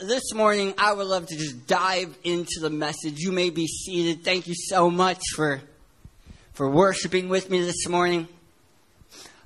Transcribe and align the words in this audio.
this 0.00 0.32
morning 0.32 0.74
I 0.78 0.92
would 0.92 1.06
love 1.06 1.26
to 1.26 1.36
just 1.36 1.66
dive 1.66 2.16
into 2.22 2.60
the 2.60 2.70
message. 2.70 3.18
You 3.18 3.32
may 3.32 3.50
be 3.50 3.66
seated. 3.66 4.24
Thank 4.24 4.46
you 4.46 4.54
so 4.54 4.90
much 4.90 5.20
for 5.34 5.60
for 6.52 6.70
worshiping 6.70 7.28
with 7.28 7.50
me 7.50 7.60
this 7.60 7.88
morning. 7.88 8.28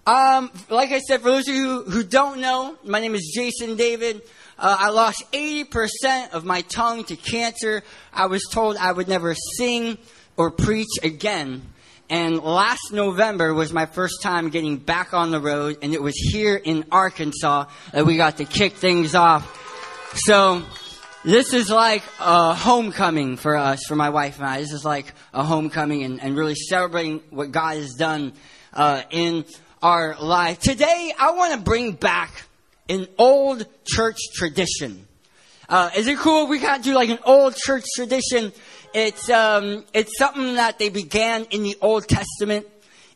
Um, 0.06 0.50
like 0.68 0.90
I 0.90 0.98
said, 0.98 1.22
for 1.22 1.30
those 1.30 1.48
of 1.48 1.54
you 1.54 1.84
who 1.84 2.02
don't 2.02 2.40
know, 2.40 2.76
my 2.84 3.00
name 3.00 3.14
is 3.14 3.32
Jason 3.34 3.76
David. 3.76 4.22
Uh, 4.58 4.76
I 4.78 4.90
lost 4.90 5.24
80% 5.32 6.32
of 6.32 6.44
my 6.44 6.62
tongue 6.62 7.04
to 7.04 7.16
cancer. 7.16 7.82
I 8.12 8.26
was 8.26 8.42
told 8.50 8.76
I 8.76 8.92
would 8.92 9.08
never 9.08 9.34
sing 9.56 9.98
or 10.36 10.50
preach 10.50 10.88
again. 11.02 11.62
And 12.10 12.38
last 12.42 12.92
November 12.92 13.54
was 13.54 13.72
my 13.72 13.86
first 13.86 14.22
time 14.22 14.50
getting 14.50 14.76
back 14.76 15.14
on 15.14 15.30
the 15.30 15.40
road, 15.40 15.78
and 15.82 15.94
it 15.94 16.02
was 16.02 16.14
here 16.16 16.56
in 16.56 16.84
Arkansas 16.90 17.66
that 17.92 18.04
we 18.04 18.16
got 18.16 18.38
to 18.38 18.44
kick 18.44 18.74
things 18.74 19.14
off. 19.14 19.61
So, 20.14 20.62
this 21.24 21.54
is 21.54 21.70
like 21.70 22.02
a 22.20 22.54
homecoming 22.54 23.36
for 23.36 23.56
us, 23.56 23.84
for 23.86 23.96
my 23.96 24.10
wife 24.10 24.38
and 24.38 24.46
I. 24.46 24.60
This 24.60 24.72
is 24.72 24.84
like 24.84 25.12
a 25.32 25.42
homecoming 25.42 26.02
and, 26.02 26.22
and 26.22 26.36
really 26.36 26.54
celebrating 26.54 27.20
what 27.30 27.50
God 27.50 27.76
has 27.76 27.94
done 27.94 28.32
uh, 28.72 29.02
in 29.10 29.44
our 29.82 30.16
life. 30.20 30.58
Today, 30.58 31.12
I 31.18 31.32
want 31.32 31.54
to 31.54 31.60
bring 31.60 31.92
back 31.92 32.44
an 32.88 33.06
old 33.18 33.66
church 33.84 34.18
tradition. 34.34 35.06
Uh, 35.68 35.90
is 35.96 36.06
it 36.06 36.18
cool? 36.18 36.46
We 36.46 36.58
got 36.58 36.78
to 36.78 36.82
do 36.82 36.94
like 36.94 37.08
an 37.08 37.20
old 37.24 37.56
church 37.56 37.84
tradition 37.94 38.52
it's, 38.94 39.30
um, 39.30 39.84
it's 39.94 40.18
something 40.18 40.56
that 40.56 40.78
they 40.78 40.90
began 40.90 41.44
in 41.44 41.62
the 41.62 41.76
Old 41.80 42.06
Testament. 42.08 42.66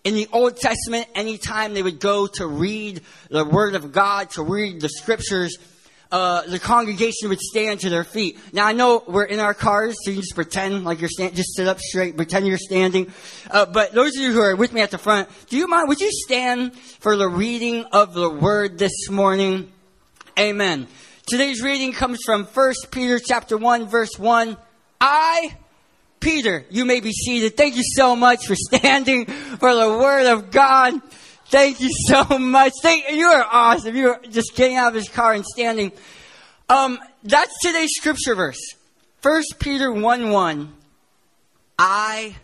In 0.05 0.15
the 0.15 0.29
Old 0.33 0.57
Testament, 0.57 1.07
anytime 1.15 1.75
they 1.75 1.83
would 1.83 2.01
go 2.01 2.27
to 2.27 2.47
read 2.47 3.03
the 3.29 3.45
Word 3.45 3.75
of 3.75 3.93
God, 3.93 4.31
to 4.31 4.43
read 4.43 4.81
the 4.81 4.89
Scriptures, 4.89 5.59
uh, 6.13 6.43
the 6.43 6.59
congregation 6.59 7.29
would 7.29 7.41
stand 7.41 7.81
to 7.81 7.91
their 7.91 8.05
feet. 8.05 8.39
Now 8.53 8.67
I 8.67 8.73
know 8.73 9.03
we're 9.07 9.25
in 9.25 9.41
our 9.41 9.55
cars, 9.55 9.97
so 10.03 10.11
you 10.11 10.19
just 10.19 10.35
pretend 10.35 10.85
like 10.85 11.01
you're 11.01 11.09
standing, 11.09 11.37
just 11.37 11.55
sit 11.57 11.67
up 11.67 11.81
straight, 11.81 12.17
pretend 12.17 12.47
you're 12.47 12.59
standing. 12.59 13.13
Uh, 13.51 13.67
but 13.67 13.93
those 13.93 14.17
of 14.17 14.23
you 14.23 14.33
who 14.33 14.41
are 14.41 14.55
with 14.55 14.73
me 14.73 14.81
at 14.81 14.91
the 14.91 14.99
front, 14.99 15.29
do 15.49 15.57
you 15.57 15.67
mind, 15.67 15.89
would 15.89 16.01
you 16.01 16.11
stand 16.13 16.77
for 16.77 17.17
the 17.17 17.29
reading 17.29 17.85
of 17.93 18.15
the 18.15 18.31
Word 18.31 18.79
this 18.79 19.11
morning? 19.11 19.71
Amen. 20.39 20.87
Today's 21.29 21.63
reading 21.63 21.93
comes 21.93 22.21
from 22.25 22.45
1 22.45 22.75
Peter 22.91 23.19
chapter 23.19 23.57
1 23.57 23.87
verse 23.87 24.19
1. 24.19 24.57
I 25.01 25.57
Peter, 26.21 26.65
you 26.71 26.85
may 26.85 27.01
be 27.01 27.13
seated. 27.13 27.57
Thank 27.57 27.77
you 27.77 27.83
so 27.85 28.17
much 28.17 28.47
for 28.47 28.57
standing 28.57 29.27
for 29.27 29.75
the 29.75 29.89
Word 29.91 30.27
of 30.27 30.51
God. 30.51 30.95
Thank 31.49 31.81
you 31.81 31.91
so 32.09 32.39
much. 32.39 32.73
Thank, 32.83 33.09
you 33.11 33.27
are 33.27 33.47
awesome. 33.49 33.95
You 33.95 34.11
are 34.11 34.21
just 34.29 34.57
getting 34.57 34.77
out 34.77 34.89
of 34.89 34.95
his 34.95 35.09
car 35.09 35.33
and 35.33 35.45
standing. 35.45 35.93
Um, 36.69 36.99
that's 37.23 37.55
today's 37.63 37.91
scripture 37.97 38.35
verse. 38.35 38.59
First 39.21 39.57
Peter 39.61 39.93
1 39.93 40.31
1. 40.31 40.75
I, 41.79 42.35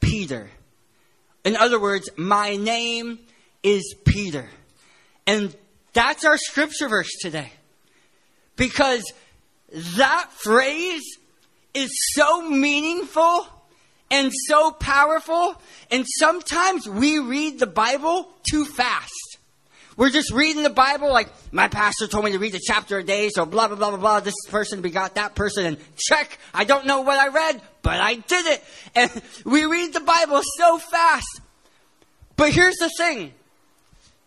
Peter. 0.00 0.48
In 1.44 1.56
other 1.56 1.80
words, 1.80 2.08
my 2.16 2.56
name 2.56 3.18
is 3.64 3.94
Peter. 4.04 4.48
And 5.26 5.54
that's 5.92 6.24
our 6.24 6.38
scripture 6.38 6.88
verse 6.88 7.10
today. 7.20 7.52
Because 8.54 9.12
that 9.96 10.30
phrase 10.30 11.02
is 11.74 11.90
so 12.14 12.48
meaningful 12.48 13.46
and 14.10 14.32
so 14.32 14.70
powerful. 14.72 15.60
And 15.90 16.04
sometimes 16.18 16.88
we 16.88 17.18
read 17.18 17.58
the 17.58 17.66
Bible 17.66 18.28
too 18.48 18.64
fast. 18.64 19.12
We're 19.96 20.10
just 20.10 20.30
reading 20.30 20.62
the 20.62 20.70
Bible 20.70 21.10
like 21.10 21.28
my 21.52 21.68
pastor 21.68 22.06
told 22.06 22.26
me 22.26 22.32
to 22.32 22.38
read 22.38 22.54
a 22.54 22.60
chapter 22.60 22.98
a 22.98 23.02
day, 23.02 23.30
so 23.30 23.46
blah 23.46 23.68
blah 23.68 23.76
blah 23.76 23.90
blah 23.90 23.98
blah. 23.98 24.20
This 24.20 24.34
person 24.50 24.82
begot 24.82 25.14
that 25.14 25.34
person, 25.34 25.64
and 25.64 25.78
check. 25.96 26.38
I 26.52 26.64
don't 26.64 26.84
know 26.84 27.00
what 27.00 27.18
I 27.18 27.28
read, 27.28 27.62
but 27.80 27.98
I 27.98 28.14
did 28.16 28.46
it. 28.46 28.64
And 28.94 29.22
we 29.44 29.64
read 29.64 29.94
the 29.94 30.00
Bible 30.00 30.40
so 30.58 30.78
fast. 30.78 31.40
But 32.36 32.52
here's 32.52 32.76
the 32.76 32.90
thing: 32.98 33.32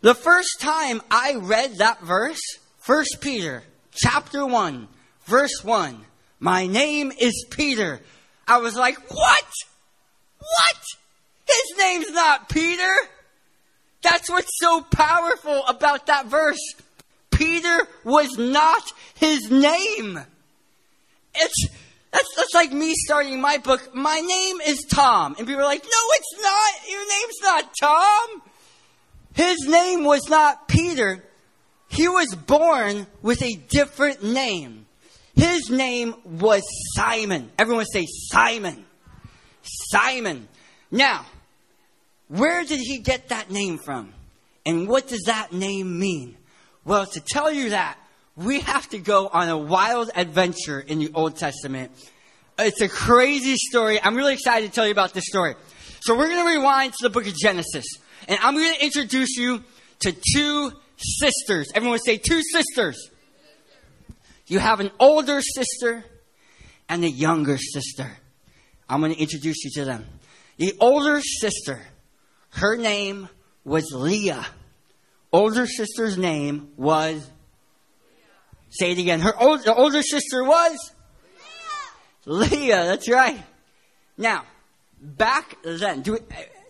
the 0.02 0.16
first 0.16 0.60
time 0.60 1.02
I 1.12 1.36
read 1.36 1.78
that 1.78 2.02
verse, 2.02 2.42
First 2.80 3.18
Peter 3.22 3.62
chapter 3.94 4.46
one, 4.48 4.88
verse 5.26 5.64
one, 5.64 6.04
my 6.40 6.66
name 6.66 7.12
is 7.12 7.46
Peter. 7.52 8.00
I 8.48 8.58
was 8.58 8.76
like, 8.76 8.98
What? 9.12 9.46
What? 10.50 10.84
His 11.48 11.78
name's 11.78 12.12
not 12.12 12.50
Peter. 12.50 12.94
That's 14.02 14.30
what's 14.30 14.52
so 14.60 14.82
powerful 14.82 15.66
about 15.68 16.08
that 16.08 16.28
verse. 16.28 16.60
Peter 17.32 17.88
was 18.04 18.38
not 18.38 18.84
his 19.16 19.50
name. 19.50 20.20
It's 21.36 21.70
that's, 22.12 22.36
that's 22.36 22.54
like 22.54 22.72
me 22.72 22.94
starting 22.96 23.40
my 23.40 23.58
book. 23.58 23.94
My 23.94 24.20
name 24.20 24.62
is 24.62 24.84
Tom. 24.90 25.36
And 25.38 25.48
people 25.48 25.62
are 25.62 25.66
like, 25.66 25.84
no, 25.84 25.90
it's 25.90 26.42
not. 26.42 26.90
Your 26.90 27.08
name's 27.08 27.42
not 27.44 27.74
Tom. 27.80 28.42
His 29.36 29.58
name 29.68 30.04
was 30.04 30.28
not 30.28 30.68
Peter. 30.68 31.24
He 31.88 32.08
was 32.08 32.34
born 32.36 33.06
with 33.22 33.42
a 33.44 33.54
different 33.70 34.24
name. 34.24 34.86
His 35.36 35.70
name 35.70 36.16
was 36.26 36.64
Simon. 36.96 37.52
Everyone 37.58 37.86
say 37.86 38.08
Simon. 38.32 38.86
Simon. 39.92 40.48
Now, 40.92 41.26
where 42.28 42.64
did 42.64 42.80
he 42.80 43.00
get 43.00 43.30
that 43.30 43.52
name 43.52 43.78
from? 43.78 44.14
And 44.66 44.88
what 44.88 45.08
does 45.08 45.24
that 45.26 45.52
name 45.52 46.00
mean? 46.00 46.38
Well, 46.86 47.06
to 47.06 47.20
tell 47.20 47.52
you 47.52 47.72
that, 47.72 47.98
we 48.36 48.62
have 48.62 48.88
to 48.90 49.00
go 49.00 49.28
on 49.28 49.50
a 49.50 49.58
wild 49.58 50.12
adventure 50.16 50.80
in 50.80 51.00
the 51.00 51.12
Old 51.14 51.36
Testament. 51.38 51.92
It's 52.58 52.82
a 52.82 52.90
crazy 52.90 53.56
story. 53.56 54.02
I'm 54.02 54.16
really 54.16 54.34
excited 54.34 54.68
to 54.68 54.72
tell 54.74 54.86
you 54.86 54.92
about 54.92 55.14
this 55.14 55.26
story. 55.28 55.56
So 56.02 56.16
we're 56.18 56.30
going 56.30 56.46
to 56.46 56.50
rewind 56.50 56.94
to 56.94 56.98
the 57.02 57.10
book 57.10 57.28
of 57.28 57.36
Genesis. 57.36 57.86
And 58.28 58.40
I'm 58.42 58.56
going 58.56 58.74
to 58.74 58.84
introduce 58.84 59.38
you 59.38 59.64
to 60.02 60.16
two 60.34 60.72
sisters. 60.98 61.72
Everyone 61.76 62.00
say 62.00 62.18
two 62.18 62.42
sisters. 62.42 63.10
You 64.48 64.60
have 64.60 64.80
an 64.80 64.92
older 65.00 65.42
sister 65.42 66.04
and 66.88 67.04
a 67.04 67.10
younger 67.10 67.58
sister. 67.58 68.18
I'm 68.90 69.02
going 69.02 69.14
to 69.14 69.20
introduce 69.20 69.64
you 69.64 69.72
to 69.76 69.86
them. 69.86 70.06
The 70.58 70.76
older 70.80 71.22
sister, 71.22 71.80
her 72.52 72.76
name 72.76 73.30
was 73.64 73.92
Leah. 73.94 74.46
Older 75.32 75.68
sister's 75.68 76.18
name 76.18 76.72
was. 76.76 77.30
Say 78.72 78.92
it 78.92 78.98
again. 78.98 79.20
Her 79.20 79.34
old, 79.40 79.64
the 79.64 79.74
older 79.74 80.02
sister 80.02 80.44
was 80.44 80.92
Leah. 82.26 82.50
Leah. 82.50 82.86
That's 82.86 83.10
right. 83.10 83.42
Now, 84.18 84.44
back 85.02 85.56
then, 85.64 86.02
do, 86.02 86.18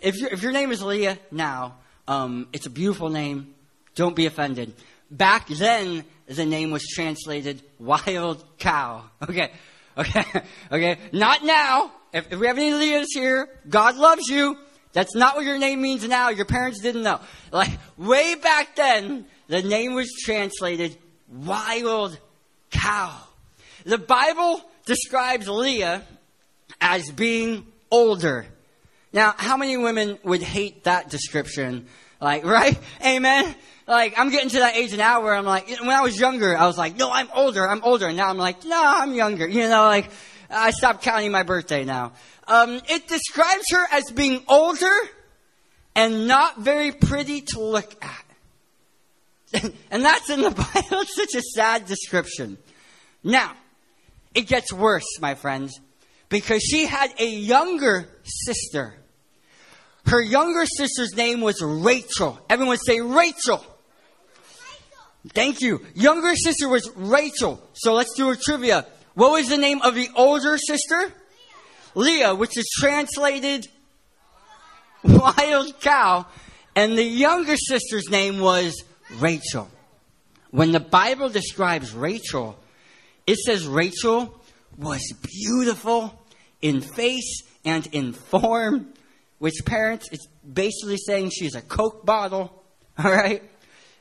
if 0.02 0.18
your 0.18 0.30
if 0.30 0.44
your 0.44 0.52
name 0.52 0.72
is 0.72 0.84
Leah 0.84 1.18
now, 1.32 1.78
um, 2.08 2.48
it's 2.54 2.66
a 2.66 2.70
beautiful 2.70 3.10
name. 3.10 3.54
Don't 3.96 4.16
be 4.16 4.26
offended. 4.26 4.74
Back 5.10 5.48
then, 5.48 6.04
the 6.28 6.46
name 6.46 6.72
was 6.72 6.86
translated 6.86 7.62
wild 7.80 8.44
cow. 8.58 9.06
Okay. 9.24 9.52
Okay. 9.98 10.24
Okay. 10.72 10.98
Not 11.12 11.44
now. 11.44 11.92
If, 12.14 12.32
if 12.32 12.40
we 12.40 12.48
have 12.48 12.58
any 12.58 12.72
Leahs 12.74 13.08
here, 13.14 13.50
God 13.68 13.96
loves 13.96 14.28
you. 14.28 14.58
That's 14.94 15.16
not 15.16 15.36
what 15.36 15.46
your 15.46 15.60
name 15.60 15.82
means 15.82 16.08
now. 16.08 16.30
Your 16.30 16.46
parents 16.46 16.80
didn't 16.80 17.04
know. 17.04 17.20
Like, 17.52 17.70
way 17.98 18.36
back 18.36 18.76
then, 18.76 19.26
the 19.48 19.62
name 19.62 19.94
was 19.94 20.12
translated 20.24 20.98
wild 21.32 22.18
cow. 22.72 23.16
The 23.86 24.00
Bible 24.00 24.62
describes 24.86 25.48
Leah 25.48 26.04
as 26.82 27.12
being 27.12 27.68
older. 27.92 28.48
Now, 29.14 29.34
how 29.38 29.58
many 29.58 29.78
women 29.78 30.18
would 30.24 30.42
hate 30.42 30.86
that 30.86 31.10
description? 31.10 31.88
Like, 32.20 32.44
right? 32.46 32.78
Amen? 33.06 33.56
like 33.90 34.14
I'm 34.18 34.30
getting 34.30 34.50
to 34.50 34.60
that 34.60 34.78
age 34.78 34.96
now 34.96 35.24
where 35.24 35.34
I'm 35.34 35.46
like, 35.46 35.68
when 35.80 35.90
I 35.90 36.02
was 36.02 36.18
younger, 36.18 36.56
I 36.56 36.68
was 36.68 36.78
like, 36.78 36.96
no, 36.96 37.12
I'm 37.12 37.28
older, 37.34 37.68
I'm 37.68 37.84
older. 37.84 38.08
And 38.08 38.16
now 38.16 38.30
I'm 38.30 38.38
like, 38.38 38.64
no, 38.64 38.82
I'm 38.82 39.14
younger. 39.14 39.48
You 39.48 39.68
know, 39.68 39.86
like 39.86 40.12
I 40.50 40.72
stopped 40.72 41.04
counting 41.04 41.32
my 41.32 41.44
birthday 41.44 41.86
now. 41.86 42.14
Um, 42.48 42.82
it 42.90 43.08
describes 43.08 43.66
her 43.72 43.86
as 43.92 44.12
being 44.12 44.44
older 44.48 44.96
and 45.96 46.28
not 46.28 46.60
very 46.60 46.92
pretty 46.92 47.42
to 47.42 47.62
look 47.62 48.04
at. 48.04 48.26
and 49.92 50.04
that's 50.04 50.30
in 50.30 50.42
the 50.42 50.50
Bible. 50.90 51.04
Such 51.06 51.36
a 51.36 51.42
sad 51.42 51.86
description. 51.86 52.58
Now, 53.24 53.54
it 54.34 54.48
gets 54.48 54.72
worse, 54.72 55.20
my 55.20 55.36
friends, 55.36 55.80
because 56.30 56.62
she 56.62 56.86
had 56.86 57.12
a 57.20 57.28
younger 57.28 58.08
sister. 58.24 58.94
Her 60.06 60.22
younger 60.22 60.66
sister's 60.66 61.16
name 61.16 61.42
was 61.42 61.62
Rachel. 61.62 62.40
Everyone 62.50 62.78
say 62.78 63.02
Rachel. 63.02 63.64
Thank 65.34 65.62
you. 65.62 65.86
Younger 65.94 66.36
sister 66.36 66.70
was 66.70 66.90
Rachel. 66.96 67.62
So 67.74 67.94
let's 67.94 68.16
do 68.16 68.30
a 68.30 68.36
trivia. 68.36 68.86
What 69.14 69.32
was 69.32 69.50
the 69.50 69.58
name 69.58 69.82
of 69.82 69.96
the 69.96 70.10
older 70.16 70.58
sister? 70.58 71.12
Leah, 71.96 72.36
which 72.36 72.58
is 72.58 72.70
translated 72.80 73.68
wild 75.04 75.80
cow. 75.82 76.26
And 76.76 76.98
the 76.98 77.04
younger 77.04 77.56
sister's 77.58 78.10
name 78.10 78.40
was 78.40 78.84
Rachel. 79.20 79.70
When 80.52 80.72
the 80.72 80.80
Bible 80.80 81.30
describes 81.30 81.94
Rachel, 81.94 82.58
it 83.28 83.38
says 83.38 83.68
Rachel 83.68 84.40
was 84.78 85.02
beautiful 85.22 86.14
in 86.62 86.82
face 86.82 87.44
and 87.66 87.86
in 87.88 88.14
form, 88.14 88.94
which 89.40 89.56
parents, 89.66 90.10
it's 90.12 90.28
basically 90.52 90.98
saying 90.98 91.32
she's 91.32 91.56
a 91.56 91.62
Coke 91.62 92.06
bottle, 92.06 92.64
all 92.98 93.12
right? 93.12 93.44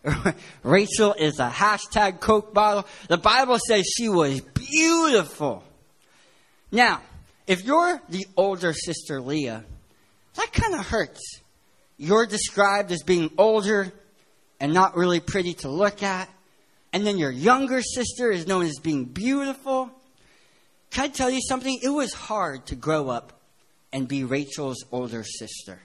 Rachel 0.62 1.14
is 1.14 1.38
a 1.38 1.48
hashtag 1.48 2.20
Coke 2.20 2.54
bottle. 2.54 2.86
The 3.08 3.18
Bible 3.18 3.58
says 3.66 3.86
she 3.86 4.08
was 4.08 4.40
beautiful. 4.40 5.64
Now, 6.70 7.00
if 7.46 7.64
you're 7.64 8.00
the 8.08 8.26
older 8.36 8.72
sister 8.72 9.20
Leah, 9.20 9.64
that 10.34 10.52
kind 10.52 10.74
of 10.74 10.86
hurts. 10.86 11.40
You're 11.96 12.26
described 12.26 12.92
as 12.92 13.02
being 13.02 13.30
older 13.38 13.92
and 14.60 14.72
not 14.72 14.96
really 14.96 15.20
pretty 15.20 15.54
to 15.54 15.68
look 15.68 16.02
at. 16.02 16.28
And 16.92 17.06
then 17.06 17.18
your 17.18 17.30
younger 17.30 17.82
sister 17.82 18.30
is 18.30 18.46
known 18.46 18.64
as 18.64 18.78
being 18.78 19.04
beautiful. 19.04 19.90
Can 20.90 21.04
I 21.04 21.08
tell 21.08 21.30
you 21.30 21.40
something? 21.40 21.78
It 21.82 21.88
was 21.88 22.14
hard 22.14 22.66
to 22.66 22.76
grow 22.76 23.08
up 23.08 23.40
and 23.92 24.06
be 24.06 24.24
Rachel's 24.24 24.84
older 24.92 25.24
sister. 25.24 25.80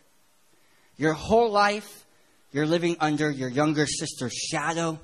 Your 0.97 1.13
whole 1.13 1.51
life, 1.51 2.02
you're 2.53 2.67
living 2.67 2.95
under 2.99 3.29
your 3.31 3.49
younger 3.49 3.87
sister's 3.87 4.33
shadow. 4.33 4.99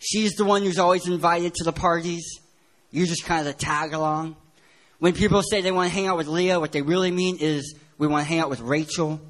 She's 0.00 0.32
the 0.32 0.44
one 0.44 0.62
who's 0.62 0.78
always 0.78 1.06
invited 1.06 1.54
to 1.54 1.64
the 1.64 1.72
parties. 1.72 2.40
You're 2.90 3.06
just 3.06 3.24
kind 3.24 3.40
of 3.40 3.46
the 3.46 3.52
tag 3.58 3.94
along. 3.94 4.36
When 4.98 5.14
people 5.14 5.42
say 5.42 5.60
they 5.60 5.70
want 5.70 5.88
to 5.88 5.94
hang 5.94 6.08
out 6.08 6.16
with 6.16 6.26
Leah, 6.26 6.58
what 6.58 6.72
they 6.72 6.82
really 6.82 7.12
mean 7.12 7.38
is 7.40 7.74
we 7.96 8.08
want 8.08 8.24
to 8.24 8.28
hang 8.28 8.40
out 8.40 8.50
with 8.50 8.60
Rachel. 8.60 9.20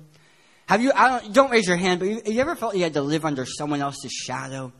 Have 0.67 0.81
you, 0.81 0.91
I 0.94 1.20
don't, 1.20 1.35
don't 1.35 1.50
raise 1.50 1.69
your 1.69 1.76
hand, 1.76 2.00
but 2.00 2.09
you, 2.09 2.23
you 2.25 2.41
ever 2.41 2.56
felt 2.56 2.75
you 2.76 2.82
had 2.82 2.94
to 2.94 3.03
live 3.03 3.26
under 3.26 3.44
someone 3.44 3.82
else's 3.82 4.12
shadow? 4.12 4.73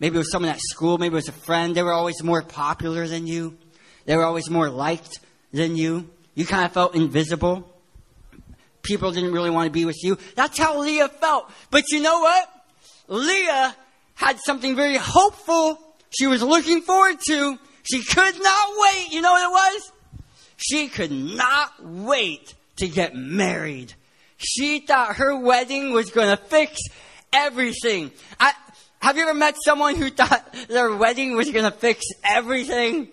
Maybe 0.00 0.16
it 0.16 0.18
was 0.18 0.32
someone 0.32 0.50
at 0.50 0.60
school, 0.60 0.96
maybe 0.96 1.12
it 1.12 1.16
was 1.16 1.28
a 1.28 1.32
friend. 1.32 1.74
They 1.74 1.82
were 1.82 1.92
always 1.92 2.22
more 2.22 2.42
popular 2.42 3.06
than 3.06 3.26
you. 3.26 3.58
They 4.06 4.16
were 4.16 4.24
always 4.24 4.48
more 4.48 4.70
liked 4.70 5.20
than 5.52 5.76
you. 5.76 6.08
You 6.34 6.46
kind 6.46 6.64
of 6.64 6.72
felt 6.72 6.94
invisible. 6.94 7.71
People 8.82 9.12
didn't 9.12 9.32
really 9.32 9.50
want 9.50 9.66
to 9.66 9.72
be 9.72 9.84
with 9.84 10.02
you. 10.02 10.18
That's 10.34 10.58
how 10.58 10.80
Leah 10.80 11.08
felt. 11.08 11.50
But 11.70 11.84
you 11.90 12.00
know 12.00 12.20
what? 12.20 12.48
Leah 13.08 13.76
had 14.14 14.38
something 14.40 14.74
very 14.76 14.96
hopeful 14.96 15.78
she 16.10 16.26
was 16.26 16.42
looking 16.42 16.82
forward 16.82 17.18
to. 17.28 17.58
She 17.84 18.02
could 18.02 18.40
not 18.40 18.68
wait. 18.76 19.12
You 19.12 19.22
know 19.22 19.32
what 19.32 19.42
it 19.42 19.50
was? 19.50 19.92
She 20.56 20.88
could 20.88 21.10
not 21.10 21.72
wait 21.80 22.54
to 22.76 22.88
get 22.88 23.14
married. 23.14 23.94
She 24.36 24.80
thought 24.80 25.16
her 25.16 25.36
wedding 25.36 25.92
was 25.92 26.10
going 26.10 26.30
to 26.30 26.36
fix 26.36 26.80
everything. 27.32 28.10
I, 28.38 28.52
have 29.00 29.16
you 29.16 29.22
ever 29.22 29.34
met 29.34 29.56
someone 29.64 29.96
who 29.96 30.10
thought 30.10 30.54
their 30.68 30.94
wedding 30.94 31.36
was 31.36 31.50
going 31.50 31.64
to 31.64 31.76
fix 31.76 32.04
everything? 32.24 33.08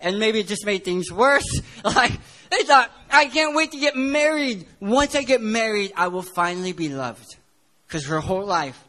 And 0.00 0.18
maybe 0.18 0.40
it 0.40 0.48
just 0.48 0.66
made 0.66 0.84
things 0.84 1.10
worse? 1.10 1.60
Like, 1.84 2.12
they 2.52 2.64
thought, 2.64 2.90
I 3.10 3.26
can't 3.26 3.54
wait 3.54 3.72
to 3.72 3.78
get 3.78 3.96
married. 3.96 4.66
Once 4.80 5.14
I 5.14 5.22
get 5.22 5.40
married, 5.40 5.92
I 5.96 6.08
will 6.08 6.22
finally 6.22 6.72
be 6.72 6.88
loved. 6.88 7.36
Because 7.86 8.06
her 8.06 8.20
whole 8.20 8.44
life, 8.44 8.82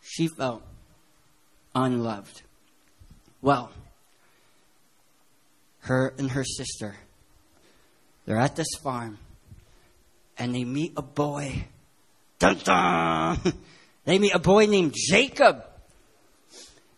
she 0.00 0.28
felt 0.28 0.62
unloved. 1.74 2.42
Well, 3.42 3.70
her 5.80 6.14
and 6.18 6.30
her 6.30 6.44
sister, 6.44 6.96
they're 8.26 8.38
at 8.38 8.56
this 8.56 8.68
farm 8.82 9.18
and 10.36 10.54
they 10.54 10.64
meet 10.64 10.92
a 10.96 11.02
boy. 11.02 11.64
Dun 12.38 12.58
dun! 12.64 13.38
They 14.04 14.18
meet 14.18 14.34
a 14.34 14.38
boy 14.38 14.64
named 14.64 14.94
Jacob. 14.96 15.62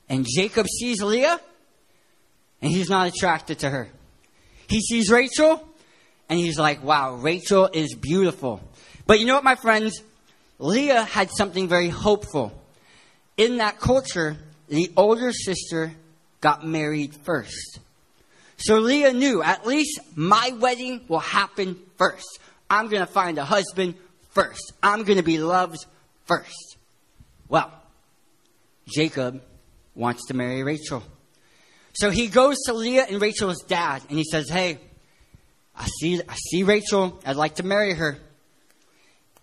And 0.08 0.24
Jacob 0.24 0.68
sees 0.68 1.02
Leah 1.02 1.40
and 2.62 2.70
he's 2.70 2.88
not 2.88 3.08
attracted 3.08 3.58
to 3.60 3.70
her. 3.70 3.88
He 4.68 4.80
sees 4.80 5.10
Rachel 5.10 5.66
and 6.30 6.38
he's 6.38 6.58
like, 6.58 6.82
wow, 6.84 7.16
Rachel 7.16 7.68
is 7.72 7.94
beautiful. 7.94 8.60
But 9.04 9.18
you 9.18 9.26
know 9.26 9.34
what, 9.34 9.44
my 9.44 9.56
friends? 9.56 10.00
Leah 10.60 11.02
had 11.02 11.28
something 11.30 11.66
very 11.66 11.88
hopeful. 11.88 12.52
In 13.36 13.56
that 13.56 13.80
culture, 13.80 14.36
the 14.68 14.92
older 14.96 15.32
sister 15.32 15.92
got 16.40 16.64
married 16.64 17.16
first. 17.16 17.80
So 18.58 18.78
Leah 18.78 19.12
knew 19.12 19.42
at 19.42 19.66
least 19.66 19.98
my 20.14 20.54
wedding 20.60 21.00
will 21.08 21.18
happen 21.18 21.76
first. 21.98 22.38
I'm 22.70 22.88
going 22.88 23.04
to 23.04 23.12
find 23.12 23.36
a 23.38 23.44
husband 23.44 23.96
first. 24.30 24.72
I'm 24.82 25.02
going 25.02 25.18
to 25.18 25.24
be 25.24 25.38
loved 25.38 25.84
first. 26.26 26.76
Well, 27.48 27.72
Jacob 28.86 29.42
wants 29.96 30.26
to 30.26 30.34
marry 30.34 30.62
Rachel. 30.62 31.02
So 31.94 32.10
he 32.10 32.28
goes 32.28 32.56
to 32.66 32.72
Leah 32.72 33.06
and 33.10 33.20
Rachel's 33.20 33.64
dad 33.64 34.02
and 34.08 34.16
he 34.16 34.24
says, 34.24 34.48
Hey, 34.48 34.78
I 35.80 35.86
see, 35.86 36.20
I 36.28 36.34
see 36.34 36.62
Rachel. 36.62 37.18
I'd 37.24 37.36
like 37.36 37.54
to 37.54 37.62
marry 37.62 37.94
her. 37.94 38.18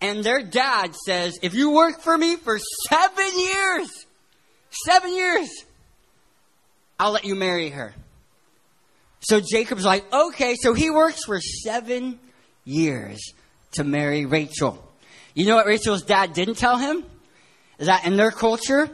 And 0.00 0.22
their 0.22 0.40
dad 0.40 0.94
says, 0.94 1.36
If 1.42 1.54
you 1.54 1.72
work 1.72 2.00
for 2.00 2.16
me 2.16 2.36
for 2.36 2.60
seven 2.88 3.38
years, 3.38 4.06
seven 4.70 5.16
years, 5.16 5.48
I'll 7.00 7.10
let 7.10 7.24
you 7.24 7.34
marry 7.34 7.70
her. 7.70 7.92
So 9.18 9.40
Jacob's 9.40 9.84
like, 9.84 10.10
Okay, 10.12 10.54
so 10.54 10.74
he 10.74 10.90
works 10.90 11.24
for 11.24 11.40
seven 11.40 12.20
years 12.64 13.18
to 13.72 13.82
marry 13.82 14.24
Rachel. 14.24 14.80
You 15.34 15.46
know 15.46 15.56
what 15.56 15.66
Rachel's 15.66 16.02
dad 16.02 16.34
didn't 16.34 16.54
tell 16.54 16.76
him? 16.76 17.04
That 17.78 18.06
in 18.06 18.16
their 18.16 18.30
culture, 18.30 18.88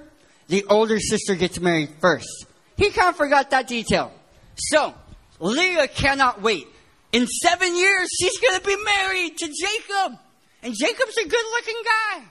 the 0.48 0.64
older 0.70 0.98
sister 0.98 1.34
gets 1.34 1.60
married 1.60 1.90
first. 2.00 2.46
He 2.78 2.90
kind 2.90 3.10
of 3.10 3.16
forgot 3.16 3.50
that 3.50 3.68
detail. 3.68 4.12
So, 4.56 4.94
Leah 5.40 5.88
cannot 5.88 6.40
wait. 6.40 6.68
In 7.14 7.28
seven 7.28 7.76
years, 7.76 8.08
she's 8.20 8.36
going 8.40 8.58
to 8.58 8.66
be 8.66 8.76
married 8.76 9.38
to 9.38 9.46
Jacob. 9.46 10.18
And 10.64 10.74
Jacob's 10.74 11.16
a 11.16 11.28
good 11.28 11.44
looking 11.52 11.82
guy. 11.84 12.24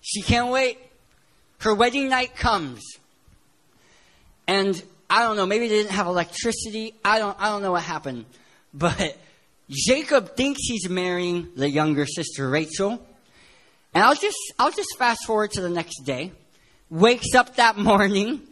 She 0.00 0.22
can't 0.22 0.52
wait. 0.52 0.78
Her 1.58 1.74
wedding 1.74 2.08
night 2.08 2.36
comes. 2.36 2.84
And 4.46 4.80
I 5.10 5.24
don't 5.24 5.36
know, 5.36 5.44
maybe 5.44 5.66
they 5.66 5.78
didn't 5.78 5.90
have 5.90 6.06
electricity. 6.06 6.94
I 7.04 7.18
don't, 7.18 7.36
I 7.40 7.48
don't 7.48 7.62
know 7.62 7.72
what 7.72 7.82
happened. 7.82 8.26
But 8.72 9.18
Jacob 9.68 10.36
thinks 10.36 10.60
he's 10.62 10.88
marrying 10.88 11.48
the 11.56 11.68
younger 11.68 12.06
sister 12.06 12.48
Rachel. 12.48 13.04
And 13.92 14.04
I'll 14.04 14.14
just, 14.14 14.38
I'll 14.56 14.70
just 14.70 14.96
fast 14.98 15.24
forward 15.26 15.50
to 15.54 15.60
the 15.60 15.68
next 15.70 16.04
day. 16.04 16.30
Wakes 16.90 17.34
up 17.34 17.56
that 17.56 17.76
morning, 17.76 18.42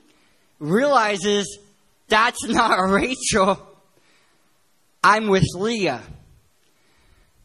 realizes 0.58 1.60
that's 2.08 2.44
not 2.44 2.74
Rachel. 2.90 3.73
I'm 5.04 5.28
with 5.28 5.44
Leah. 5.54 6.02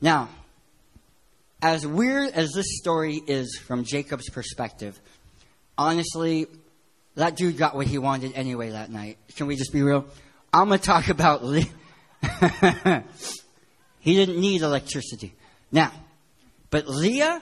Now, 0.01 0.29
as 1.61 1.85
weird 1.85 2.31
as 2.31 2.53
this 2.53 2.77
story 2.77 3.21
is 3.27 3.57
from 3.57 3.83
Jacob's 3.83 4.29
perspective, 4.29 4.99
honestly, 5.77 6.47
that 7.15 7.35
dude 7.35 7.57
got 7.57 7.75
what 7.75 7.85
he 7.85 7.97
wanted 7.97 8.33
anyway 8.33 8.69
that 8.69 8.89
night. 8.89 9.17
Can 9.35 9.47
we 9.47 9.57
just 9.57 9.73
be 9.73 9.83
real? 9.83 10.07
I'm 10.53 10.69
going 10.69 10.79
to 10.79 10.85
talk 10.85 11.09
about 11.09 11.43
Leah. 11.43 11.65
He 13.99 14.15
didn't 14.15 14.39
need 14.39 14.61
electricity. 14.61 15.35
Now, 15.71 15.91
but 16.69 16.87
Leah, 16.87 17.41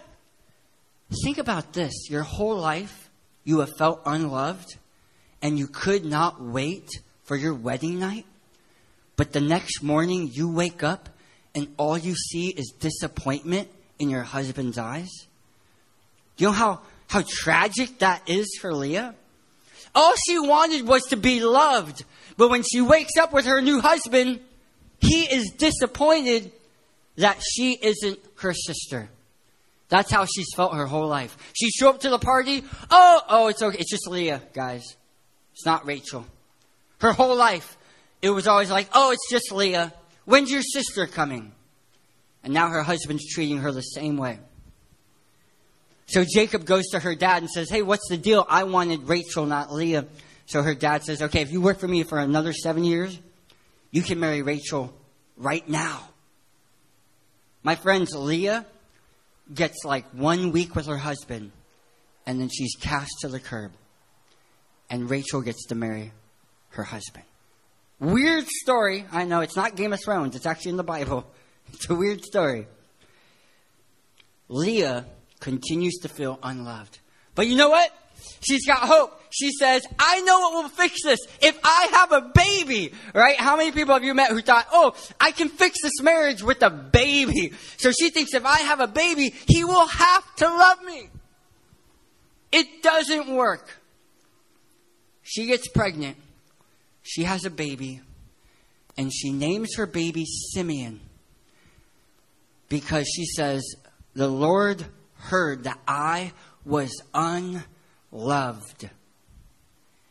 think 1.24 1.38
about 1.38 1.74
this. 1.74 2.10
Your 2.10 2.24
whole 2.24 2.58
life, 2.58 3.10
you 3.44 3.60
have 3.60 3.70
felt 3.78 4.02
unloved, 4.06 4.76
and 5.42 5.58
you 5.58 5.68
could 5.68 6.04
not 6.04 6.42
wait 6.42 6.90
for 7.24 7.36
your 7.36 7.54
wedding 7.54 8.00
night. 8.00 8.26
But 9.18 9.34
the 9.34 9.42
next 9.42 9.84
morning, 9.84 10.30
you 10.32 10.50
wake 10.50 10.84
up, 10.84 11.10
and 11.54 11.68
all 11.76 11.98
you 11.98 12.16
see 12.16 12.50
is 12.50 12.74
disappointment 12.80 13.68
in 14.00 14.10
your 14.10 14.24
husband's 14.24 14.78
eyes. 14.78 15.10
You 16.38 16.48
know 16.48 16.54
how, 16.54 16.82
how 17.08 17.24
tragic 17.28 18.00
that 18.00 18.30
is 18.30 18.58
for 18.62 18.74
Leah? 18.74 19.16
All 19.96 20.14
she 20.28 20.40
wanted 20.40 20.88
was 20.88 21.02
to 21.10 21.18
be 21.18 21.42
loved. 21.42 22.06
But 22.38 22.50
when 22.50 22.64
she 22.64 22.80
wakes 22.80 23.18
up 23.20 23.34
with 23.34 23.46
her 23.46 23.60
new 23.62 23.82
husband, 23.82 24.40
he 25.00 25.24
is 25.24 25.52
disappointed 25.58 26.52
that 27.18 27.42
she 27.42 27.74
isn't 27.74 28.20
her 28.38 28.54
sister. 28.54 29.10
That's 29.90 30.12
how 30.12 30.26
she's 30.26 30.48
felt 30.56 30.76
her 30.76 30.86
whole 30.86 31.08
life. 31.08 31.36
She 31.54 31.70
show 31.72 31.90
up 31.90 32.02
to 32.02 32.10
the 32.10 32.20
party. 32.20 32.64
Oh, 32.92 33.22
oh, 33.28 33.48
it's 33.48 33.62
okay. 33.62 33.78
It's 33.80 33.90
just 33.90 34.08
Leah, 34.08 34.42
guys. 34.54 34.84
It's 35.54 35.66
not 35.66 35.86
Rachel. 35.86 36.26
Her 37.00 37.14
whole 37.14 37.36
life, 37.36 37.77
it 38.22 38.30
was 38.30 38.48
always 38.48 38.72
like, 38.72 38.90
oh, 38.94 39.12
it's 39.12 39.30
just 39.30 39.52
Leah. 39.52 39.94
When's 40.26 40.52
your 40.52 40.62
sister 40.62 41.08
coming? 41.08 41.52
And 42.44 42.54
now 42.54 42.70
her 42.70 42.84
husband's 42.84 43.28
treating 43.28 43.60
her 43.60 43.72
the 43.72 43.82
same 43.82 44.18
way. 44.18 44.40
So 46.08 46.24
Jacob 46.24 46.66
goes 46.66 46.88
to 46.92 47.00
her 47.00 47.16
dad 47.16 47.44
and 47.44 47.50
says, 47.50 47.70
hey, 47.70 47.82
what's 47.82 48.08
the 48.10 48.18
deal? 48.18 48.46
I 48.50 48.64
wanted 48.64 49.04
Rachel, 49.04 49.46
not 49.46 49.74
Leah. 49.74 50.06
So 50.46 50.64
her 50.64 50.74
dad 50.74 51.04
says, 51.04 51.22
okay, 51.22 51.42
if 51.42 51.52
you 51.52 51.62
work 51.62 51.80
for 51.80 51.88
me 51.88 52.04
for 52.04 52.18
another 52.18 52.54
seven 52.54 52.86
years, 52.86 53.20
you 53.92 54.02
can 54.02 54.20
marry 54.20 54.42
Rachel 54.42 54.94
right 55.36 55.68
now. 55.68 56.02
My 57.64 57.76
friends, 57.76 58.16
Leah 58.16 58.66
gets 59.54 59.84
like 59.84 60.06
one 60.12 60.54
week 60.54 60.76
with 60.76 60.88
her 60.88 60.98
husband, 60.98 61.52
and 62.26 62.40
then 62.40 62.48
she's 62.48 62.76
cast 62.80 63.12
to 63.22 63.28
the 63.28 63.40
curb. 63.42 63.74
And 64.90 65.10
Rachel 65.10 65.42
gets 65.42 65.66
to 65.68 65.76
marry 65.76 66.14
her 66.70 66.84
husband. 66.84 67.26
Weird 68.00 68.48
story. 68.48 69.06
I 69.12 69.24
know 69.26 69.42
it's 69.42 69.56
not 69.56 69.76
Game 69.76 69.94
of 69.94 70.00
Thrones, 70.04 70.36
it's 70.36 70.46
actually 70.46 70.72
in 70.72 70.78
the 70.78 70.84
Bible. 70.84 71.26
It's 71.74 71.90
a 71.90 71.96
weird 71.96 72.24
story. 72.24 72.66
Leah 74.48 75.06
continues 75.42 75.96
to 76.04 76.08
feel 76.08 76.40
unloved. 76.42 76.98
But 77.36 77.48
you 77.48 77.58
know 77.58 77.70
what? 77.70 77.92
She's 78.40 78.66
got 78.66 78.80
hope. 78.80 79.22
She 79.30 79.52
says, 79.52 79.86
I 80.00 80.22
know 80.22 80.40
what 80.40 80.54
will 80.54 80.70
fix 80.70 81.04
this. 81.04 81.20
If 81.42 81.60
I 81.64 81.90
have 81.92 82.12
a 82.14 82.32
baby, 82.34 82.94
right? 83.14 83.38
How 83.38 83.58
many 83.58 83.72
people 83.72 83.94
have 83.94 84.04
you 84.04 84.14
met 84.14 84.32
who 84.32 84.42
thought, 84.42 84.66
oh, 84.72 84.96
I 85.20 85.32
can 85.32 85.50
fix 85.50 85.82
this 85.84 86.02
marriage 86.02 86.42
with 86.42 86.64
a 86.64 86.70
baby? 86.70 87.52
So 87.78 87.92
she 87.92 88.10
thinks 88.10 88.34
if 88.34 88.46
I 88.46 88.60
have 88.60 88.80
a 88.80 88.88
baby, 88.88 89.34
he 89.48 89.64
will 89.64 89.88
have 89.88 90.36
to 90.38 90.46
love 90.46 90.84
me. 90.84 91.10
It 92.52 92.82
doesn't 92.82 93.28
work. 93.28 93.68
She 95.22 95.48
gets 95.48 95.68
pregnant. 95.68 96.18
She 97.08 97.24
has 97.24 97.46
a 97.46 97.50
baby. 97.50 98.02
And 98.98 99.14
she 99.14 99.32
names 99.32 99.76
her 99.76 99.86
baby 99.86 100.26
Simeon 100.26 101.00
because 102.68 103.08
she 103.08 103.26
says, 103.26 103.64
The 104.14 104.28
Lord 104.28 104.86
heard 105.16 105.64
that 105.64 105.80
I 105.88 106.34
was 106.66 106.92
unloved. 107.14 108.90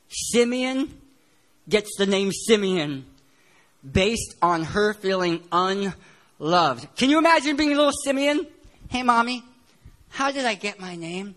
Simeon 0.09 0.99
gets 1.69 1.91
the 1.99 2.07
name 2.07 2.33
Simeon 2.33 3.05
based 3.93 4.35
on 4.41 4.62
her 4.62 4.95
feeling 4.95 5.43
unloved. 5.53 6.97
Can 6.97 7.11
you 7.11 7.19
imagine 7.19 7.57
being 7.57 7.73
a 7.73 7.76
little 7.76 7.93
Simeon? 7.93 8.47
Hey, 8.88 9.03
mommy, 9.03 9.43
how 10.09 10.31
did 10.31 10.47
I 10.47 10.55
get 10.55 10.81
my 10.81 10.97
name? 10.97 11.35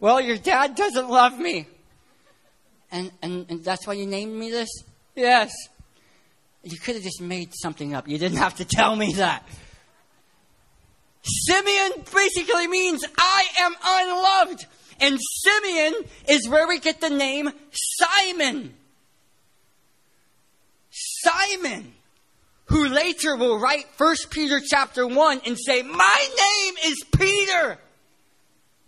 Well, 0.00 0.20
your 0.20 0.36
dad 0.36 0.74
doesn't 0.74 1.08
love 1.08 1.38
me. 1.38 1.66
And, 2.90 3.10
and, 3.22 3.46
and 3.48 3.64
that's 3.64 3.86
why 3.86 3.94
you 3.94 4.06
named 4.06 4.34
me 4.34 4.50
this? 4.50 4.68
Yes. 5.18 5.52
You 6.62 6.78
could 6.78 6.94
have 6.94 7.02
just 7.02 7.20
made 7.20 7.50
something 7.52 7.92
up. 7.92 8.06
You 8.06 8.18
didn't 8.18 8.38
have 8.38 8.54
to 8.56 8.64
tell 8.64 8.94
me 8.94 9.14
that. 9.14 9.44
Simeon 11.22 12.04
basically 12.14 12.68
means 12.68 13.04
I 13.18 13.44
am 13.58 13.74
unloved. 13.84 14.66
And 15.00 15.18
Simeon 15.20 15.94
is 16.28 16.48
where 16.48 16.68
we 16.68 16.78
get 16.78 17.00
the 17.00 17.10
name 17.10 17.50
Simon. 17.72 18.74
Simon, 20.90 21.92
who 22.66 22.86
later 22.88 23.36
will 23.36 23.58
write 23.58 23.86
1 23.96 24.16
Peter 24.30 24.60
chapter 24.64 25.04
1 25.04 25.40
and 25.46 25.58
say, 25.58 25.82
My 25.82 26.28
name 26.28 26.74
is 26.92 27.04
Peter. 27.18 27.78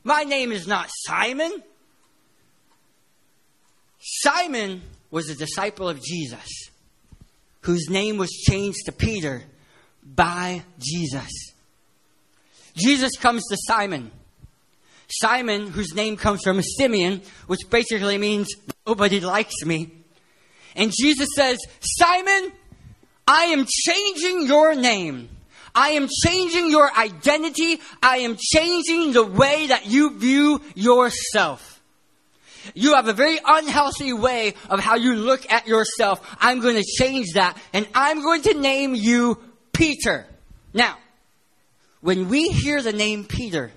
My 0.04 0.22
name 0.22 0.52
is 0.52 0.68
not 0.68 0.90
Simon. 0.90 1.52
Simon 3.99 4.82
was 5.11 5.29
a 5.29 5.35
disciple 5.35 5.88
of 5.88 6.02
Jesus, 6.02 6.71
whose 7.62 7.88
name 7.88 8.17
was 8.17 8.31
changed 8.31 8.79
to 8.87 8.93
Peter 8.93 9.43
by 10.05 10.62
Jesus. 10.79 11.31
Jesus 12.76 13.12
comes 13.19 13.43
to 13.49 13.57
Simon. 13.67 14.11
Simon, 15.09 15.67
whose 15.67 15.95
name 15.95 16.17
comes 16.17 16.43
from 16.43 16.62
Simeon, 16.62 17.21
which 17.49 17.69
basically 17.69 18.17
means 18.17 18.49
nobody 18.87 19.21
likes 19.21 19.64
me. 19.64 19.90
And 20.76 20.93
Jesus 20.97 21.29
says, 21.35 21.59
Simon, 21.81 22.52
I 23.26 23.45
am 23.47 23.67
changing 23.69 24.47
your 24.47 24.75
name. 24.75 25.29
I 25.75 25.90
am 25.90 26.09
changing 26.25 26.71
your 26.71 26.90
identity. 26.97 27.81
I 28.02 28.19
am 28.19 28.37
changing 28.38 29.12
the 29.12 29.25
way 29.25 29.69
that 29.69 29.87
you 29.87 30.19
view 30.19 30.61
yourself. 30.75 31.70
You 32.75 32.95
have 32.95 33.09
a 33.09 33.12
very 33.12 33.38
unhealthy 33.45 34.12
way 34.12 34.55
of 34.69 34.81
how 34.81 34.97
you 34.97 35.14
look 35.14 35.50
at 35.50 35.67
yourself. 35.67 36.37
I'm 36.40 36.61
going 36.61 36.76
to 36.76 36.85
change 36.85 37.33
that 37.35 37.57
and 37.73 37.87
I'm 37.95 38.23
going 38.23 38.43
to 38.43 38.55
name 38.55 38.95
you 38.95 39.38
Peter. 39.73 40.26
Now, 40.73 40.97
when 42.00 42.29
we 42.29 42.49
hear 42.49 42.83
the 42.83 42.93
name 42.93 43.25
Peter, 43.25 43.73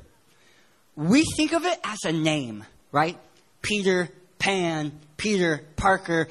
we 0.96 1.26
think 1.38 1.54
of 1.54 1.66
it 1.66 1.80
as 1.84 2.00
a 2.06 2.12
name, 2.12 2.64
right? 2.92 3.18
Peter 3.62 4.10
Pan, 4.40 4.92
Peter 5.18 5.64
Parker. 5.76 6.28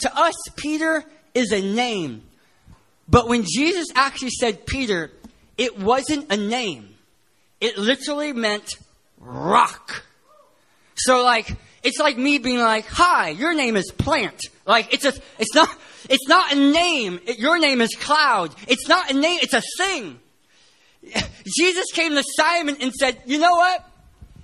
To 0.00 0.16
us, 0.16 0.34
Peter 0.56 1.04
is 1.34 1.52
a 1.52 1.60
name. 1.60 2.22
But 3.08 3.28
when 3.28 3.44
Jesus 3.44 3.88
actually 3.94 4.30
said 4.30 4.66
Peter, 4.66 5.10
it 5.56 5.78
wasn't 5.78 6.32
a 6.32 6.36
name. 6.36 6.94
It 7.60 7.78
literally 7.78 8.32
meant 8.32 8.74
rock. 9.18 10.04
So 10.96 11.22
like, 11.22 11.56
it's 11.82 11.98
like 11.98 12.16
me 12.16 12.38
being 12.38 12.58
like, 12.58 12.86
hi, 12.86 13.30
your 13.30 13.54
name 13.54 13.76
is 13.76 13.90
plant. 13.90 14.40
Like, 14.66 14.92
it's 14.94 15.04
a, 15.04 15.12
it's 15.38 15.54
not, 15.54 15.68
it's 16.08 16.28
not 16.28 16.52
a 16.52 16.56
name. 16.56 17.20
It, 17.26 17.38
your 17.38 17.58
name 17.58 17.80
is 17.80 17.94
cloud. 17.94 18.54
It's 18.68 18.88
not 18.88 19.10
a 19.10 19.14
name, 19.14 19.40
it's 19.42 19.54
a 19.54 19.62
thing. 19.78 20.20
Jesus 21.56 21.86
came 21.92 22.14
to 22.14 22.22
Simon 22.36 22.76
and 22.80 22.92
said, 22.92 23.20
you 23.26 23.38
know 23.38 23.52
what? 23.52 23.84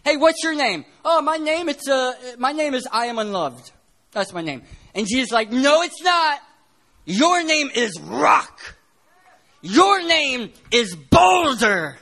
Hey, 0.04 0.16
what's 0.16 0.42
your 0.42 0.54
name? 0.54 0.84
Oh, 1.04 1.20
my 1.20 1.36
name, 1.36 1.68
it's, 1.68 1.88
uh, 1.88 2.14
my 2.38 2.52
name 2.52 2.74
is 2.74 2.88
I 2.90 3.06
am 3.06 3.18
unloved. 3.18 3.70
That's 4.12 4.32
my 4.32 4.42
name. 4.42 4.62
And 4.94 5.06
Jesus 5.06 5.30
like, 5.30 5.52
no, 5.52 5.82
it's 5.82 6.02
not. 6.02 6.40
Your 7.04 7.44
name 7.44 7.70
is 7.74 7.98
rock. 8.00 8.76
Your 9.62 10.02
name 10.06 10.52
is 10.70 10.94
boulder. 10.94 11.98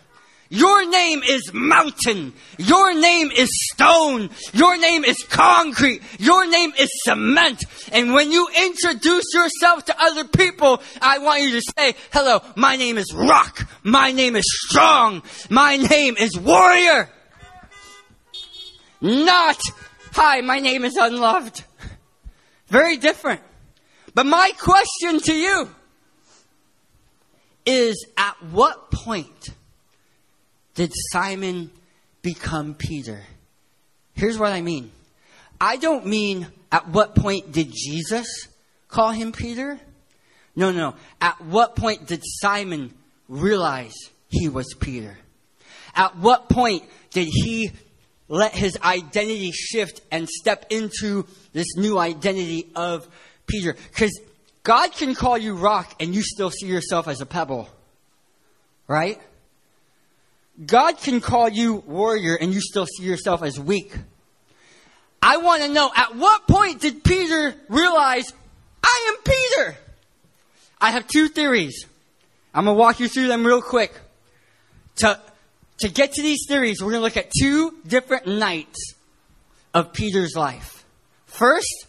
Your 0.49 0.89
name 0.89 1.23
is 1.23 1.53
mountain. 1.53 2.33
Your 2.57 2.95
name 2.95 3.31
is 3.37 3.49
stone. 3.73 4.31
Your 4.53 4.79
name 4.79 5.05
is 5.05 5.25
concrete. 5.29 6.03
Your 6.19 6.47
name 6.47 6.73
is 6.79 6.89
cement. 7.03 7.65
And 7.91 8.15
when 8.15 8.31
you 8.31 8.49
introduce 8.57 9.25
yourself 9.35 9.87
to 9.87 9.97
other 10.01 10.25
people, 10.25 10.81
I 11.03 11.19
want 11.19 11.43
you 11.43 11.61
to 11.61 11.63
say, 11.77 11.95
hello, 12.13 12.41
my 12.55 12.77
name 12.77 12.97
is 12.97 13.13
rock. 13.13 13.69
My 13.83 14.13
name 14.13 14.37
is 14.37 14.45
strong. 14.47 15.23
My 15.51 15.77
name 15.77 16.17
is 16.17 16.39
warrior. 16.39 17.11
Not, 19.01 19.61
hi, 20.13 20.41
my 20.43 20.61
name 20.61 20.85
is 20.85 20.97
unloved. 20.97 21.65
Very 22.69 22.97
different. 22.97 23.41
But 24.15 24.27
my 24.27 24.53
question 24.59 25.21
to 25.21 25.35
you 25.35 25.71
is 27.67 28.07
at 28.17 28.41
what 28.45 28.91
point 28.91 29.51
did 30.77 30.93
Simon 31.11 31.71
become 32.23 32.75
Peter? 32.75 33.21
Here's 34.15 34.39
what 34.39 34.53
I 34.53 34.63
mean. 34.63 34.93
I 35.61 35.77
don't 35.77 36.07
mean 36.07 36.47
at 36.71 36.89
what 36.89 37.15
point 37.15 37.51
did 37.53 37.73
Jesus 37.75 38.49
call 38.89 39.11
him 39.11 39.33
Peter? 39.33 39.81
No, 40.55 40.71
no. 40.71 40.95
At 41.21 41.41
what 41.41 41.77
point 41.77 42.07
did 42.07 42.23
Simon 42.25 42.95
realize 43.29 43.95
he 44.29 44.49
was 44.49 44.75
Peter? 44.79 45.19
At 45.95 46.17
what 46.17 46.49
point 46.49 46.85
did 47.11 47.27
he 47.31 47.73
let 48.29 48.55
his 48.55 48.79
identity 48.83 49.53
shift 49.53 50.01
and 50.11 50.29
step 50.29 50.67
into 50.71 51.27
this 51.53 51.77
new 51.77 51.99
identity 51.99 52.69
of 52.75 53.07
Peter. 53.47 53.77
Because 53.91 54.19
God 54.63 54.93
can 54.93 55.15
call 55.15 55.39
you 55.39 55.55
rock 55.55 55.95
and 56.01 56.15
you 56.15 56.23
still 56.23 56.51
see 56.51 56.67
yourself 56.67 57.09
as 57.09 57.21
a 57.21 57.27
pebble. 57.27 57.69
Right? 58.89 59.21
God 60.65 60.99
can 60.99 61.21
call 61.21 61.49
you 61.49 61.77
warrior 61.87 62.35
and 62.35 62.55
you 62.55 62.61
still 62.61 62.87
see 62.87 63.05
yourself 63.05 63.43
as 63.43 63.61
weak. 63.61 63.93
I 65.21 65.39
want 65.39 65.63
to 65.63 65.69
know 65.69 65.91
at 65.95 66.17
what 66.17 66.47
point 66.47 66.81
did 66.81 67.05
Peter 67.05 67.55
realize, 67.69 68.33
I 68.83 69.13
am 69.13 69.23
Peter? 69.23 69.77
I 70.81 70.93
have 70.93 71.07
two 71.07 71.29
theories. 71.29 71.87
I'm 72.55 72.65
going 72.65 72.77
to 72.77 72.81
walk 72.81 73.01
you 73.01 73.09
through 73.09 73.29
them 73.29 73.47
real 73.47 73.61
quick. 73.61 73.93
To, 74.97 75.21
to 75.81 75.89
get 75.91 76.13
to 76.15 76.23
these 76.23 76.47
theories, 76.49 76.81
we're 76.81 76.93
going 76.93 77.01
to 77.01 77.05
look 77.05 77.17
at 77.19 77.31
two 77.39 77.75
different 77.87 78.27
nights 78.27 78.95
of 79.75 79.93
Peter's 79.93 80.35
life. 80.35 80.85
First, 81.27 81.87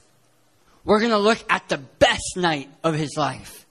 we're 0.84 1.00
going 1.00 1.12
to 1.12 1.18
look 1.18 1.44
at 1.50 1.70
the 1.70 1.78
best 1.78 2.36
night 2.36 2.70
of 2.84 2.96
his 2.96 3.16
life. 3.16 3.66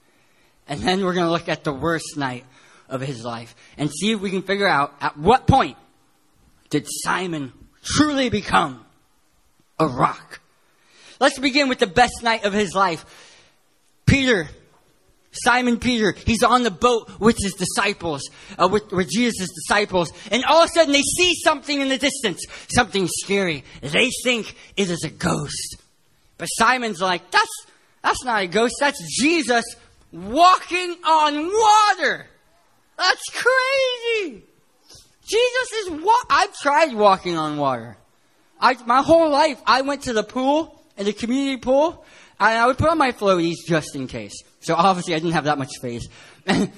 And 0.67 0.79
then 0.81 1.03
we're 1.03 1.13
going 1.13 1.25
to 1.25 1.31
look 1.31 1.49
at 1.49 1.63
the 1.63 1.73
worst 1.73 2.17
night 2.17 2.45
of 2.89 3.01
his 3.01 3.23
life 3.23 3.55
and 3.77 3.89
see 3.91 4.11
if 4.11 4.19
we 4.19 4.29
can 4.29 4.41
figure 4.41 4.67
out 4.67 4.93
at 5.01 5.17
what 5.17 5.47
point 5.47 5.77
did 6.69 6.85
Simon 6.87 7.53
truly 7.83 8.29
become 8.29 8.85
a 9.79 9.87
rock. 9.87 10.41
Let's 11.19 11.39
begin 11.39 11.69
with 11.69 11.79
the 11.79 11.87
best 11.87 12.23
night 12.23 12.45
of 12.45 12.53
his 12.53 12.75
life. 12.75 13.05
Peter, 14.05 14.47
Simon 15.31 15.79
Peter, 15.79 16.13
he's 16.25 16.43
on 16.43 16.63
the 16.63 16.71
boat 16.71 17.09
with 17.19 17.37
his 17.39 17.53
disciples, 17.53 18.29
uh, 18.57 18.67
with, 18.71 18.91
with 18.91 19.09
Jesus' 19.09 19.49
disciples, 19.49 20.11
and 20.31 20.43
all 20.45 20.63
of 20.63 20.69
a 20.69 20.73
sudden 20.73 20.93
they 20.93 21.01
see 21.01 21.35
something 21.43 21.79
in 21.79 21.89
the 21.89 21.97
distance, 21.97 22.43
something 22.73 23.07
scary. 23.07 23.63
They 23.81 24.09
think 24.23 24.55
it 24.75 24.89
is 24.89 25.03
a 25.03 25.09
ghost. 25.09 25.77
But 26.37 26.45
Simon's 26.45 27.01
like, 27.01 27.31
that's, 27.31 27.65
that's 28.03 28.23
not 28.23 28.43
a 28.43 28.47
ghost. 28.47 28.75
That's 28.79 29.01
Jesus 29.19 29.65
walking 30.11 30.95
on 31.05 31.47
water. 31.47 32.27
That's 32.97 33.23
crazy. 33.33 34.43
Jesus 35.27 35.71
is 35.83 35.89
wa- 36.01 36.13
I've 36.29 36.55
tried 36.57 36.93
walking 36.93 37.37
on 37.37 37.57
water. 37.57 37.97
I, 38.59 38.75
my 38.85 39.01
whole 39.01 39.29
life, 39.29 39.61
I 39.65 39.81
went 39.81 40.03
to 40.03 40.13
the 40.13 40.23
pool, 40.23 40.83
in 40.97 41.05
the 41.05 41.13
community 41.13 41.57
pool, 41.57 42.03
And 42.39 42.57
I 42.57 42.65
would 42.67 42.77
put 42.77 42.89
on 42.89 42.97
my 42.97 43.11
floaties 43.11 43.55
just 43.67 43.95
in 43.95 44.07
case. 44.07 44.33
So 44.61 44.75
obviously 44.75 45.15
I 45.15 45.19
didn't 45.19 45.33
have 45.33 45.45
that 45.45 45.57
much 45.57 45.71
faith. 45.81 46.07
And 46.47 46.71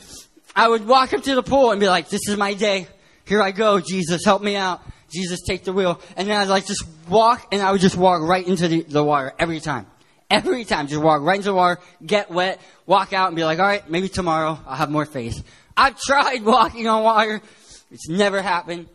I 0.56 0.68
would 0.68 0.88
walk 0.88 1.14
up 1.14 1.22
to 1.24 1.36
the 1.36 1.44
pool 1.44 1.72
and 1.72 1.80
be 1.80 1.88
like, 1.88 2.10
this 2.10 2.28
is 2.28 2.36
my 2.36 2.56
day. 2.56 2.88
Here 3.26 3.42
I 3.42 3.52
go. 3.52 3.80
Jesus, 3.80 4.26
help 4.26 4.42
me 4.42 4.56
out. 4.56 4.82
Jesus, 5.12 5.42
take 5.46 5.64
the 5.64 5.72
wheel. 5.72 6.02
And 6.18 6.28
then 6.28 6.36
I'd 6.36 6.48
like 6.48 6.66
just 6.66 6.86
walk 7.08 7.48
and 7.52 7.62
I 7.62 7.72
would 7.72 7.82
just 7.82 7.96
walk 7.96 8.22
right 8.24 8.46
into 8.46 8.68
the, 8.68 8.82
the 8.82 9.04
water 9.04 9.32
every 9.38 9.60
time. 9.60 9.86
Every 10.30 10.66
time. 10.66 10.88
Just 10.88 11.02
walk 11.02 11.22
right 11.22 11.36
into 11.36 11.50
the 11.50 11.56
water, 11.56 11.80
get 12.04 12.32
wet, 12.32 12.60
walk 12.88 13.14
out 13.14 13.28
and 13.28 13.36
be 13.36 13.44
like, 13.44 13.60
all 13.60 13.66
right, 13.66 13.88
maybe 13.90 14.10
tomorrow 14.10 14.60
I'll 14.66 14.76
have 14.76 14.90
more 14.90 15.06
faith. 15.06 15.44
I've 15.80 15.98
tried 15.98 16.44
walking 16.44 16.90
on 16.90 17.04
water. 17.04 17.42
It's 17.90 18.10
never 18.10 18.42
happened. 18.42 18.90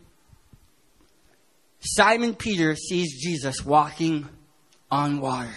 Simon 1.79 2.35
Peter 2.35 2.75
sees 2.75 3.19
Jesus 3.23 3.65
walking 3.65 4.29
on 4.91 5.19
water. 5.19 5.49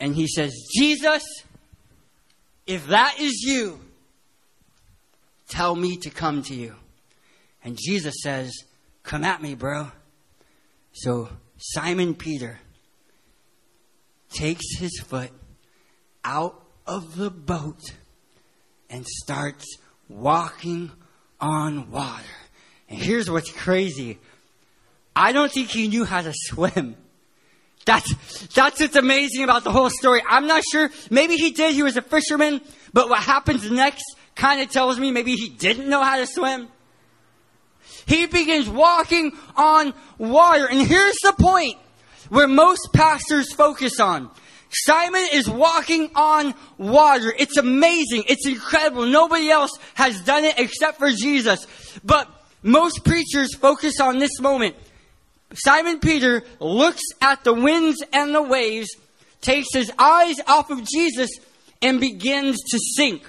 And 0.00 0.16
he 0.16 0.26
says, 0.26 0.52
Jesus, 0.76 1.22
if 2.66 2.88
that 2.88 3.20
is 3.20 3.44
you, 3.46 3.78
tell 5.48 5.76
me 5.76 5.96
to 5.98 6.10
come 6.10 6.42
to 6.42 6.54
you. 6.54 6.74
And 7.62 7.78
Jesus 7.80 8.16
says, 8.20 8.52
Come 9.04 9.22
at 9.22 9.40
me, 9.40 9.54
bro. 9.54 9.92
So 10.90 11.28
Simon 11.56 12.16
Peter 12.16 12.58
takes 14.28 14.76
his 14.76 14.98
foot 14.98 15.30
out 16.24 16.60
of 16.84 17.14
the 17.14 17.30
boat 17.30 17.80
and 18.92 19.06
starts 19.06 19.78
walking 20.08 20.92
on 21.40 21.90
water. 21.90 22.22
And 22.88 22.98
here's 22.98 23.30
what's 23.30 23.50
crazy. 23.50 24.18
I 25.16 25.32
don't 25.32 25.50
think 25.50 25.68
he 25.68 25.88
knew 25.88 26.04
how 26.04 26.20
to 26.20 26.32
swim. 26.34 26.96
That's, 27.84 28.46
that's 28.48 28.80
what's 28.80 28.94
amazing 28.94 29.42
about 29.42 29.64
the 29.64 29.72
whole 29.72 29.90
story. 29.90 30.22
I'm 30.28 30.46
not 30.46 30.62
sure. 30.70 30.90
Maybe 31.10 31.36
he 31.36 31.50
did. 31.50 31.74
He 31.74 31.82
was 31.82 31.96
a 31.96 32.02
fisherman. 32.02 32.60
But 32.92 33.08
what 33.08 33.20
happens 33.20 33.68
next 33.68 34.04
kind 34.36 34.60
of 34.60 34.70
tells 34.70 35.00
me 35.00 35.10
maybe 35.10 35.34
he 35.34 35.48
didn't 35.48 35.88
know 35.88 36.02
how 36.02 36.18
to 36.18 36.26
swim. 36.26 36.68
He 38.06 38.26
begins 38.26 38.68
walking 38.68 39.32
on 39.56 39.94
water. 40.18 40.68
And 40.68 40.86
here's 40.86 41.16
the 41.22 41.32
point 41.32 41.78
where 42.28 42.46
most 42.46 42.92
pastors 42.92 43.52
focus 43.52 43.98
on. 43.98 44.30
Simon 44.74 45.26
is 45.32 45.48
walking 45.48 46.10
on 46.14 46.54
water. 46.78 47.32
It's 47.38 47.56
amazing. 47.56 48.24
It's 48.26 48.46
incredible. 48.46 49.06
Nobody 49.06 49.50
else 49.50 49.70
has 49.94 50.20
done 50.22 50.44
it 50.44 50.58
except 50.58 50.98
for 50.98 51.10
Jesus. 51.10 51.66
But 52.02 52.28
most 52.62 53.04
preachers 53.04 53.54
focus 53.54 54.00
on 54.00 54.18
this 54.18 54.40
moment. 54.40 54.76
Simon 55.54 56.00
Peter 56.00 56.42
looks 56.60 57.02
at 57.20 57.44
the 57.44 57.52
winds 57.52 58.02
and 58.12 58.34
the 58.34 58.42
waves, 58.42 58.88
takes 59.42 59.68
his 59.74 59.92
eyes 59.98 60.36
off 60.46 60.70
of 60.70 60.82
Jesus, 60.84 61.30
and 61.82 62.00
begins 62.00 62.56
to 62.70 62.78
sink. 62.96 63.28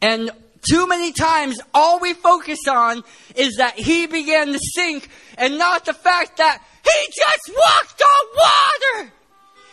And 0.00 0.30
too 0.68 0.86
many 0.86 1.12
times, 1.12 1.58
all 1.74 2.00
we 2.00 2.14
focus 2.14 2.60
on 2.68 3.02
is 3.34 3.56
that 3.56 3.74
he 3.74 4.06
began 4.06 4.48
to 4.52 4.58
sink 4.74 5.08
and 5.36 5.58
not 5.58 5.84
the 5.84 5.94
fact 5.94 6.38
that 6.38 6.62
he 6.82 7.06
just 7.14 7.56
walked 7.56 8.02
on 8.02 9.02
water. 9.02 9.12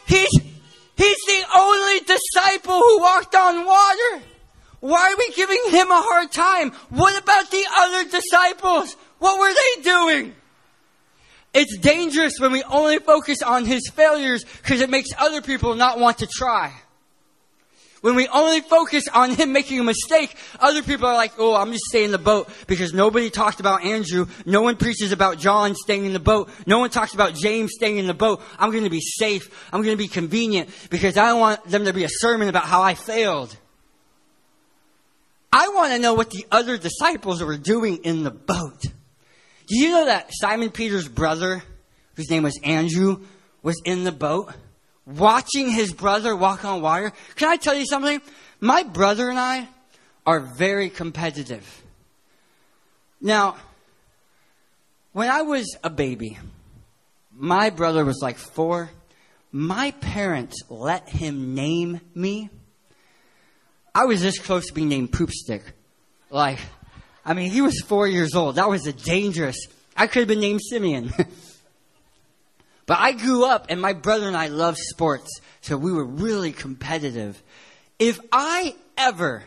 He's, 0.07 0.29
he's 0.97 1.17
the 1.27 1.43
only 1.55 1.99
disciple 2.01 2.79
who 2.79 2.99
walked 2.99 3.35
on 3.35 3.65
water. 3.65 4.23
Why 4.79 5.11
are 5.11 5.17
we 5.17 5.31
giving 5.33 5.61
him 5.69 5.89
a 5.89 6.01
hard 6.01 6.31
time? 6.31 6.71
What 6.89 7.21
about 7.21 7.49
the 7.49 7.65
other 7.77 8.09
disciples? 8.09 8.95
What 9.19 9.39
were 9.39 9.53
they 9.53 9.81
doing? 9.83 10.35
It's 11.53 11.77
dangerous 11.77 12.33
when 12.39 12.51
we 12.51 12.63
only 12.63 12.99
focus 12.99 13.41
on 13.41 13.65
his 13.65 13.89
failures 13.89 14.43
because 14.43 14.81
it 14.81 14.89
makes 14.89 15.09
other 15.17 15.41
people 15.41 15.73
not 15.73 15.99
want 15.99 16.19
to 16.19 16.27
try. 16.27 16.73
When 18.01 18.15
we 18.15 18.27
only 18.27 18.61
focus 18.61 19.07
on 19.07 19.31
him 19.31 19.53
making 19.53 19.79
a 19.79 19.83
mistake, 19.83 20.35
other 20.59 20.83
people 20.83 21.07
are 21.07 21.15
like, 21.15 21.33
oh, 21.39 21.55
I'm 21.55 21.71
just 21.71 21.85
staying 21.85 22.05
in 22.05 22.11
the 22.11 22.19
boat 22.19 22.49
because 22.67 22.93
nobody 22.93 23.29
talked 23.29 23.59
about 23.59 23.83
Andrew. 23.83 24.27
No 24.45 24.61
one 24.61 24.75
preaches 24.75 25.11
about 25.11 25.39
John 25.39 25.73
staying 25.73 26.05
in 26.05 26.13
the 26.13 26.19
boat. 26.19 26.49
No 26.67 26.79
one 26.79 26.91
talks 26.91 27.13
about 27.15 27.33
James 27.33 27.71
staying 27.73 27.97
in 27.97 28.05
the 28.05 28.13
boat. 28.13 28.41
I'm 28.59 28.71
going 28.71 28.83
to 28.83 28.89
be 28.89 29.01
safe. 29.01 29.49
I'm 29.73 29.81
going 29.81 29.97
to 29.97 30.03
be 30.03 30.07
convenient 30.07 30.69
because 30.89 31.17
I 31.17 31.27
don't 31.27 31.39
want 31.39 31.65
them 31.65 31.85
to 31.85 31.93
be 31.93 32.03
a 32.03 32.09
sermon 32.09 32.49
about 32.49 32.65
how 32.65 32.83
I 32.83 32.93
failed. 32.93 33.57
I 35.51 35.69
want 35.69 35.93
to 35.93 35.99
know 35.99 36.13
what 36.13 36.29
the 36.29 36.45
other 36.51 36.77
disciples 36.77 37.41
were 37.41 37.57
doing 37.57 37.97
in 38.03 38.23
the 38.23 38.31
boat. 38.31 38.83
Do 39.67 39.77
you 39.77 39.89
know 39.89 40.05
that 40.05 40.29
Simon 40.31 40.69
Peter's 40.69 41.07
brother, 41.07 41.63
whose 42.15 42.29
name 42.29 42.43
was 42.43 42.59
Andrew, 42.63 43.21
was 43.63 43.81
in 43.83 44.03
the 44.03 44.11
boat? 44.11 44.53
Watching 45.07 45.69
his 45.69 45.93
brother 45.93 46.35
walk 46.35 46.65
on 46.65 46.81
water. 46.81 47.13
Can 47.35 47.49
I 47.49 47.55
tell 47.55 47.73
you 47.73 47.85
something? 47.85 48.21
My 48.59 48.83
brother 48.83 49.29
and 49.29 49.39
I 49.39 49.67
are 50.25 50.41
very 50.41 50.89
competitive. 50.89 51.83
Now, 53.21 53.55
when 55.13 55.29
I 55.29 55.43
was 55.43 55.75
a 55.83 55.89
baby, 55.89 56.37
my 57.33 57.69
brother 57.69 58.03
was 58.03 58.19
like 58.21 58.37
four. 58.37 58.91
My 59.51 59.91
parents 59.91 60.57
let 60.69 61.09
him 61.09 61.55
name 61.55 62.01
me. 62.13 62.49
I 63.95 64.05
was 64.05 64.21
this 64.21 64.37
close 64.37 64.67
to 64.67 64.73
being 64.73 64.89
named 64.89 65.11
Poopstick. 65.11 65.63
Like, 66.29 66.59
I 67.25 67.33
mean, 67.33 67.49
he 67.49 67.61
was 67.61 67.81
four 67.81 68.07
years 68.07 68.35
old. 68.35 68.55
That 68.55 68.69
was 68.69 68.85
a 68.85 68.93
dangerous. 68.93 69.57
I 69.95 70.07
could 70.07 70.19
have 70.19 70.27
been 70.27 70.41
named 70.41 70.61
Simeon. 70.61 71.13
But 72.87 72.99
I 72.99 73.11
grew 73.11 73.45
up 73.45 73.67
and 73.69 73.79
my 73.79 73.93
brother 73.93 74.27
and 74.27 74.35
I 74.35 74.47
loved 74.47 74.79
sports, 74.79 75.29
so 75.61 75.77
we 75.77 75.91
were 75.91 76.05
really 76.05 76.53
competitive. 76.53 77.41
If 77.99 78.19
I 78.31 78.75
ever 78.97 79.43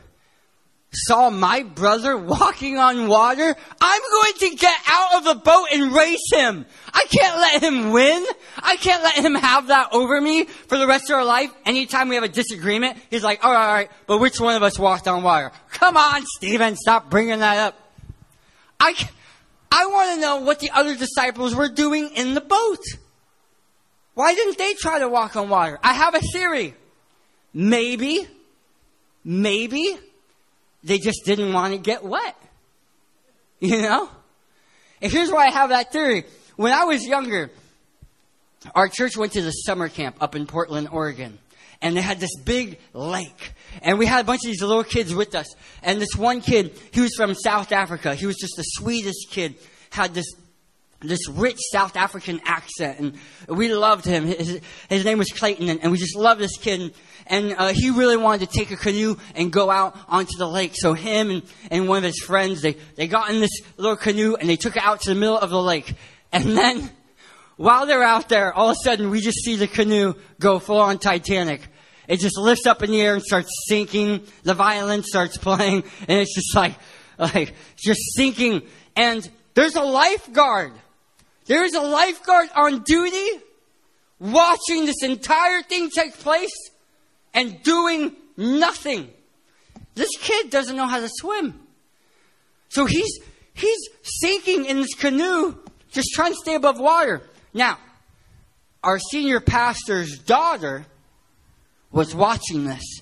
saw 0.93 1.31
my 1.31 1.63
brother 1.63 2.17
walking 2.19 2.77
on 2.77 3.09
water, 3.09 3.57
I'm 3.81 4.01
going 4.11 4.33
to 4.41 4.57
get 4.57 4.79
out 4.87 5.15
of 5.15 5.25
the 5.25 5.35
boat 5.37 5.69
and 5.73 5.91
race 5.91 6.31
him. 6.33 6.67
I 6.93 7.07
can't 7.11 7.37
let 7.37 7.63
him 7.63 7.93
win. 7.93 8.27
I 8.59 8.77
can't 8.77 9.03
let 9.03 9.25
him 9.25 9.35
have 9.35 9.69
that 9.69 9.89
over 9.93 10.21
me 10.21 10.45
for 10.45 10.77
the 10.77 10.87
rest 10.87 11.09
of 11.09 11.17
our 11.17 11.25
life. 11.25 11.51
Anytime 11.65 12.09
we 12.09 12.17
have 12.17 12.25
a 12.25 12.29
disagreement, 12.29 12.99
he's 13.09 13.25
like, 13.25 13.43
all 13.43 13.53
right, 13.53 13.67
all 13.67 13.75
right, 13.75 13.91
but 14.07 14.19
which 14.19 14.39
one 14.39 14.57
of 14.57 14.63
us 14.63 14.79
walked 14.79 15.09
on 15.09 15.23
water? 15.23 15.51
Come 15.71 15.97
on, 15.97 16.25
Stephen, 16.37 16.77
stop 16.77 17.09
bringing 17.09 17.39
that 17.39 17.57
up. 17.59 17.93
I, 18.79 18.95
I 19.73 19.87
want 19.87 20.15
to 20.15 20.21
know 20.21 20.37
what 20.43 20.61
the 20.61 20.71
other 20.73 20.95
disciples 20.95 21.55
were 21.55 21.69
doing 21.69 22.11
in 22.17 22.35
the 22.35 22.41
boat. 22.43 22.85
Why 24.21 24.35
didn't 24.35 24.59
they 24.59 24.75
try 24.75 24.99
to 24.99 25.09
walk 25.09 25.35
on 25.35 25.49
water? 25.49 25.79
I 25.83 25.95
have 25.95 26.15
a 26.15 26.21
theory. 26.21 26.75
Maybe, 27.55 28.29
maybe 29.25 29.97
they 30.85 30.99
just 30.99 31.25
didn't 31.25 31.55
want 31.55 31.73
to 31.73 31.79
get 31.79 32.05
wet. 32.05 32.37
You 33.61 33.81
know? 33.81 34.11
And 35.01 35.11
here's 35.11 35.31
why 35.31 35.47
I 35.47 35.51
have 35.51 35.71
that 35.71 35.91
theory. 35.91 36.25
When 36.57 36.71
I 36.71 36.85
was 36.85 37.07
younger, 37.07 37.51
our 38.75 38.89
church 38.89 39.17
went 39.17 39.33
to 39.33 39.41
the 39.41 39.53
summer 39.53 39.89
camp 39.89 40.17
up 40.21 40.37
in 40.37 40.47
Portland, 40.47 40.91
Oregon. 40.93 41.39
And 41.81 41.97
they 41.97 42.03
had 42.03 42.21
this 42.21 42.37
big 42.45 42.79
lake. 42.93 43.55
And 43.81 43.99
we 43.99 44.05
had 44.05 44.21
a 44.21 44.25
bunch 44.25 44.45
of 44.45 44.51
these 44.51 44.61
little 44.61 44.85
kids 44.85 45.15
with 45.15 45.35
us. 45.35 45.47
And 45.83 45.99
this 45.99 46.15
one 46.15 46.43
kid, 46.43 46.79
he 46.93 47.01
was 47.01 47.15
from 47.17 47.35
South 47.35 47.73
Africa. 47.73 48.15
He 48.15 48.27
was 48.27 48.37
just 48.37 48.53
the 48.59 48.65
sweetest 48.65 49.31
kid. 49.31 49.55
Had 49.89 50.13
this 50.13 50.27
this 51.01 51.29
rich 51.29 51.59
South 51.73 51.97
African 51.97 52.41
accent, 52.45 52.99
and 53.01 53.19
we 53.49 53.73
loved 53.73 54.05
him. 54.05 54.27
His, 54.27 54.61
his 54.89 55.05
name 55.05 55.19
was 55.19 55.29
Clayton, 55.29 55.69
and, 55.69 55.83
and, 55.83 55.93
we 55.93 55.99
just 55.99 56.17
loved 56.17 56.41
this 56.41 56.57
kid. 56.59 56.95
And 57.27 57.55
uh, 57.57 57.69
he 57.69 57.91
really 57.91 58.17
wanted 58.17 58.51
to 58.51 58.59
take 58.59 58.71
a 58.71 58.77
canoe 58.77 59.17
and 59.35 59.53
go 59.53 59.71
out 59.71 59.97
onto 60.09 60.37
the 60.37 60.49
lake. 60.49 60.73
So 60.75 60.95
him 60.95 61.31
and, 61.31 61.43
and 61.71 61.89
one 61.89 61.99
of 61.99 62.05
his 62.05 62.21
friends, 62.21 62.61
they, 62.61 62.77
they 62.97 63.07
got 63.07 63.31
in 63.31 63.41
this 63.41 63.61
little 63.77 63.97
canoe 63.97 64.35
and 64.35 64.49
they 64.49 64.57
took 64.57 64.77
it 64.77 64.83
out 64.83 65.01
to 65.03 65.11
the 65.11 65.19
middle 65.19 65.39
of 65.39 65.51
the 65.51 65.63
lake. 65.63 65.95
And 66.33 66.57
then, 66.57 66.91
while 67.57 67.87
they're 67.87 68.03
out 68.03 68.29
there, 68.29 68.53
all 68.53 68.71
of 68.71 68.77
a 68.81 68.85
sudden 68.85 69.11
we 69.11 69.21
just 69.21 69.39
see 69.45 69.57
the 69.57 69.69
canoe 69.69 70.15
go 70.39 70.59
full 70.59 70.81
on 70.81 70.99
Titanic. 70.99 71.63
It 72.09 72.19
just 72.19 72.37
lifts 72.37 72.67
up 72.67 72.83
in 72.83 72.91
the 72.91 73.01
air 73.01 73.15
and 73.15 73.23
starts 73.23 73.51
sinking. 73.69 74.27
The 74.43 74.55
violin 74.55 75.05
starts 75.05 75.37
playing, 75.37 75.85
and 76.09 76.19
it's 76.19 76.35
just 76.35 76.55
like, 76.57 76.75
like 77.19 77.55
just 77.77 78.01
sinking. 78.17 78.63
And 78.97 79.29
there's 79.55 79.77
a 79.77 79.83
lifeguard 79.83 80.73
there 81.47 81.65
is 81.65 81.75
a 81.75 81.81
lifeguard 81.81 82.49
on 82.55 82.83
duty 82.83 83.29
watching 84.19 84.85
this 84.85 85.03
entire 85.03 85.63
thing 85.63 85.91
take 85.91 86.15
place 86.19 86.71
and 87.35 87.63
doing 87.63 88.15
nothing. 88.37 89.11
This 89.95 90.11
kid 90.19 90.51
doesn't 90.51 90.77
know 90.77 90.87
how 90.87 91.01
to 91.01 91.09
swim. 91.11 91.59
So 92.69 92.87
he's, 92.87 93.19
he's 93.55 93.89
sinking 94.03 94.67
in 94.67 94.81
this 94.81 94.95
canoe, 94.95 95.57
just 95.91 96.09
trying 96.15 96.33
to 96.33 96.39
stay 96.39 96.55
above 96.55 96.79
water. 96.79 97.23
Now, 97.53 97.79
our 98.83 98.99
senior 98.99 99.41
pastor's 99.41 100.19
daughter 100.19 100.87
was 101.91 102.15
watching 102.15 102.65
this. 102.65 103.01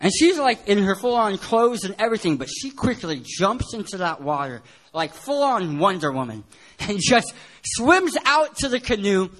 And 0.00 0.12
she's 0.12 0.38
like 0.38 0.66
in 0.66 0.78
her 0.78 0.96
full 0.96 1.14
on 1.14 1.38
clothes 1.38 1.84
and 1.84 1.94
everything, 1.98 2.36
but 2.36 2.48
she 2.48 2.70
quickly 2.70 3.22
jumps 3.24 3.74
into 3.74 3.98
that 3.98 4.20
water 4.20 4.62
like 4.92 5.14
full 5.14 5.42
on 5.42 5.78
Wonder 5.78 6.12
Woman 6.12 6.44
and 6.80 6.98
just 7.00 7.32
swims 7.64 8.16
out 8.24 8.56
to 8.58 8.68
the 8.68 8.80
canoe, 8.80 9.30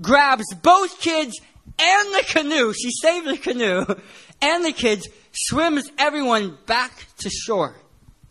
grabs 0.00 0.52
both 0.54 1.00
kids 1.00 1.38
and 1.78 2.14
the 2.14 2.24
canoe. 2.28 2.72
She 2.72 2.90
saved 2.90 3.26
the 3.26 3.38
canoe 3.38 3.84
and 4.42 4.64
the 4.64 4.72
kids, 4.72 5.08
swims 5.32 5.90
everyone 5.98 6.58
back 6.66 7.06
to 7.18 7.30
shore. 7.30 7.74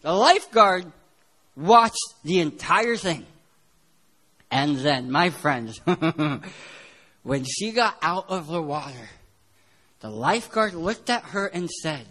The 0.02 0.14
lifeguard 0.14 0.92
watched 1.56 2.16
the 2.24 2.40
entire 2.40 2.96
thing. 2.96 3.26
And 4.50 4.78
then, 4.78 5.10
my 5.10 5.30
friends, 5.30 5.80
when 7.24 7.46
she 7.46 7.72
got 7.72 7.98
out 8.02 8.30
of 8.30 8.48
the 8.48 8.62
water, 8.62 9.10
the 10.02 10.10
lifeguard 10.10 10.74
looked 10.74 11.10
at 11.10 11.24
her 11.24 11.46
and 11.46 11.70
said, 11.70 12.06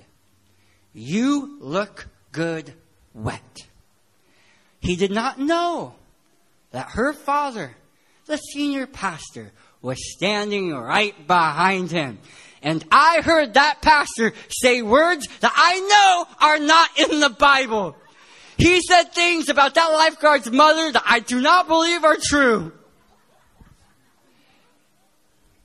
You 0.95 1.59
look 1.61 2.09
good 2.33 2.73
wet. 3.13 3.67
He 4.81 4.97
did 4.97 5.11
not 5.11 5.39
know 5.39 5.95
that 6.73 6.91
her 6.91 7.13
father, 7.13 7.77
the 8.27 8.37
senior 8.37 8.87
pastor, 8.87 9.53
was 9.83 9.99
standing 10.13 10.75
right 10.75 11.27
behind 11.27 11.91
him. 11.91 12.19
And 12.63 12.85
I 12.93 13.23
heard 13.23 13.55
that 13.55 13.81
pastor 13.81 14.33
say 14.49 14.83
words 14.83 15.27
that 15.41 15.53
I 15.55 15.81
know 15.81 16.47
are 16.47 16.59
not 16.59 16.99
in 16.99 17.21
the 17.21 17.31
Bible. 17.31 17.97
He 18.59 18.83
said 18.83 19.15
things 19.15 19.49
about 19.49 19.75
that 19.75 19.87
lifeguard's 19.87 20.51
mother 20.51 20.93
that 20.93 21.05
I 21.07 21.21
do 21.21 21.41
not 21.41 21.67
believe 21.67 22.05
are 22.05 22.19
true. 22.23 22.73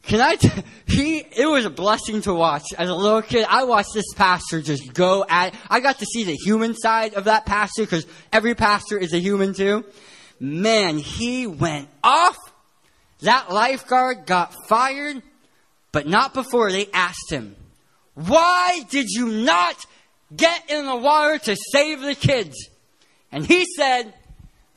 Can 0.06 0.22
I? 0.22 0.36
T- 0.36 0.50
he. 0.88 1.18
It 1.18 1.48
was 1.48 1.66
a 1.66 1.70
blessing 1.70 2.22
to 2.22 2.34
watch 2.34 2.64
as 2.78 2.90
a 2.90 2.96
little 2.96 3.22
kid. 3.22 3.46
I 3.50 3.64
watched 3.64 3.94
this 3.94 4.14
pastor 4.16 4.62
just 4.62 4.94
go 4.94 5.26
at. 5.28 5.56
I 5.70 5.80
got 5.80 6.00
to 6.00 6.06
see 6.06 6.24
the 6.24 6.36
human 6.36 6.76
side 6.76 7.16
of 7.16 7.26
that 7.26 7.46
pastor 7.46 7.84
because 7.84 8.06
every 8.32 8.56
pastor 8.56 8.98
is 8.98 9.14
a 9.14 9.20
human 9.20 9.54
too. 9.54 9.84
Man, 10.40 10.98
he 10.98 11.48
went 11.48 11.90
off. 12.04 12.38
That 13.22 13.52
lifeguard 13.52 14.26
got 14.26 14.54
fired, 14.68 15.24
but 15.92 16.08
not 16.08 16.34
before 16.34 16.72
they 16.72 16.88
asked 16.94 17.32
him, 17.32 17.56
"Why 18.14 18.82
did 18.90 19.08
you 19.10 19.28
not 19.28 19.78
get 20.36 20.70
in 20.70 20.86
the 20.86 20.96
water 20.96 21.40
to 21.40 21.56
save 21.72 22.02
the 22.02 22.16
kids?" 22.16 22.56
And 23.32 23.46
he 23.46 23.66
said, 23.78 24.14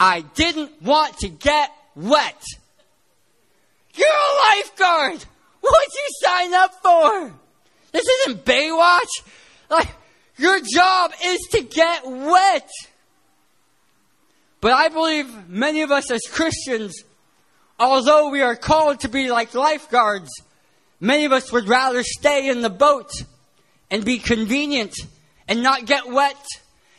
"I 0.01 0.23
didn't 0.23 0.81
want 0.81 1.19
to 1.19 1.29
get 1.29 1.71
wet." 1.95 2.43
You're 3.99 4.09
a 4.09 4.57
lifeguard. 4.57 5.25
What'd 5.61 5.93
you 5.95 6.07
sign 6.23 6.55
up 6.55 6.73
for? 6.83 7.33
This 7.93 8.07
isn't 8.07 8.45
Baywatch. 8.45 9.09
Like, 9.71 9.89
your 10.37 10.61
job 10.61 11.13
is 11.25 11.41
to 11.53 11.63
get 11.63 12.07
wet. 12.07 12.71
But 14.61 14.73
I 14.73 14.89
believe 14.89 15.49
many 15.49 15.83
of 15.83 15.91
us 15.91 16.11
as 16.11 16.23
Christians, 16.31 17.03
although 17.79 18.31
we 18.31 18.43
are 18.43 18.57
called 18.57 19.01
to 19.01 19.09
be 19.09 19.31
like 19.31 19.55
lifeguards, 19.55 20.31
many 21.01 21.25
of 21.25 21.33
us 21.33 21.53
would 21.53 21.69
rather 21.69 22.03
stay 22.03 22.49
in 22.49 22.63
the 22.63 22.71
boat 22.71 23.11
and 23.91 24.05
be 24.05 24.19
convenient 24.19 24.95
and 25.47 25.63
not 25.63 25.87
get 25.87 26.11
wet 26.11 26.45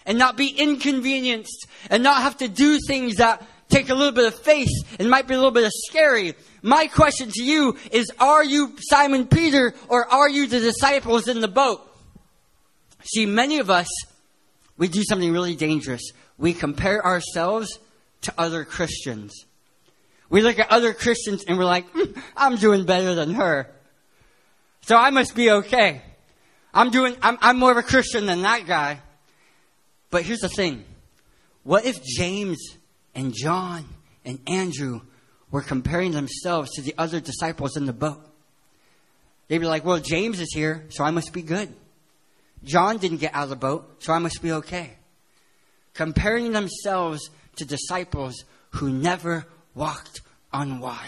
and 0.06 0.18
not 0.18 0.38
be 0.38 0.48
inconvenienced 0.48 1.68
and 1.90 2.02
not 2.02 2.22
have 2.22 2.38
to 2.38 2.48
do 2.48 2.80
things 2.88 3.18
that 3.18 3.46
take 3.70 3.90
a 3.90 3.96
little 3.96 4.12
bit 4.12 4.26
of 4.26 4.40
faith 4.40 4.70
and 5.00 5.10
might 5.10 5.28
be 5.28 5.34
a 5.36 5.38
little 5.38 5.52
bit 5.52 5.64
of 5.64 5.72
scary. 5.88 6.34
My 6.62 6.88
question 6.88 7.30
to 7.32 7.44
you 7.44 7.78
is, 7.92 8.12
are 8.20 8.44
you 8.44 8.76
Simon 8.80 9.28
Peter 9.28 9.74
or 9.88 10.06
are 10.06 10.30
you 10.30 10.48
the 10.48 10.60
disciples 10.60 11.28
in 11.28 11.40
the 11.40 11.48
boat? 11.48 11.86
See, 13.04 13.26
many 13.26 13.60
of 13.60 13.70
us, 13.70 13.88
we 14.78 14.88
do 14.88 15.04
something 15.04 15.32
really 15.32 15.56
dangerous. 15.56 16.12
We 16.38 16.54
compare 16.54 17.06
ourselves 17.06 17.80
to 18.22 18.34
other 18.38 18.66
Christians. 18.66 19.46
We 20.30 20.42
look 20.42 20.60
at 20.60 20.72
other 20.72 20.94
Christians 20.94 21.46
and 21.48 21.58
we're 21.58 21.66
like, 21.66 21.92
mm, 21.94 22.22
I'm 22.36 22.58
doing 22.58 22.86
better 22.86 23.16
than 23.16 23.34
her. 23.36 23.68
So 24.82 24.98
I 24.98 25.12
must 25.12 25.36
be 25.36 25.52
okay. 25.52 26.02
I'm 26.74 26.92
doing, 26.92 27.16
I'm, 27.22 27.38
I'm 27.42 27.58
more 27.58 27.72
of 27.72 27.78
a 27.78 27.84
Christian 27.84 28.26
than 28.26 28.42
that 28.42 28.66
guy. 28.68 29.00
But 30.12 30.24
here's 30.24 30.40
the 30.40 30.50
thing. 30.50 30.84
What 31.64 31.86
if 31.86 32.04
James 32.04 32.58
and 33.16 33.34
John 33.34 33.86
and 34.26 34.40
Andrew 34.48 35.02
were 35.52 35.62
comparing 35.62 36.12
themselves 36.12 36.72
to 36.72 36.82
the 36.82 36.94
other 36.98 37.20
disciples 37.20 37.76
in 37.76 37.86
the 37.86 37.94
boat. 37.94 38.26
They'd 39.48 39.58
be 39.58 39.66
like, 39.66 39.84
well, 39.84 40.00
James 40.00 40.40
is 40.40 40.54
here, 40.54 40.86
so 40.90 41.04
I 41.04 41.12
must 41.12 41.34
be 41.34 41.42
good. 41.42 41.74
John 42.64 42.98
didn't 42.98 43.18
get 43.18 43.34
out 43.34 43.44
of 43.44 43.50
the 43.50 43.56
boat, 43.56 44.04
so 44.04 44.14
I 44.14 44.20
must 44.20 44.42
be 44.42 44.52
okay. 44.52 44.92
Comparing 45.94 46.52
themselves 46.52 47.30
to 47.56 47.66
disciples 47.66 48.36
who 48.72 48.90
never 48.92 49.46
walked 49.74 50.22
on 50.54 50.80
water. 50.80 51.00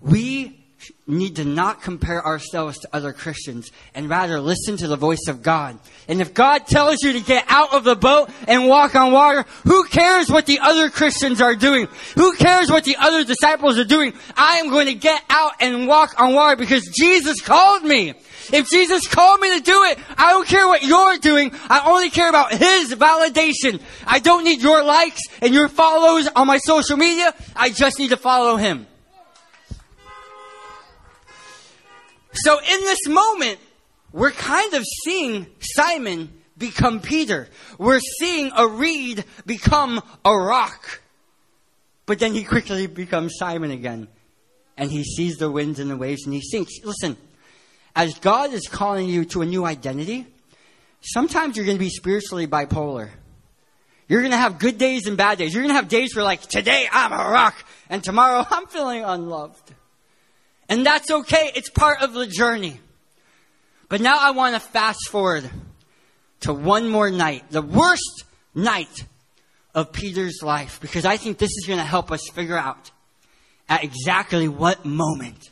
We 0.00 0.64
need 1.06 1.36
to 1.36 1.44
not 1.44 1.82
compare 1.82 2.24
ourselves 2.24 2.78
to 2.78 2.88
other 2.92 3.12
Christians 3.12 3.70
and 3.94 4.08
rather 4.08 4.40
listen 4.40 4.76
to 4.76 4.86
the 4.86 4.96
voice 4.96 5.26
of 5.28 5.42
God. 5.42 5.78
And 6.06 6.20
if 6.20 6.34
God 6.34 6.66
tells 6.66 7.02
you 7.02 7.14
to 7.14 7.20
get 7.20 7.44
out 7.48 7.74
of 7.74 7.84
the 7.84 7.96
boat 7.96 8.30
and 8.46 8.68
walk 8.68 8.94
on 8.94 9.12
water, 9.12 9.44
who 9.64 9.84
cares 9.84 10.30
what 10.30 10.46
the 10.46 10.60
other 10.60 10.90
Christians 10.90 11.40
are 11.40 11.54
doing? 11.54 11.88
Who 12.14 12.34
cares 12.36 12.70
what 12.70 12.84
the 12.84 12.96
other 12.96 13.24
disciples 13.24 13.78
are 13.78 13.84
doing? 13.84 14.12
I 14.36 14.58
am 14.58 14.70
going 14.70 14.86
to 14.86 14.94
get 14.94 15.22
out 15.30 15.52
and 15.60 15.86
walk 15.88 16.20
on 16.20 16.34
water 16.34 16.56
because 16.56 16.86
Jesus 16.94 17.40
called 17.40 17.82
me. 17.82 18.14
If 18.52 18.70
Jesus 18.70 19.06
called 19.06 19.40
me 19.40 19.58
to 19.58 19.62
do 19.62 19.84
it, 19.84 19.98
I 20.16 20.32
don't 20.32 20.46
care 20.46 20.66
what 20.66 20.82
you're 20.82 21.18
doing. 21.18 21.52
I 21.68 21.90
only 21.90 22.10
care 22.10 22.28
about 22.28 22.52
His 22.52 22.94
validation. 22.94 23.80
I 24.06 24.20
don't 24.20 24.44
need 24.44 24.62
your 24.62 24.82
likes 24.82 25.20
and 25.42 25.52
your 25.52 25.68
follows 25.68 26.28
on 26.28 26.46
my 26.46 26.58
social 26.58 26.96
media. 26.96 27.34
I 27.54 27.70
just 27.70 27.98
need 27.98 28.10
to 28.10 28.16
follow 28.16 28.56
Him. 28.56 28.86
So 32.44 32.58
in 32.58 32.80
this 32.80 33.06
moment, 33.08 33.58
we're 34.12 34.30
kind 34.30 34.74
of 34.74 34.84
seeing 35.04 35.46
Simon 35.60 36.32
become 36.56 37.00
Peter. 37.00 37.48
We're 37.78 38.00
seeing 38.00 38.50
a 38.56 38.66
reed 38.66 39.24
become 39.46 40.02
a 40.24 40.36
rock. 40.36 41.00
But 42.06 42.18
then 42.18 42.34
he 42.34 42.44
quickly 42.44 42.86
becomes 42.86 43.36
Simon 43.38 43.70
again. 43.70 44.08
And 44.76 44.90
he 44.90 45.04
sees 45.04 45.36
the 45.36 45.50
winds 45.50 45.78
and 45.78 45.90
the 45.90 45.96
waves 45.96 46.24
and 46.24 46.34
he 46.34 46.40
sinks. 46.40 46.72
Listen, 46.84 47.16
as 47.94 48.14
God 48.18 48.52
is 48.52 48.68
calling 48.68 49.08
you 49.08 49.24
to 49.26 49.42
a 49.42 49.46
new 49.46 49.64
identity, 49.64 50.26
sometimes 51.00 51.56
you're 51.56 51.66
going 51.66 51.76
to 51.76 51.84
be 51.84 51.90
spiritually 51.90 52.46
bipolar. 52.46 53.10
You're 54.08 54.20
going 54.20 54.32
to 54.32 54.38
have 54.38 54.58
good 54.58 54.78
days 54.78 55.06
and 55.06 55.16
bad 55.16 55.38
days. 55.38 55.52
You're 55.52 55.62
going 55.62 55.74
to 55.74 55.80
have 55.80 55.88
days 55.88 56.14
where 56.14 56.24
like, 56.24 56.42
today 56.42 56.86
I'm 56.90 57.12
a 57.12 57.30
rock 57.30 57.56
and 57.90 58.02
tomorrow 58.02 58.46
I'm 58.48 58.66
feeling 58.68 59.04
unloved. 59.04 59.74
And 60.68 60.84
that's 60.84 61.10
okay. 61.10 61.50
It's 61.54 61.70
part 61.70 62.02
of 62.02 62.12
the 62.12 62.26
journey. 62.26 62.80
But 63.88 64.00
now 64.00 64.18
I 64.20 64.32
want 64.32 64.54
to 64.54 64.60
fast 64.60 65.08
forward 65.08 65.48
to 66.40 66.52
one 66.52 66.88
more 66.88 67.10
night, 67.10 67.44
the 67.50 67.62
worst 67.62 68.24
night 68.54 69.06
of 69.74 69.92
Peter's 69.92 70.40
life, 70.42 70.80
because 70.80 71.04
I 71.04 71.16
think 71.16 71.38
this 71.38 71.50
is 71.50 71.64
going 71.66 71.78
to 71.78 71.84
help 71.84 72.12
us 72.12 72.28
figure 72.32 72.58
out 72.58 72.90
at 73.68 73.84
exactly 73.84 74.48
what 74.48 74.84
moment 74.84 75.50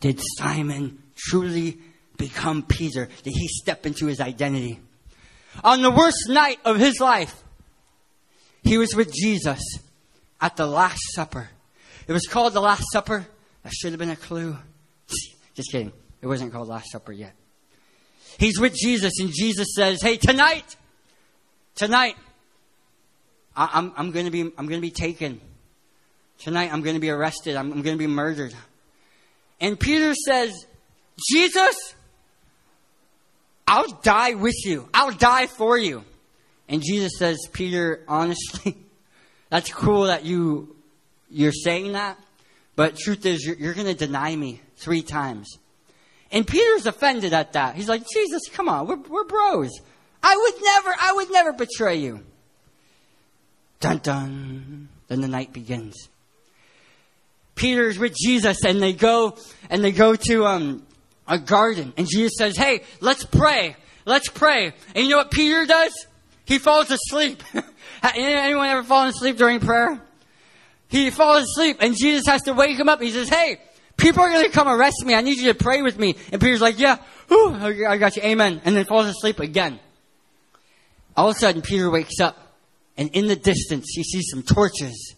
did 0.00 0.20
Simon 0.38 1.02
truly 1.16 1.78
become 2.16 2.62
Peter? 2.62 3.08
Did 3.22 3.34
he 3.34 3.48
step 3.48 3.86
into 3.86 4.06
his 4.06 4.20
identity? 4.20 4.80
On 5.62 5.82
the 5.82 5.90
worst 5.90 6.28
night 6.28 6.58
of 6.64 6.78
his 6.78 7.00
life, 7.00 7.42
he 8.62 8.78
was 8.78 8.94
with 8.94 9.12
Jesus 9.12 9.60
at 10.40 10.56
the 10.56 10.66
Last 10.66 11.00
Supper. 11.14 11.48
It 12.06 12.12
was 12.12 12.26
called 12.26 12.54
the 12.54 12.60
Last 12.60 12.84
Supper 12.92 13.26
that 13.64 13.72
should 13.72 13.92
have 13.92 13.98
been 13.98 14.10
a 14.10 14.16
clue. 14.16 14.56
Just 15.54 15.72
kidding. 15.72 15.92
It 16.22 16.26
wasn't 16.26 16.52
called 16.52 16.68
Last 16.68 16.92
Supper 16.92 17.12
yet. 17.12 17.34
He's 18.38 18.60
with 18.60 18.74
Jesus, 18.74 19.12
and 19.20 19.32
Jesus 19.32 19.74
says, 19.74 20.00
Hey, 20.02 20.16
tonight, 20.16 20.76
tonight, 21.74 22.16
I, 23.56 23.64
am 23.64 23.70
I'm, 23.72 23.92
I'm 23.96 24.10
going 24.12 24.26
to 24.26 24.30
be, 24.30 24.40
I'm 24.40 24.66
going 24.66 24.80
to 24.80 24.80
be 24.80 24.90
taken. 24.90 25.40
Tonight, 26.38 26.72
I'm 26.72 26.82
going 26.82 26.94
to 26.94 27.00
be 27.00 27.10
arrested. 27.10 27.56
I'm, 27.56 27.72
I'm 27.72 27.82
going 27.82 27.96
to 27.96 27.98
be 27.98 28.06
murdered. 28.08 28.54
And 29.60 29.78
Peter 29.78 30.14
says, 30.14 30.66
Jesus, 31.30 31.94
I'll 33.66 33.88
die 34.02 34.34
with 34.34 34.56
you. 34.64 34.88
I'll 34.92 35.12
die 35.12 35.46
for 35.46 35.78
you. 35.78 36.04
And 36.68 36.82
Jesus 36.82 37.12
says, 37.18 37.38
Peter, 37.52 38.02
honestly, 38.08 38.76
that's 39.48 39.72
cool 39.72 40.04
that 40.04 40.24
you, 40.24 40.74
you're 41.30 41.52
saying 41.52 41.92
that. 41.92 42.18
But 42.76 42.96
truth 42.96 43.24
is, 43.26 43.44
you're, 43.44 43.56
you're 43.56 43.74
going 43.74 43.86
to 43.86 43.94
deny 43.94 44.34
me 44.34 44.60
three 44.76 45.02
times. 45.02 45.58
And 46.32 46.46
Peter's 46.46 46.86
offended 46.86 47.32
at 47.32 47.52
that. 47.52 47.76
He's 47.76 47.88
like, 47.88 48.04
Jesus, 48.12 48.42
come 48.52 48.68
on, 48.68 48.86
we're, 48.86 48.96
we're 48.96 49.24
bros. 49.24 49.70
I 50.22 50.36
would 50.36 50.62
never, 50.62 50.96
I 51.00 51.12
would 51.14 51.30
never 51.30 51.52
betray 51.52 51.96
you. 51.96 52.20
Dun 53.80 53.98
dun. 53.98 54.88
Then 55.08 55.20
the 55.20 55.28
night 55.28 55.52
begins. 55.52 56.08
Peter's 57.54 57.98
with 57.98 58.14
Jesus 58.16 58.64
and 58.64 58.82
they 58.82 58.94
go, 58.94 59.36
and 59.70 59.84
they 59.84 59.92
go 59.92 60.16
to, 60.16 60.46
um, 60.46 60.86
a 61.26 61.38
garden. 61.38 61.92
And 61.96 62.06
Jesus 62.08 62.32
says, 62.36 62.56
hey, 62.56 62.82
let's 63.00 63.24
pray. 63.24 63.76
Let's 64.04 64.28
pray. 64.28 64.74
And 64.94 65.04
you 65.04 65.10
know 65.10 65.18
what 65.18 65.30
Peter 65.30 65.66
does? 65.66 65.92
He 66.44 66.58
falls 66.58 66.90
asleep. 66.90 67.42
Anyone 68.02 68.68
ever 68.68 68.82
fallen 68.82 69.08
asleep 69.08 69.38
during 69.38 69.60
prayer? 69.60 70.00
He 70.88 71.10
falls 71.10 71.44
asleep 71.44 71.78
and 71.80 71.96
Jesus 71.96 72.26
has 72.26 72.42
to 72.42 72.52
wake 72.52 72.78
him 72.78 72.88
up. 72.88 73.00
He 73.00 73.10
says, 73.10 73.28
Hey, 73.28 73.58
people 73.96 74.22
are 74.22 74.30
going 74.30 74.44
to 74.44 74.50
come 74.50 74.68
arrest 74.68 75.04
me. 75.04 75.14
I 75.14 75.20
need 75.20 75.38
you 75.38 75.52
to 75.52 75.58
pray 75.58 75.82
with 75.82 75.98
me. 75.98 76.16
And 76.32 76.40
Peter's 76.40 76.60
like, 76.60 76.78
Yeah, 76.78 76.98
whew, 77.28 77.54
I 77.54 77.96
got 77.96 78.16
you. 78.16 78.22
Amen. 78.22 78.60
And 78.64 78.76
then 78.76 78.84
falls 78.84 79.06
asleep 79.06 79.40
again. 79.40 79.80
All 81.16 81.30
of 81.30 81.36
a 81.36 81.38
sudden, 81.38 81.62
Peter 81.62 81.90
wakes 81.90 82.20
up 82.20 82.44
and 82.96 83.10
in 83.10 83.26
the 83.26 83.36
distance, 83.36 83.86
he 83.94 84.04
sees 84.04 84.28
some 84.30 84.42
torches. 84.42 85.14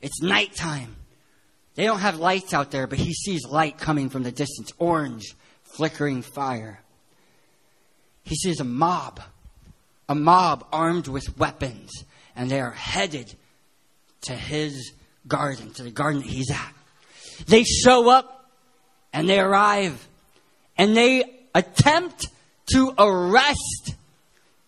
It's 0.00 0.20
nighttime. 0.20 0.96
They 1.74 1.84
don't 1.84 2.00
have 2.00 2.18
lights 2.18 2.52
out 2.54 2.70
there, 2.70 2.86
but 2.86 2.98
he 2.98 3.12
sees 3.12 3.44
light 3.46 3.78
coming 3.78 4.10
from 4.10 4.24
the 4.24 4.32
distance 4.32 4.72
orange, 4.78 5.36
flickering 5.62 6.22
fire. 6.22 6.80
He 8.24 8.34
sees 8.34 8.58
a 8.58 8.64
mob, 8.64 9.20
a 10.08 10.14
mob 10.14 10.66
armed 10.72 11.06
with 11.06 11.38
weapons, 11.38 11.90
and 12.34 12.50
they 12.50 12.60
are 12.60 12.72
headed 12.72 13.36
to 14.28 14.34
his 14.34 14.92
garden, 15.26 15.72
to 15.72 15.82
the 15.82 15.90
garden 15.90 16.20
that 16.20 16.28
he's 16.28 16.50
at. 16.50 16.74
They 17.46 17.64
show 17.64 18.10
up 18.10 18.50
and 19.12 19.28
they 19.28 19.40
arrive 19.40 20.06
and 20.76 20.94
they 20.94 21.24
attempt 21.54 22.28
to 22.74 22.92
arrest 22.98 23.94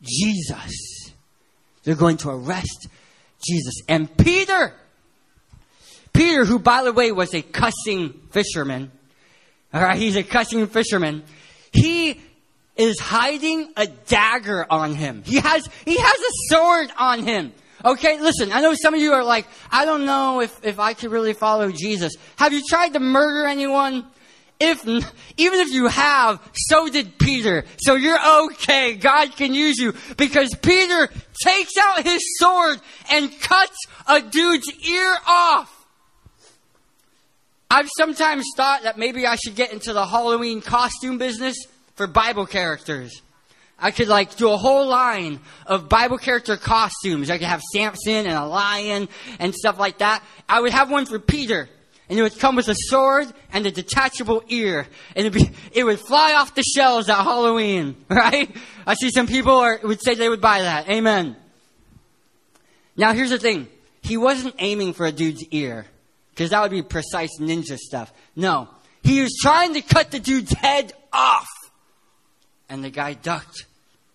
Jesus. 0.02 1.12
They're 1.84 1.94
going 1.94 2.16
to 2.18 2.30
arrest 2.30 2.88
Jesus. 3.46 3.82
And 3.86 4.14
Peter, 4.16 4.74
Peter, 6.14 6.46
who 6.46 6.58
by 6.58 6.82
the 6.82 6.92
way 6.92 7.12
was 7.12 7.34
a 7.34 7.42
cussing 7.42 8.14
fisherman, 8.30 8.90
all 9.74 9.82
right, 9.82 9.98
he's 9.98 10.16
a 10.16 10.22
cussing 10.22 10.66
fisherman. 10.68 11.22
He 11.70 12.18
is 12.76 12.98
hiding 12.98 13.74
a 13.76 13.86
dagger 13.86 14.66
on 14.70 14.94
him. 14.94 15.22
He 15.22 15.38
has, 15.38 15.68
he 15.84 15.98
has 15.98 16.18
a 16.18 16.32
sword 16.48 16.90
on 16.96 17.26
him. 17.26 17.52
Okay, 17.84 18.20
listen, 18.20 18.52
I 18.52 18.60
know 18.60 18.74
some 18.74 18.94
of 18.94 19.00
you 19.00 19.12
are 19.12 19.24
like, 19.24 19.46
I 19.70 19.84
don't 19.84 20.04
know 20.04 20.40
if, 20.40 20.64
if 20.64 20.78
I 20.78 20.94
could 20.94 21.10
really 21.10 21.32
follow 21.32 21.70
Jesus. 21.70 22.12
Have 22.36 22.52
you 22.52 22.62
tried 22.68 22.92
to 22.94 23.00
murder 23.00 23.46
anyone? 23.46 24.06
If, 24.58 24.84
even 25.38 25.60
if 25.60 25.72
you 25.72 25.86
have, 25.86 26.38
so 26.54 26.90
did 26.90 27.18
Peter. 27.18 27.64
So 27.78 27.94
you're 27.94 28.18
okay. 28.44 28.94
God 28.94 29.34
can 29.34 29.54
use 29.54 29.78
you 29.78 29.94
because 30.18 30.54
Peter 30.60 31.08
takes 31.42 31.72
out 31.80 32.04
his 32.04 32.20
sword 32.38 32.78
and 33.10 33.40
cuts 33.40 33.78
a 34.06 34.20
dude's 34.20 34.70
ear 34.86 35.14
off. 35.26 35.74
I've 37.70 37.88
sometimes 37.96 38.44
thought 38.56 38.82
that 38.82 38.98
maybe 38.98 39.26
I 39.26 39.36
should 39.36 39.54
get 39.54 39.72
into 39.72 39.94
the 39.94 40.04
Halloween 40.04 40.60
costume 40.60 41.16
business 41.16 41.56
for 41.94 42.06
Bible 42.06 42.44
characters. 42.44 43.22
I 43.80 43.90
could 43.90 44.08
like 44.08 44.36
do 44.36 44.50
a 44.50 44.56
whole 44.56 44.86
line 44.86 45.40
of 45.66 45.88
Bible 45.88 46.18
character 46.18 46.56
costumes. 46.56 47.30
I 47.30 47.38
could 47.38 47.46
have 47.46 47.62
Samson 47.72 48.26
and 48.26 48.36
a 48.36 48.46
lion 48.46 49.08
and 49.38 49.54
stuff 49.54 49.78
like 49.78 49.98
that. 49.98 50.22
I 50.48 50.60
would 50.60 50.72
have 50.72 50.90
one 50.90 51.06
for 51.06 51.18
Peter. 51.18 51.68
And 52.08 52.18
it 52.18 52.22
would 52.22 52.38
come 52.38 52.56
with 52.56 52.68
a 52.68 52.74
sword 52.74 53.32
and 53.52 53.64
a 53.66 53.70
detachable 53.70 54.42
ear. 54.48 54.86
And 55.14 55.26
it'd 55.26 55.32
be, 55.32 55.50
it 55.72 55.84
would 55.84 56.00
fly 56.00 56.34
off 56.34 56.54
the 56.54 56.62
shelves 56.62 57.08
at 57.08 57.22
Halloween, 57.22 57.96
right? 58.08 58.54
I 58.84 58.94
see 58.94 59.10
some 59.10 59.28
people 59.28 59.54
are, 59.54 59.78
would 59.82 60.02
say 60.02 60.14
they 60.14 60.28
would 60.28 60.40
buy 60.40 60.62
that. 60.62 60.88
Amen. 60.88 61.36
Now 62.96 63.12
here's 63.12 63.30
the 63.30 63.38
thing. 63.38 63.68
He 64.02 64.16
wasn't 64.16 64.56
aiming 64.58 64.94
for 64.94 65.06
a 65.06 65.12
dude's 65.12 65.44
ear. 65.52 65.86
Because 66.30 66.50
that 66.50 66.62
would 66.62 66.70
be 66.70 66.82
precise 66.82 67.38
ninja 67.38 67.76
stuff. 67.76 68.12
No. 68.34 68.68
He 69.02 69.20
was 69.20 69.36
trying 69.40 69.74
to 69.74 69.82
cut 69.82 70.10
the 70.10 70.18
dude's 70.20 70.52
head 70.52 70.92
off. 71.12 71.48
And 72.68 72.82
the 72.82 72.90
guy 72.90 73.14
ducked 73.14 73.66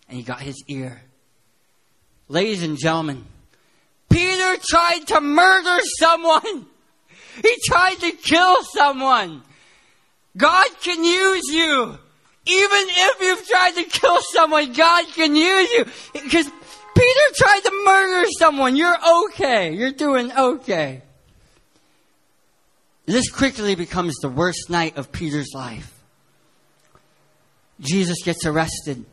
and 0.08 0.18
he 0.18 0.24
got 0.24 0.42
his 0.42 0.64
ear. 0.68 1.02
Ladies 2.28 2.64
and 2.64 2.78
gentlemen, 2.78 3.26
Peter 4.10 4.58
tried 4.68 5.08
to 5.08 5.22
murder 5.22 5.80
someone. 6.00 6.66
He 7.42 7.58
tried 7.66 7.96
to 7.96 8.12
kill 8.12 8.64
someone. 8.64 9.44
God 10.38 10.68
can 10.82 11.04
use 11.04 11.44
you. 11.50 11.98
Even 12.48 12.86
if 12.90 13.22
you've 13.22 13.48
tried 13.48 13.72
to 13.72 13.84
kill 13.84 14.20
someone, 14.34 14.74
God 14.74 15.06
can 15.14 15.36
use 15.36 15.72
you. 15.72 15.86
Because 16.14 16.46
Peter 16.96 17.26
tried 17.36 17.62
to 17.66 17.84
murder 17.86 18.28
someone. 18.40 18.76
You're 18.76 18.98
okay. 19.26 19.74
You're 19.74 19.92
doing 19.92 20.32
okay. 20.32 21.02
This 23.06 23.30
quickly 23.30 23.76
becomes 23.76 24.16
the 24.22 24.30
worst 24.30 24.70
night 24.70 24.98
of 24.98 25.12
Peter's 25.12 25.52
life. 25.54 25.92
Jesus 27.80 28.24
gets 28.24 28.46
arrested. 28.46 29.06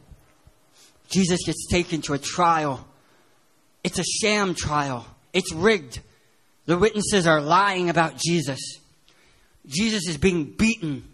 Jesus 1.12 1.40
gets 1.44 1.66
taken 1.68 2.00
to 2.02 2.14
a 2.14 2.18
trial. 2.18 2.86
It's 3.84 3.98
a 3.98 4.04
sham 4.04 4.54
trial. 4.54 5.06
It's 5.32 5.52
rigged. 5.52 6.00
The 6.66 6.78
witnesses 6.78 7.26
are 7.26 7.40
lying 7.40 7.90
about 7.90 8.16
Jesus. 8.16 8.60
Jesus 9.66 10.08
is 10.08 10.16
being 10.16 10.44
beaten. 10.44 11.04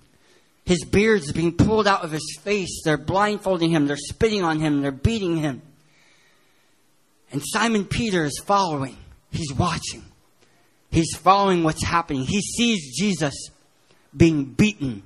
His 0.64 0.84
beard 0.84 1.22
is 1.22 1.32
being 1.32 1.52
pulled 1.52 1.86
out 1.86 2.04
of 2.04 2.12
his 2.12 2.38
face. 2.42 2.82
They're 2.84 2.98
blindfolding 2.98 3.70
him. 3.70 3.86
They're 3.86 3.96
spitting 3.96 4.44
on 4.44 4.60
him. 4.60 4.82
They're 4.82 4.92
beating 4.92 5.38
him. 5.38 5.62
And 7.32 7.42
Simon 7.44 7.84
Peter 7.84 8.24
is 8.24 8.38
following. 8.44 8.96
He's 9.30 9.52
watching. 9.52 10.04
He's 10.90 11.16
following 11.16 11.64
what's 11.64 11.84
happening. 11.84 12.22
He 12.22 12.40
sees 12.40 12.96
Jesus 12.96 13.34
being 14.16 14.44
beaten. 14.44 15.02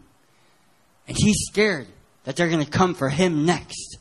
And 1.09 1.17
he's 1.19 1.47
scared 1.51 1.89
that 2.25 2.37
they're 2.37 2.49
going 2.49 2.65
to 2.65 2.71
come 2.71 2.95
for 2.95 3.09
him 3.09 3.47
next. 3.47 3.92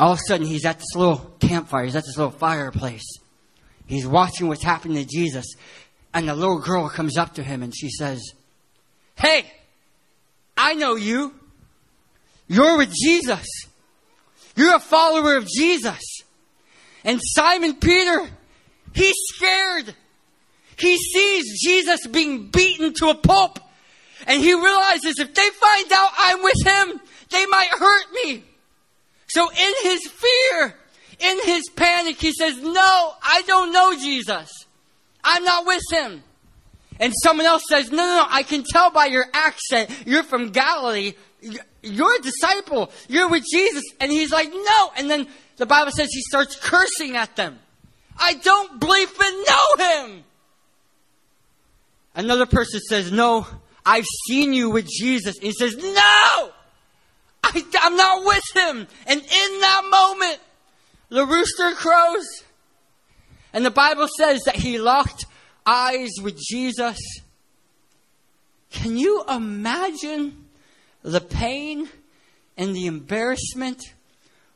All 0.00 0.12
of 0.12 0.18
a 0.18 0.22
sudden, 0.26 0.46
he's 0.46 0.64
at 0.64 0.78
this 0.78 0.96
little 0.96 1.18
campfire. 1.40 1.84
He's 1.84 1.94
at 1.94 2.04
this 2.04 2.16
little 2.16 2.32
fireplace. 2.32 3.04
He's 3.86 4.06
watching 4.06 4.48
what's 4.48 4.64
happening 4.64 4.96
to 4.96 5.04
Jesus. 5.04 5.44
And 6.14 6.26
the 6.26 6.34
little 6.34 6.58
girl 6.58 6.88
comes 6.88 7.18
up 7.18 7.34
to 7.34 7.42
him 7.42 7.62
and 7.62 7.76
she 7.76 7.90
says, 7.90 8.22
Hey, 9.14 9.44
I 10.56 10.72
know 10.72 10.96
you. 10.96 11.34
You're 12.48 12.78
with 12.78 12.94
Jesus. 12.94 13.46
You're 14.56 14.76
a 14.76 14.80
follower 14.80 15.36
of 15.36 15.46
Jesus. 15.46 16.00
And 17.04 17.20
Simon 17.22 17.74
Peter, 17.74 18.26
he's 18.94 19.16
scared. 19.34 19.94
He 20.78 20.96
sees 20.96 21.62
Jesus 21.62 22.06
being 22.06 22.46
beaten 22.48 22.94
to 22.94 23.10
a 23.10 23.14
pulp. 23.14 23.60
And 24.26 24.42
he 24.42 24.54
realizes 24.54 25.18
if 25.18 25.34
they 25.34 25.50
find 25.50 25.92
out 25.92 26.10
I'm 26.16 26.42
with 26.42 26.66
him, 26.66 27.00
they 27.30 27.44
might 27.44 27.68
hurt 27.68 28.06
me. 28.24 28.44
So 29.30 29.48
in 29.48 29.74
his 29.82 30.08
fear, 30.08 30.74
in 31.20 31.38
his 31.44 31.68
panic, 31.76 32.20
he 32.20 32.32
says, 32.32 32.60
No, 32.60 33.12
I 33.22 33.42
don't 33.46 33.72
know 33.72 33.94
Jesus. 33.94 34.50
I'm 35.22 35.44
not 35.44 35.66
with 35.66 35.82
him. 35.92 36.24
And 36.98 37.12
someone 37.22 37.46
else 37.46 37.62
says, 37.68 37.92
No, 37.92 37.98
no, 37.98 38.16
no, 38.16 38.26
I 38.28 38.42
can 38.42 38.64
tell 38.64 38.90
by 38.90 39.06
your 39.06 39.26
accent. 39.32 39.90
You're 40.04 40.24
from 40.24 40.50
Galilee. 40.50 41.14
You're 41.80 42.16
a 42.16 42.22
disciple. 42.22 42.90
You're 43.08 43.28
with 43.28 43.44
Jesus. 43.50 43.84
And 44.00 44.10
he's 44.10 44.32
like, 44.32 44.50
No. 44.52 44.92
And 44.96 45.08
then 45.08 45.28
the 45.58 45.66
Bible 45.66 45.92
says 45.92 46.08
he 46.12 46.22
starts 46.22 46.56
cursing 46.56 47.14
at 47.14 47.36
them. 47.36 47.58
I 48.18 48.34
don't 48.34 48.80
believe 48.80 49.12
and 49.20 49.46
know 49.46 49.84
him. 49.84 50.24
Another 52.16 52.46
person 52.46 52.80
says, 52.80 53.12
No, 53.12 53.46
I've 53.86 54.06
seen 54.26 54.52
you 54.52 54.70
with 54.70 54.88
Jesus. 54.88 55.36
And 55.36 55.44
he 55.44 55.52
says, 55.52 55.76
No! 55.76 56.50
I, 57.54 57.64
I'm 57.82 57.96
not 57.96 58.24
with 58.24 58.44
him. 58.54 58.86
And 59.06 59.20
in 59.20 59.60
that 59.60 59.82
moment, 59.90 60.40
the 61.08 61.26
rooster 61.26 61.72
crows. 61.72 62.26
And 63.52 63.64
the 63.64 63.70
Bible 63.70 64.08
says 64.18 64.42
that 64.44 64.56
he 64.56 64.78
locked 64.78 65.26
eyes 65.66 66.10
with 66.22 66.38
Jesus. 66.38 66.98
Can 68.70 68.96
you 68.96 69.24
imagine 69.28 70.46
the 71.02 71.20
pain 71.20 71.88
and 72.56 72.74
the 72.74 72.86
embarrassment 72.86 73.82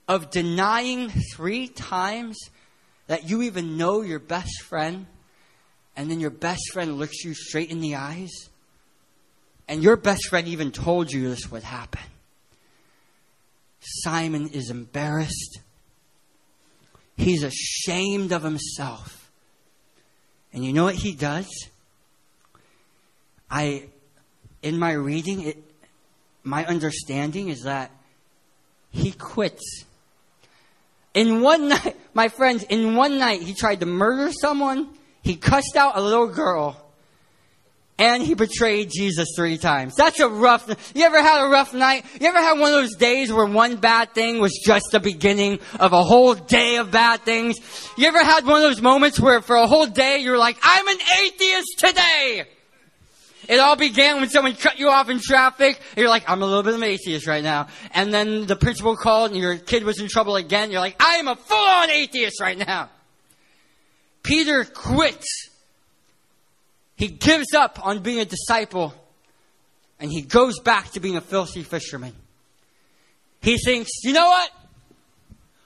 of 0.06 0.30
denying 0.30 1.10
three 1.34 1.68
times 1.68 2.38
that 3.06 3.28
you 3.28 3.42
even 3.42 3.76
know 3.76 4.02
your 4.02 4.18
best 4.18 4.62
friend? 4.62 5.06
and 5.96 6.10
then 6.10 6.20
your 6.20 6.30
best 6.30 6.62
friend 6.72 6.98
looks 6.98 7.24
you 7.24 7.34
straight 7.34 7.70
in 7.70 7.80
the 7.80 7.96
eyes, 7.96 8.30
and 9.68 9.82
your 9.82 9.96
best 9.96 10.28
friend 10.28 10.48
even 10.48 10.72
told 10.72 11.12
you 11.12 11.28
this 11.28 11.50
would 11.50 11.62
happen. 11.62 12.02
Simon 13.84 14.48
is 14.48 14.70
embarrassed. 14.70 15.60
He's 17.16 17.42
ashamed 17.42 18.32
of 18.32 18.42
himself. 18.42 19.30
And 20.52 20.64
you 20.64 20.72
know 20.72 20.84
what 20.84 20.94
he 20.94 21.12
does? 21.12 21.48
I, 23.50 23.84
in 24.62 24.78
my 24.78 24.92
reading, 24.92 25.42
it, 25.42 25.58
my 26.42 26.64
understanding 26.64 27.48
is 27.48 27.62
that 27.62 27.90
he 28.90 29.12
quits. 29.12 29.84
In 31.12 31.40
one 31.40 31.68
night, 31.68 31.96
my 32.14 32.28
friends, 32.28 32.62
in 32.64 32.96
one 32.96 33.18
night, 33.18 33.42
he 33.42 33.54
tried 33.54 33.80
to 33.80 33.86
murder 33.86 34.32
someone 34.32 34.88
he 35.24 35.36
cussed 35.36 35.74
out 35.76 35.96
a 35.96 36.02
little 36.02 36.28
girl. 36.28 36.83
And 37.98 38.22
he 38.22 38.34
betrayed 38.34 38.90
Jesus 38.90 39.28
three 39.36 39.56
times. 39.56 39.94
That's 39.94 40.18
a 40.18 40.28
rough, 40.28 40.68
you 40.94 41.04
ever 41.04 41.22
had 41.22 41.46
a 41.46 41.48
rough 41.48 41.72
night? 41.72 42.04
You 42.20 42.26
ever 42.26 42.40
had 42.40 42.58
one 42.58 42.72
of 42.72 42.80
those 42.80 42.96
days 42.96 43.32
where 43.32 43.46
one 43.46 43.76
bad 43.76 44.14
thing 44.14 44.40
was 44.40 44.60
just 44.64 44.86
the 44.90 45.00
beginning 45.00 45.60
of 45.78 45.92
a 45.92 46.02
whole 46.02 46.34
day 46.34 46.76
of 46.76 46.90
bad 46.90 47.22
things? 47.22 47.56
You 47.96 48.08
ever 48.08 48.22
had 48.22 48.46
one 48.46 48.56
of 48.56 48.62
those 48.62 48.80
moments 48.80 49.20
where 49.20 49.40
for 49.40 49.56
a 49.56 49.66
whole 49.66 49.86
day 49.86 50.18
you're 50.18 50.38
like, 50.38 50.58
I'm 50.62 50.88
an 50.88 50.98
atheist 51.22 51.78
today? 51.78 52.44
It 53.48 53.60
all 53.60 53.76
began 53.76 54.20
when 54.20 54.30
someone 54.30 54.54
cut 54.54 54.78
you 54.78 54.88
off 54.88 55.10
in 55.10 55.20
traffic. 55.20 55.78
You're 55.96 56.08
like, 56.08 56.28
I'm 56.28 56.42
a 56.42 56.46
little 56.46 56.62
bit 56.62 56.74
of 56.74 56.80
an 56.80 56.88
atheist 56.88 57.26
right 57.26 57.44
now. 57.44 57.68
And 57.92 58.12
then 58.12 58.46
the 58.46 58.56
principal 58.56 58.96
called 58.96 59.32
and 59.32 59.40
your 59.40 59.56
kid 59.56 59.84
was 59.84 60.00
in 60.00 60.08
trouble 60.08 60.36
again. 60.36 60.70
You're 60.70 60.80
like, 60.80 60.96
I 60.98 61.16
am 61.16 61.28
a 61.28 61.36
full 61.36 61.56
on 61.56 61.90
atheist 61.90 62.40
right 62.40 62.56
now. 62.56 62.88
Peter 64.22 64.64
quits 64.64 65.50
he 66.96 67.08
gives 67.08 67.54
up 67.54 67.84
on 67.84 68.00
being 68.00 68.20
a 68.20 68.24
disciple 68.24 68.94
and 69.98 70.10
he 70.10 70.22
goes 70.22 70.58
back 70.60 70.92
to 70.92 71.00
being 71.00 71.16
a 71.16 71.20
filthy 71.20 71.62
fisherman. 71.62 72.14
He 73.40 73.58
thinks, 73.58 73.90
you 74.04 74.12
know 74.12 74.26
what? 74.26 74.50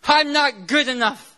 I'm 0.04 0.32
not 0.32 0.66
good 0.66 0.88
enough. 0.88 1.36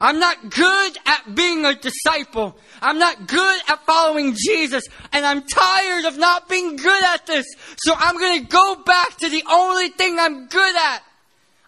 I'm 0.00 0.20
not 0.20 0.50
good 0.50 0.98
at 1.06 1.34
being 1.34 1.64
a 1.64 1.74
disciple. 1.74 2.56
I'm 2.80 2.98
not 2.98 3.26
good 3.26 3.60
at 3.68 3.84
following 3.84 4.36
Jesus. 4.36 4.84
And 5.12 5.26
I'm 5.26 5.42
tired 5.42 6.04
of 6.04 6.16
not 6.16 6.48
being 6.48 6.76
good 6.76 7.04
at 7.04 7.26
this. 7.26 7.46
So 7.78 7.94
I'm 7.96 8.16
going 8.16 8.40
to 8.42 8.46
go 8.46 8.76
back 8.86 9.16
to 9.18 9.28
the 9.28 9.42
only 9.50 9.88
thing 9.88 10.18
I'm 10.18 10.46
good 10.46 10.76
at. 10.76 11.02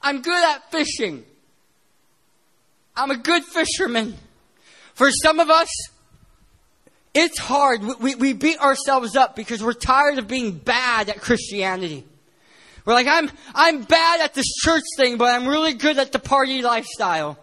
I'm 0.00 0.22
good 0.22 0.44
at 0.44 0.70
fishing. 0.70 1.24
I'm 2.96 3.10
a 3.10 3.16
good 3.16 3.44
fisherman. 3.44 4.16
For 4.94 5.10
some 5.10 5.40
of 5.40 5.50
us, 5.50 5.68
it's 7.14 7.38
hard. 7.38 7.82
We, 8.00 8.14
we 8.14 8.32
beat 8.32 8.58
ourselves 8.58 9.16
up 9.16 9.34
because 9.34 9.62
we're 9.62 9.72
tired 9.72 10.18
of 10.18 10.28
being 10.28 10.52
bad 10.52 11.08
at 11.08 11.20
Christianity. 11.20 12.04
We're 12.84 12.94
like, 12.94 13.08
I'm, 13.08 13.30
I'm 13.54 13.82
bad 13.82 14.20
at 14.20 14.34
this 14.34 14.46
church 14.62 14.84
thing, 14.96 15.18
but 15.18 15.34
I'm 15.34 15.46
really 15.46 15.74
good 15.74 15.98
at 15.98 16.12
the 16.12 16.18
party 16.18 16.62
lifestyle. 16.62 17.38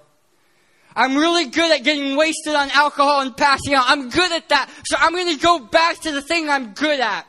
I'm 0.95 1.15
really 1.15 1.45
good 1.45 1.71
at 1.71 1.84
getting 1.84 2.17
wasted 2.17 2.56
on 2.56 2.71
alcohol 2.71 3.21
and 3.21 3.36
passing 3.38 3.75
out. 3.75 3.86
I'm 3.88 4.10
good 4.10 4.32
at 4.32 4.49
that. 4.49 4.69
So 4.86 4.97
I'm 4.99 5.12
going 5.12 5.36
to 5.36 5.41
go 5.41 5.60
back 5.60 5.99
to 6.01 6.12
the 6.12 6.21
thing 6.21 6.49
I'm 6.49 6.73
good 6.73 6.99
at. 6.99 7.27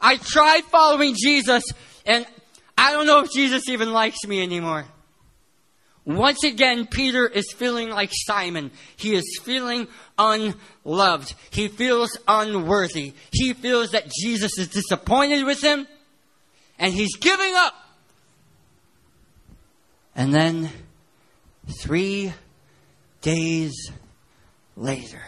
I 0.00 0.16
tried 0.16 0.64
following 0.64 1.14
Jesus 1.16 1.62
and 2.04 2.26
I 2.76 2.92
don't 2.92 3.06
know 3.06 3.20
if 3.20 3.30
Jesus 3.30 3.68
even 3.68 3.92
likes 3.92 4.26
me 4.26 4.42
anymore. 4.42 4.84
Once 6.04 6.42
again, 6.42 6.86
Peter 6.88 7.28
is 7.28 7.52
feeling 7.52 7.88
like 7.88 8.10
Simon. 8.12 8.72
He 8.96 9.14
is 9.14 9.38
feeling 9.44 9.86
unloved. 10.22 11.34
He 11.50 11.68
feels 11.68 12.16
unworthy. 12.26 13.14
He 13.32 13.52
feels 13.52 13.90
that 13.90 14.10
Jesus 14.10 14.58
is 14.58 14.68
disappointed 14.68 15.44
with 15.44 15.62
him 15.62 15.86
and 16.78 16.92
he's 16.92 17.16
giving 17.16 17.54
up. 17.54 17.74
And 20.14 20.34
then 20.34 20.70
three 21.80 22.32
days 23.22 23.90
later, 24.76 25.22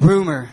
rumor, 0.00 0.50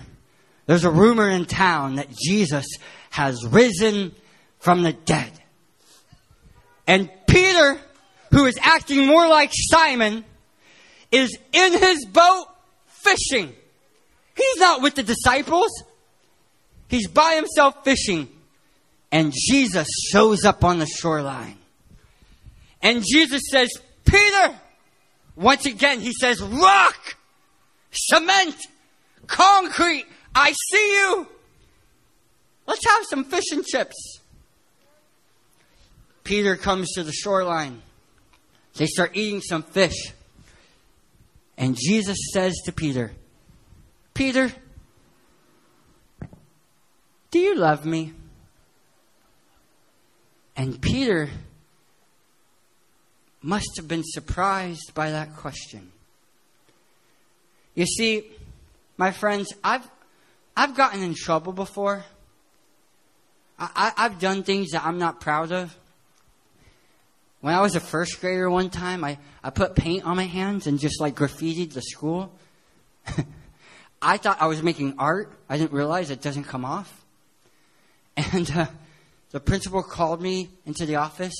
there's 0.66 0.84
a 0.84 0.92
rumor 0.92 1.30
in 1.30 1.46
town 1.46 1.96
that 1.96 2.10
Jesus 2.12 2.66
has 3.10 3.46
risen 3.46 4.14
from 4.60 4.84
the 4.84 4.94
dead. 4.94 5.32
And 6.86 7.10
Peter 7.28 7.80
who 8.34 8.46
is 8.46 8.58
acting 8.62 9.06
more 9.06 9.28
like 9.28 9.52
Simon, 9.54 10.26
is 11.14 11.38
in 11.54 11.74
his 11.78 12.06
boat 12.06 12.48
fishing. 12.88 13.54
He's 14.36 14.58
not 14.58 14.82
with 14.82 14.96
the 14.96 15.04
disciples. 15.04 15.72
He's 16.90 17.08
by 17.08 17.36
himself 17.36 17.84
fishing. 17.84 18.28
And 19.12 19.32
Jesus 19.32 19.88
shows 20.12 20.44
up 20.44 20.64
on 20.64 20.80
the 20.80 20.88
shoreline. 20.88 21.60
And 22.82 23.04
Jesus 23.08 23.44
says, 23.50 23.70
Peter! 24.06 24.60
Once 25.36 25.66
again, 25.66 26.00
he 26.00 26.14
says, 26.14 26.42
rock! 26.42 27.16
Cement! 27.92 28.56
Concrete! 29.28 30.06
I 30.34 30.52
see 30.72 30.94
you! 30.94 31.28
Let's 32.66 32.86
have 32.86 33.06
some 33.06 33.24
fish 33.24 33.52
and 33.52 33.64
chips. 33.64 34.20
Peter 36.24 36.56
comes 36.56 36.92
to 36.94 37.04
the 37.04 37.12
shoreline. 37.12 37.82
They 38.76 38.88
start 38.88 39.12
eating 39.16 39.42
some 39.42 39.62
fish. 39.62 40.14
And 41.58 41.78
Jesus 41.78 42.18
says 42.34 42.56
to 42.66 42.72
Peter, 42.72 43.12
Peter, 44.14 44.52
do 47.32 47.40
you 47.40 47.56
love 47.56 47.86
me? 47.86 48.14
And 50.56 50.82
Peter 50.82 51.30
must 53.42 53.72
have 53.78 53.88
been 53.88 54.04
surprised 54.04 54.94
by 54.94 55.12
that 55.12 55.36
question. 55.36 55.92
You 57.76 57.86
see, 57.86 58.30
my 58.98 59.12
friends, 59.12 59.54
I've, 59.64 59.88
I've 60.56 60.76
gotten 60.76 61.02
in 61.02 61.16
trouble 61.16 61.54
before. 61.54 62.04
I, 63.60 63.94
have 63.98 64.20
done 64.20 64.44
things 64.44 64.72
that 64.72 64.86
I'm 64.86 64.98
not 64.98 65.20
proud 65.20 65.52
of. 65.52 65.76
When 67.44 67.54
I 67.54 67.60
was 67.60 67.76
a 67.76 67.82
first 67.82 68.22
grader 68.22 68.50
one 68.50 68.70
time, 68.70 69.04
I, 69.04 69.18
I 69.44 69.50
put 69.50 69.76
paint 69.76 70.06
on 70.06 70.16
my 70.16 70.24
hands 70.24 70.66
and 70.66 70.80
just 70.80 71.02
like 71.02 71.16
graffitied 71.16 71.74
the 71.74 71.82
school. 71.82 72.32
I 74.02 74.16
thought 74.16 74.38
I 74.42 74.48
was 74.48 74.64
making 74.64 74.96
art. 74.98 75.38
I 75.50 75.58
didn't 75.58 75.74
realize 75.74 76.10
it 76.10 76.22
doesn't 76.22 76.46
come 76.46 76.64
off. 76.64 77.04
And 78.32 78.50
uh, 78.50 78.68
the 79.32 79.42
principal 79.42 79.84
called 79.84 80.22
me 80.22 80.52
into 80.66 80.86
the 80.86 80.96
office. 80.96 81.34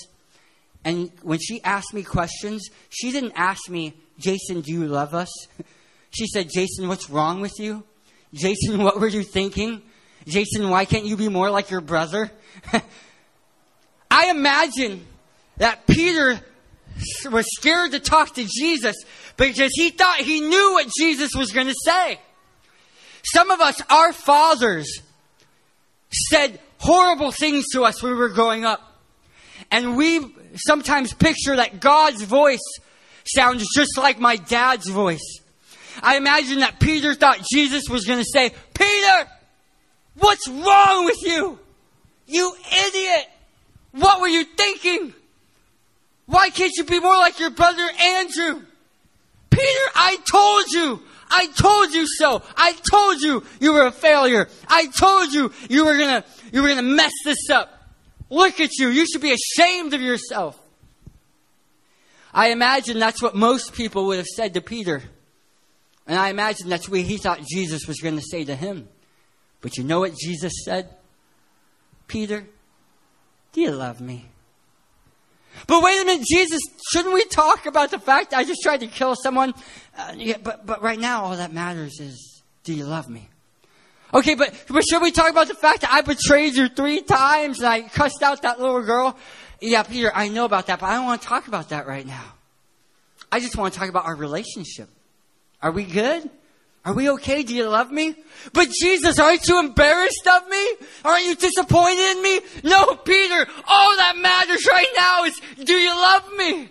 And 0.84 1.10
when 1.22 1.40
she 1.40 1.64
asked 1.64 1.94
me 1.94 2.04
questions, 2.04 2.68
she 2.90 3.14
didn't 3.14 3.34
ask 3.38 3.70
me, 3.70 3.94
Jason, 4.20 4.60
do 4.60 4.74
you 4.74 4.86
love 4.86 5.14
us? 5.14 5.30
She 6.10 6.28
said, 6.28 6.50
Jason, 6.54 6.90
what's 6.90 7.10
wrong 7.10 7.40
with 7.40 7.58
you? 7.60 7.84
Jason, 8.34 8.84
what 8.84 9.00
were 9.00 9.08
you 9.08 9.24
thinking? 9.24 9.82
Jason, 10.28 10.70
why 10.70 10.86
can't 10.86 11.06
you 11.06 11.18
be 11.18 11.28
more 11.28 11.50
like 11.50 11.72
your 11.72 11.82
brother? 11.82 12.30
I 14.12 14.30
imagine 14.30 15.08
that 15.58 15.86
Peter 15.88 16.40
was 17.30 17.46
scared 17.56 17.92
to 17.92 18.00
talk 18.00 18.36
to 18.36 18.46
Jesus 18.46 18.96
because 19.38 19.72
he 19.74 19.90
thought 19.90 20.18
he 20.20 20.42
knew 20.42 20.74
what 20.74 20.88
Jesus 20.98 21.32
was 21.36 21.52
going 21.52 21.68
to 21.68 21.76
say. 21.84 22.20
Some 23.34 23.52
of 23.52 23.62
us, 23.62 23.82
our 23.90 24.14
fathers, 24.14 25.02
said 26.30 26.60
horrible 26.80 27.32
things 27.32 27.66
to 27.74 27.84
us 27.84 28.04
when 28.04 28.12
we 28.12 28.18
were 28.18 28.30
growing 28.30 28.66
up. 28.66 28.82
And 29.72 29.96
we 29.96 30.34
sometimes 30.56 31.14
picture 31.14 31.56
that 31.56 31.80
God's 31.80 32.22
voice 32.24 32.62
sounds 33.26 33.66
just 33.76 33.98
like 33.98 34.20
my 34.20 34.36
dad's 34.36 34.88
voice. 34.90 35.40
I 36.02 36.18
imagine 36.18 36.60
that 36.60 36.80
Peter 36.80 37.14
thought 37.16 37.40
Jesus 37.52 37.88
was 37.90 38.06
going 38.06 38.20
to 38.20 38.26
say, 38.26 38.52
Peter, 38.74 39.30
what's 40.18 40.48
wrong 40.48 41.06
with 41.06 41.22
you? 41.24 41.60
You 42.28 42.56
idiot! 42.88 43.28
What 43.92 44.22
were 44.22 44.28
you 44.28 44.44
thinking? 44.44 45.14
Why 46.26 46.50
can't 46.50 46.72
you 46.76 46.84
be 46.84 47.00
more 47.00 47.18
like 47.18 47.40
your 47.40 47.50
brother 47.50 47.88
Andrew? 48.00 48.62
Peter, 49.50 49.86
I 49.96 50.18
told 50.30 50.72
you. 50.72 51.04
I 51.30 51.48
told 51.48 51.94
you 51.94 52.06
so. 52.08 52.42
I 52.56 52.74
told 52.90 53.22
you 53.22 53.44
you 53.60 53.74
were 53.74 53.88
a 53.88 53.92
failure. 53.92 54.48
I 54.68 54.88
told 54.88 55.34
you 55.34 55.52
you 55.70 55.86
were 55.86 55.98
gonna, 55.98 56.24
you 56.52 56.62
were 56.62 56.68
gonna 56.70 56.82
mess 56.82 57.12
this 57.26 57.50
up. 57.50 57.92
Look 58.30 58.60
at 58.60 58.78
you. 58.78 58.90
You 58.90 59.06
should 59.06 59.22
be 59.22 59.34
ashamed 59.34 59.94
of 59.94 60.02
yourself. 60.02 60.60
I 62.34 62.50
imagine 62.50 62.98
that's 62.98 63.22
what 63.22 63.36
most 63.36 63.74
people 63.74 64.08
would 64.08 64.18
have 64.18 64.28
said 64.28 64.56
to 64.56 64.62
Peter. 64.62 65.04
And 66.08 66.18
I 66.18 66.30
imagine 66.30 66.68
that's 66.68 66.90
what 66.90 67.02
he 67.02 67.18
thought 67.18 67.42
Jesus 67.46 67.88
was 67.88 68.00
going 68.00 68.16
to 68.16 68.24
say 68.24 68.44
to 68.44 68.56
him. 68.56 68.90
But 69.62 69.78
you 69.78 69.84
know 69.84 70.00
what 70.00 70.16
Jesus 70.18 70.54
said? 70.66 70.90
Peter, 72.08 72.48
do 73.54 73.62
you 73.62 73.72
love 73.72 74.02
me? 74.02 74.26
But 75.68 75.84
wait 75.84 76.02
a 76.02 76.06
minute, 76.06 76.26
Jesus, 76.30 76.60
shouldn't 76.92 77.14
we 77.14 77.26
talk 77.26 77.66
about 77.66 77.92
the 77.92 78.00
fact 78.00 78.32
that 78.32 78.38
I 78.38 78.44
just 78.44 78.62
tried 78.62 78.82
to 78.82 78.88
kill 78.88 79.16
someone? 79.16 79.54
Uh, 79.98 80.14
yeah, 80.18 80.38
but, 80.42 80.66
but 80.66 80.82
right 80.82 81.00
now, 81.00 81.26
all 81.26 81.38
that 81.38 81.54
matters 81.54 82.00
is, 82.00 82.44
do 82.64 82.74
you 82.74 82.86
love 82.86 83.10
me? 83.10 83.30
Okay, 84.14 84.36
but, 84.36 84.54
but 84.70 84.84
should 84.88 85.02
we 85.02 85.12
talk 85.12 85.32
about 85.32 85.48
the 85.48 85.56
fact 85.56 85.82
that 85.82 85.92
I 85.92 86.02
betrayed 86.02 86.56
you 86.56 86.70
three 86.70 87.02
times 87.02 87.60
and 87.60 87.68
I 87.68 87.82
cussed 87.82 88.22
out 88.22 88.44
that 88.44 88.60
little 88.60 88.84
girl? 88.84 89.18
Yeah, 89.60 89.84
Peter, 89.84 90.12
I 90.14 90.28
know 90.28 90.46
about 90.46 90.68
that, 90.68 90.80
but 90.80 90.88
I 90.88 90.96
don't 90.96 91.06
want 91.06 91.22
to 91.22 91.28
talk 91.28 91.48
about 91.48 91.70
that 91.70 91.88
right 91.88 92.06
now. 92.06 92.34
I 93.32 93.40
just 93.40 93.56
want 93.56 93.74
to 93.74 93.80
talk 93.80 93.90
about 93.90 94.06
our 94.06 94.16
relationship. 94.16 94.90
Are 95.62 95.72
we 95.72 95.86
good? 95.86 96.30
Are 96.86 96.94
we 96.94 97.10
okay? 97.12 97.44
Do 97.44 97.56
you 97.56 97.70
love 97.70 97.92
me? 97.92 98.16
But 98.52 98.70
Jesus, 98.70 99.18
aren't 99.18 99.48
you 99.48 99.60
embarrassed 99.60 100.28
of 100.28 100.50
me? 100.50 100.76
Aren't 101.06 101.26
you 101.26 101.36
disappointed 101.36 102.18
in 102.18 102.22
me? 102.22 102.42
No, 102.64 102.96
Peter, 102.96 103.48
all 103.68 103.98
that 103.98 104.18
matters 104.18 104.66
right 104.68 104.90
now 104.98 105.24
is, 105.24 105.40
do 105.64 105.74
you 105.74 105.96
love 105.96 106.30
me? 106.34 106.70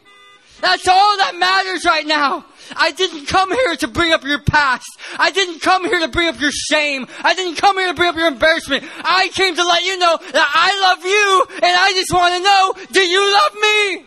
That's 0.60 0.86
all 0.86 1.16
that 1.16 1.36
matters 1.36 1.84
right 1.84 2.06
now. 2.06 2.44
I 2.76 2.92
didn't 2.92 3.26
come 3.26 3.50
here 3.50 3.74
to 3.76 3.88
bring 3.88 4.12
up 4.12 4.22
your 4.22 4.38
past. 4.38 4.86
I 5.18 5.30
didn't 5.30 5.60
come 5.60 5.84
here 5.84 6.00
to 6.00 6.08
bring 6.08 6.28
up 6.28 6.40
your 6.40 6.52
shame. 6.52 7.06
I 7.24 7.34
didn't 7.34 7.56
come 7.56 7.78
here 7.78 7.88
to 7.88 7.94
bring 7.94 8.10
up 8.10 8.16
your 8.16 8.28
embarrassment. 8.28 8.84
I 9.02 9.28
came 9.32 9.56
to 9.56 9.64
let 9.64 9.82
you 9.82 9.98
know 9.98 10.18
that 10.18 10.50
I 10.54 10.94
love 10.94 11.04
you 11.04 11.46
and 11.54 11.64
I 11.64 11.92
just 11.94 12.12
want 12.12 12.34
to 12.36 12.42
know, 12.42 12.92
do 12.92 13.00
you 13.00 13.32
love 13.32 13.54
me? 13.54 14.06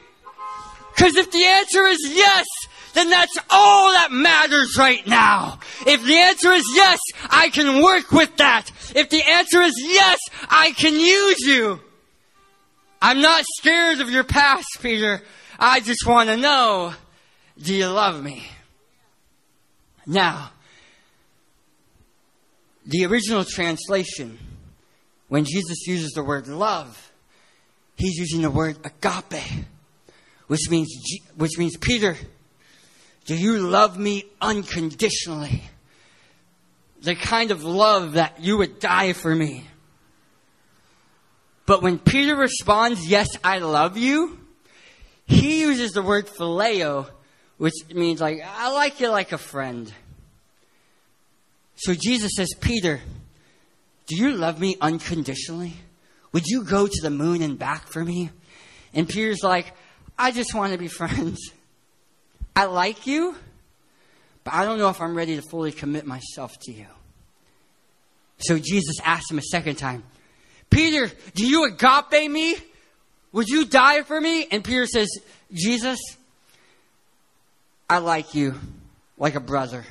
Cause 0.98 1.16
if 1.18 1.30
the 1.30 1.44
answer 1.44 1.84
is 1.88 2.00
yes, 2.16 2.46
then 2.96 3.10
that's 3.10 3.38
all 3.50 3.92
that 3.92 4.12
matters 4.12 4.76
right 4.80 5.06
now. 5.06 5.60
If 5.86 6.04
the 6.04 6.16
answer 6.16 6.52
is 6.52 6.64
yes, 6.74 7.00
I 7.30 7.50
can 7.50 7.84
work 7.84 8.12
with 8.12 8.38
that. 8.38 8.72
If 8.96 9.10
the 9.10 9.22
answer 9.22 9.62
is 9.62 9.74
yes, 9.86 10.18
I 10.50 10.72
can 10.72 10.94
use 10.94 11.42
you. 11.42 11.82
I'm 13.02 13.22
not 13.22 13.44
scared 13.58 14.00
of 14.00 14.10
your 14.10 14.24
past, 14.24 14.68
Peter. 14.82 15.22
I 15.60 15.82
just 15.82 16.08
want 16.08 16.30
to 16.30 16.38
know, 16.38 16.94
do 17.62 17.76
you 17.76 17.88
love 17.88 18.24
me? 18.24 18.48
Now, 20.08 20.52
the 22.86 23.06
original 23.06 23.44
translation, 23.44 24.40
when 25.28 25.44
Jesus 25.44 25.86
uses 25.86 26.12
the 26.12 26.24
word 26.24 26.48
love, 26.48 27.12
he's 27.98 28.16
using 28.18 28.42
the 28.42 28.50
word 28.50 28.78
agape, 28.86 29.66
which 30.48 30.70
means, 30.70 30.94
which 31.36 31.58
means 31.58 31.76
Peter, 31.78 32.16
do 33.26 33.36
you 33.36 33.58
love 33.58 33.98
me 33.98 34.26
unconditionally? 34.42 35.64
The 37.02 37.16
kind 37.16 37.52
of 37.52 37.64
love 37.64 38.14
that 38.14 38.42
you 38.42 38.58
would 38.58 38.80
die 38.80 39.14
for 39.14 39.34
me. 39.36 39.66
But 41.66 41.82
when 41.82 41.98
Peter 41.98 42.36
responds, 42.36 43.08
yes, 43.08 43.28
I 43.44 43.58
love 43.60 43.98
you, 43.98 44.40
he 45.26 45.62
uses 45.62 45.92
the 45.92 46.04
word 46.04 46.28
phileo, 46.28 47.10
which 47.58 47.74
means 47.94 48.22
like, 48.22 48.46
I 48.46 48.72
like 48.72 49.00
you 49.00 49.10
like 49.10 49.32
a 49.32 49.38
friend. 49.38 49.92
So 51.76 51.94
Jesus 51.94 52.32
says, 52.36 52.54
Peter, 52.60 53.02
do 54.08 54.16
you 54.16 54.34
love 54.34 54.60
me 54.60 54.78
unconditionally? 54.80 55.74
Would 56.32 56.46
you 56.46 56.64
go 56.64 56.86
to 56.86 57.02
the 57.02 57.10
moon 57.10 57.42
and 57.42 57.58
back 57.58 57.88
for 57.88 58.04
me? 58.04 58.30
And 58.94 59.10
Peter's 59.10 59.44
like, 59.44 59.74
I 60.18 60.32
just 60.32 60.54
want 60.54 60.74
to 60.74 60.78
be 60.78 60.88
friends. 60.88 61.40
I 62.56 62.66
like 62.66 63.06
you, 63.06 63.36
but 64.44 64.54
I 64.54 64.66
don't 64.66 64.78
know 64.78 64.90
if 64.90 65.02
I'm 65.02 65.16
ready 65.16 65.36
to 65.36 65.42
fully 65.50 65.72
commit 65.72 66.06
myself 66.06 66.52
to 66.64 66.72
you. 66.72 66.86
So 68.38 68.58
Jesus 68.58 68.98
asked 69.04 69.32
him 69.32 69.38
a 69.38 69.44
second 69.44 69.76
time, 69.76 70.04
Peter, 70.70 71.12
do 71.36 71.46
you 71.46 71.66
agape 71.66 72.30
me? 72.30 72.56
Would 73.32 73.48
you 73.48 73.66
die 73.66 74.04
for 74.04 74.20
me? 74.20 74.48
And 74.52 74.64
Peter 74.64 74.86
says, 74.86 75.10
Jesus, 75.54 76.00
I 77.90 78.00
like 78.00 78.34
you 78.34 78.56
like 79.18 79.36
a 79.36 79.40
brother. 79.40 79.86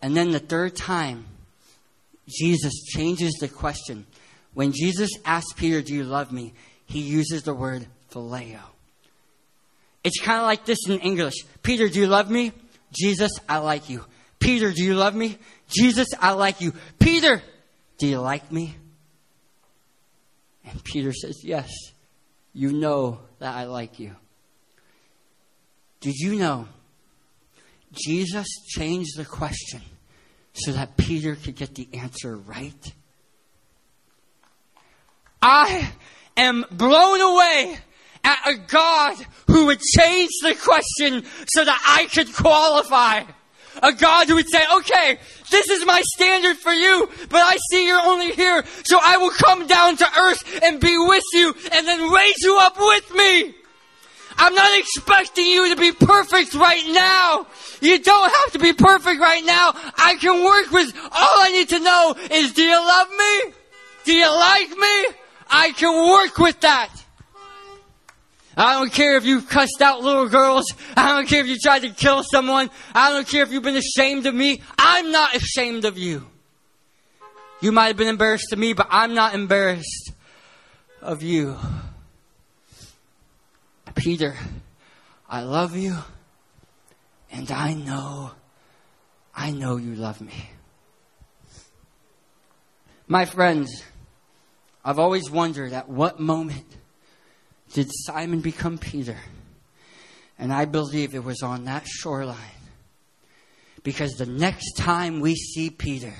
And 0.00 0.16
then 0.16 0.32
the 0.32 0.40
third 0.40 0.74
time, 0.74 1.26
Jesus 2.28 2.72
changes 2.84 3.34
the 3.40 3.48
question. 3.48 4.06
When 4.54 4.72
Jesus 4.72 5.10
asks 5.24 5.52
Peter, 5.52 5.82
Do 5.82 5.94
you 5.94 6.04
love 6.04 6.32
me? 6.32 6.54
he 6.86 7.00
uses 7.00 7.42
the 7.42 7.54
word 7.54 7.86
phileo. 8.10 8.60
It's 10.04 10.20
kind 10.20 10.38
of 10.38 10.44
like 10.44 10.64
this 10.64 10.88
in 10.88 10.98
English 11.00 11.34
Peter, 11.62 11.88
do 11.88 12.00
you 12.00 12.06
love 12.06 12.30
me? 12.30 12.52
Jesus, 12.92 13.30
I 13.48 13.58
like 13.58 13.88
you. 13.88 14.04
Peter, 14.38 14.72
do 14.72 14.82
you 14.82 14.94
love 14.94 15.14
me? 15.14 15.38
Jesus, 15.68 16.08
I 16.20 16.32
like 16.32 16.60
you. 16.60 16.74
Peter, 16.98 17.40
do 17.98 18.06
you 18.06 18.20
like 18.20 18.50
me? 18.50 18.74
And 20.64 20.82
Peter 20.82 21.12
says, 21.12 21.44
Yes, 21.44 21.70
you 22.52 22.72
know 22.72 23.20
that 23.38 23.54
I 23.54 23.64
like 23.64 23.98
you. 23.98 24.14
Did 26.00 26.14
you 26.16 26.34
know 26.34 26.66
Jesus 27.92 28.46
changed 28.66 29.16
the 29.16 29.24
question 29.24 29.80
so 30.52 30.72
that 30.72 30.96
Peter 30.96 31.36
could 31.36 31.56
get 31.56 31.74
the 31.74 31.88
answer 31.94 32.36
right? 32.36 32.92
I 35.40 35.90
am 36.36 36.64
blown 36.70 37.20
away 37.20 37.78
at 38.24 38.38
a 38.46 38.54
God 38.56 39.16
who 39.48 39.66
would 39.66 39.80
change 39.80 40.30
the 40.42 40.54
question 40.54 41.24
so 41.52 41.64
that 41.64 41.80
I 41.86 42.06
could 42.06 42.32
qualify. 42.32 43.24
A 43.82 43.92
God 43.92 44.28
who 44.28 44.34
would 44.34 44.50
say, 44.50 44.62
okay, 44.76 45.18
this 45.50 45.68
is 45.68 45.86
my 45.86 46.02
standard 46.14 46.58
for 46.58 46.72
you, 46.72 47.08
but 47.30 47.40
I 47.40 47.56
see 47.70 47.86
you're 47.86 48.00
only 48.00 48.32
here, 48.32 48.64
so 48.84 48.98
I 49.02 49.16
will 49.16 49.30
come 49.30 49.66
down 49.66 49.96
to 49.96 50.06
earth 50.18 50.60
and 50.62 50.78
be 50.78 50.96
with 50.98 51.24
you 51.32 51.54
and 51.72 51.86
then 51.86 52.10
raise 52.10 52.42
you 52.42 52.58
up 52.60 52.76
with 52.78 53.14
me. 53.14 53.54
I'm 54.36 54.54
not 54.54 54.78
expecting 54.78 55.46
you 55.46 55.74
to 55.74 55.80
be 55.80 55.92
perfect 55.92 56.54
right 56.54 56.84
now. 56.88 57.46
You 57.80 57.98
don't 57.98 58.32
have 58.42 58.52
to 58.52 58.58
be 58.58 58.72
perfect 58.72 59.20
right 59.20 59.44
now. 59.44 59.72
I 59.96 60.16
can 60.20 60.44
work 60.44 60.70
with, 60.70 60.94
all 61.04 61.42
I 61.42 61.50
need 61.52 61.68
to 61.70 61.80
know 61.80 62.14
is, 62.30 62.52
do 62.52 62.62
you 62.62 62.76
love 62.76 63.08
me? 63.10 63.54
Do 64.04 64.12
you 64.14 64.30
like 64.30 64.70
me? 64.70 65.16
I 65.50 65.72
can 65.76 66.10
work 66.10 66.38
with 66.38 66.60
that. 66.60 66.88
I 68.56 68.74
don't 68.74 68.92
care 68.92 69.16
if 69.16 69.24
you've 69.24 69.48
cussed 69.48 69.80
out 69.80 70.02
little 70.02 70.28
girls. 70.28 70.64
I 70.96 71.08
don't 71.12 71.26
care 71.26 71.40
if 71.40 71.46
you 71.46 71.58
tried 71.58 71.82
to 71.82 71.90
kill 71.90 72.22
someone. 72.22 72.70
I 72.94 73.10
don't 73.10 73.26
care 73.26 73.42
if 73.42 73.50
you've 73.52 73.62
been 73.62 73.76
ashamed 73.76 74.26
of 74.26 74.34
me. 74.34 74.62
I'm 74.78 75.10
not 75.10 75.34
ashamed 75.34 75.84
of 75.84 75.96
you. 75.96 76.26
You 77.60 77.72
might 77.72 77.86
have 77.88 77.96
been 77.96 78.08
embarrassed 78.08 78.52
of 78.52 78.58
me, 78.58 78.72
but 78.72 78.88
I'm 78.90 79.14
not 79.14 79.34
embarrassed 79.34 80.12
of 81.00 81.22
you. 81.22 81.56
Peter, 83.94 84.36
I 85.28 85.42
love 85.42 85.76
you, 85.76 85.96
and 87.30 87.50
I 87.50 87.74
know, 87.74 88.32
I 89.34 89.50
know 89.50 89.76
you 89.76 89.94
love 89.94 90.20
me. 90.20 90.50
My 93.06 93.26
friends, 93.26 93.84
I've 94.84 94.98
always 94.98 95.30
wondered 95.30 95.72
at 95.72 95.88
what 95.88 96.18
moment 96.18 96.64
did 97.72 97.90
Simon 97.92 98.40
become 98.40 98.78
Peter? 98.78 99.16
And 100.38 100.52
I 100.52 100.64
believe 100.64 101.14
it 101.14 101.24
was 101.24 101.42
on 101.42 101.64
that 101.64 101.86
shoreline. 101.86 102.36
Because 103.82 104.12
the 104.12 104.26
next 104.26 104.72
time 104.76 105.20
we 105.20 105.34
see 105.34 105.70
Peter, 105.70 106.14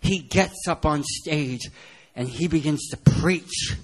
he 0.00 0.18
gets 0.20 0.68
up 0.68 0.86
on 0.86 1.02
stage 1.04 1.68
and 2.14 2.28
he 2.28 2.48
begins 2.48 2.88
to 2.90 2.96
preach 2.96 3.76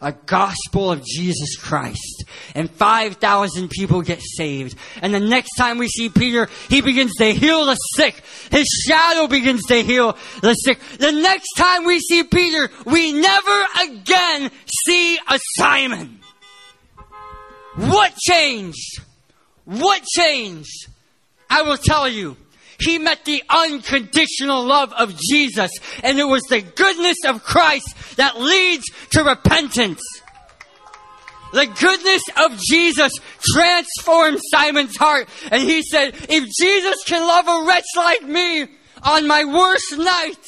a 0.00 0.12
gospel 0.12 0.92
of 0.92 1.04
Jesus 1.04 1.56
Christ. 1.56 2.24
And 2.54 2.70
5,000 2.70 3.68
people 3.68 4.02
get 4.02 4.20
saved. 4.22 4.76
And 5.02 5.12
the 5.12 5.20
next 5.20 5.56
time 5.56 5.78
we 5.78 5.88
see 5.88 6.08
Peter, 6.08 6.48
he 6.68 6.80
begins 6.80 7.14
to 7.16 7.32
heal 7.32 7.66
the 7.66 7.74
sick. 7.74 8.22
His 8.50 8.66
shadow 8.86 9.26
begins 9.26 9.64
to 9.66 9.82
heal 9.82 10.16
the 10.40 10.54
sick. 10.54 10.78
The 10.98 11.12
next 11.12 11.54
time 11.56 11.84
we 11.84 11.98
see 11.98 12.22
Peter, 12.22 12.70
we 12.84 13.12
never 13.12 13.64
again 13.82 14.50
see 14.86 15.18
a 15.28 15.38
Simon. 15.56 16.17
What 17.78 18.14
changed? 18.16 19.00
What 19.64 20.02
changed? 20.04 20.88
I 21.48 21.62
will 21.62 21.76
tell 21.76 22.08
you. 22.08 22.36
He 22.80 22.98
met 22.98 23.24
the 23.24 23.42
unconditional 23.48 24.64
love 24.64 24.92
of 24.92 25.16
Jesus, 25.30 25.70
and 26.02 26.18
it 26.18 26.24
was 26.24 26.42
the 26.48 26.60
goodness 26.60 27.18
of 27.26 27.42
Christ 27.42 28.16
that 28.16 28.40
leads 28.40 28.84
to 29.10 29.24
repentance. 29.24 30.00
The 31.52 31.66
goodness 31.66 32.22
of 32.44 32.58
Jesus 32.58 33.12
transformed 33.40 34.38
Simon's 34.50 34.96
heart, 34.96 35.28
and 35.50 35.62
he 35.62 35.82
said, 35.82 36.14
If 36.28 36.44
Jesus 36.60 37.02
can 37.04 37.26
love 37.26 37.48
a 37.48 37.66
wretch 37.66 37.86
like 37.96 38.22
me 38.22 38.66
on 39.02 39.26
my 39.26 39.44
worst 39.44 39.98
night, 39.98 40.44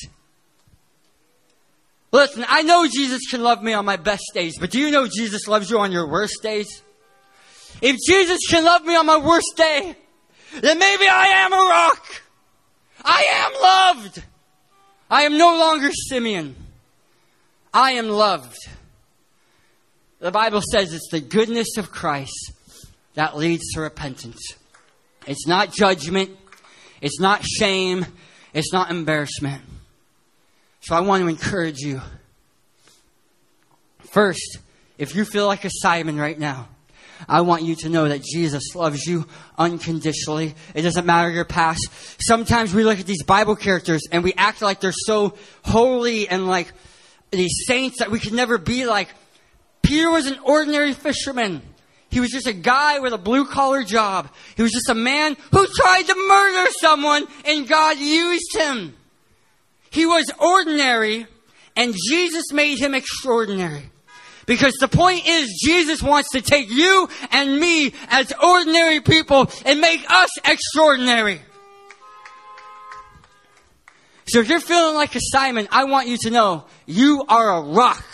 Listen, 2.13 2.45
I 2.49 2.63
know 2.63 2.89
Jesus 2.89 3.21
can 3.31 3.41
love 3.41 3.63
me 3.63 3.73
on 3.73 3.85
my 3.85 3.97
best 3.97 4.25
days, 4.35 4.59
but 4.59 4.73
do 4.73 4.81
you 4.81 4.91
know 4.91 5.07
Jesus 5.07 5.47
loves 5.47 5.71
you 5.71 5.79
on 5.79 5.93
your 5.93 6.09
worst 6.09 6.43
days? 6.43 6.83
If 7.81 7.97
Jesus 8.07 8.41
can 8.49 8.65
love 8.65 8.85
me 8.85 8.95
on 8.97 9.07
my 9.07 9.17
worst 9.19 9.53
day, 9.57 9.97
then 10.61 10.79
maybe 10.79 11.07
I 11.09 11.27
am 11.27 11.53
a 11.53 11.57
rock. 11.57 12.23
I 13.05 13.25
am 13.33 14.03
loved. 14.03 14.23
I 15.11 15.23
am 15.23 15.39
no 15.39 15.59
longer 15.59 15.91
Simeon. 15.93 16.55
I 17.73 17.93
am 17.93 18.09
loved. 18.09 18.57
The 20.19 20.31
Bible 20.31 20.61
says 20.61 20.93
it's 20.93 21.09
the 21.11 21.21
goodness 21.21 21.77
of 21.79 21.91
Christ 21.91 22.53
that 23.15 23.37
leads 23.37 23.73
to 23.75 23.81
repentance. 23.81 24.55
It's 25.27 25.47
not 25.47 25.73
judgment. 25.73 26.31
It's 27.01 27.19
not 27.21 27.45
shame. 27.45 28.07
It's 28.53 28.73
not 28.73 28.91
embarrassment. 28.91 29.63
So 30.81 30.95
I 30.95 31.01
want 31.01 31.23
to 31.23 31.29
encourage 31.29 31.79
you. 31.79 32.01
First, 34.11 34.59
if 34.99 35.15
you 35.15 35.25
feel 35.25 35.47
like 35.47 35.65
a 35.65 35.71
Simon 35.71 36.19
right 36.19 36.39
now, 36.39 36.69
I 37.29 37.43
want 37.43 37.63
you 37.63 37.75
to 37.77 37.89
know 37.89 38.09
that 38.09 38.23
Jesus 38.23 38.75
loves 38.75 39.07
you 39.07 39.27
unconditionally. 39.59 40.55
It 40.75 40.83
doesn't 40.83 41.07
matter 41.07 41.31
your 41.31 41.45
past. 41.45 41.89
Sometimes 42.21 42.75
we 42.75 42.85
look 42.85 43.01
at 43.01 43.07
these 43.07 43.23
Bible 43.23 43.57
characters 43.57 44.03
and 44.11 44.25
we 44.25 44.33
act 44.35 44.63
like 44.63 44.81
they're 44.81 44.93
so 44.93 45.35
holy 45.65 46.29
and 46.29 46.47
like 46.47 46.73
these 47.31 47.65
saints 47.67 47.99
that 47.99 48.11
we 48.11 48.19
could 48.19 48.33
never 48.33 48.59
be 48.59 48.87
like. 48.87 49.09
Peter 49.83 50.11
was 50.11 50.27
an 50.27 50.39
ordinary 50.45 50.93
fisherman. 50.93 51.63
He 52.11 52.21
was 52.21 52.31
just 52.31 52.47
a 52.47 52.53
guy 52.53 52.99
with 52.99 53.13
a 53.13 53.19
blue 53.19 53.47
collar 53.47 53.85
job. 53.85 54.29
He 54.57 54.63
was 54.63 54.73
just 54.73 54.89
a 54.89 54.95
man 54.95 55.37
who 55.53 55.67
tried 55.67 56.03
to 56.03 56.15
murder 56.29 56.71
someone 56.81 57.27
and 57.45 57.69
God 57.69 57.99
used 57.99 58.57
him. 58.57 58.97
He 59.91 60.07
was 60.07 60.31
ordinary 60.39 61.27
and 61.77 61.95
Jesus 62.09 62.53
made 62.53 62.79
him 62.79 62.95
extraordinary. 62.95 63.91
Because 64.51 64.75
the 64.81 64.89
point 64.89 65.29
is, 65.29 65.63
Jesus 65.65 66.03
wants 66.03 66.31
to 66.33 66.41
take 66.41 66.73
you 66.73 67.09
and 67.31 67.61
me 67.61 67.95
as 68.09 68.33
ordinary 68.43 69.01
people 69.01 69.49
and 69.65 69.81
make 69.81 70.05
us 70.11 70.29
extraordinary. 70.45 71.41
So 74.27 74.41
if 74.41 74.49
you're 74.49 74.59
feeling 74.59 74.97
like 74.97 75.15
a 75.15 75.21
Simon, 75.23 75.69
I 75.71 75.85
want 75.85 76.09
you 76.09 76.17
to 76.23 76.31
know 76.31 76.65
you 76.85 77.25
are 77.29 77.59
a 77.59 77.61
rock. 77.61 78.05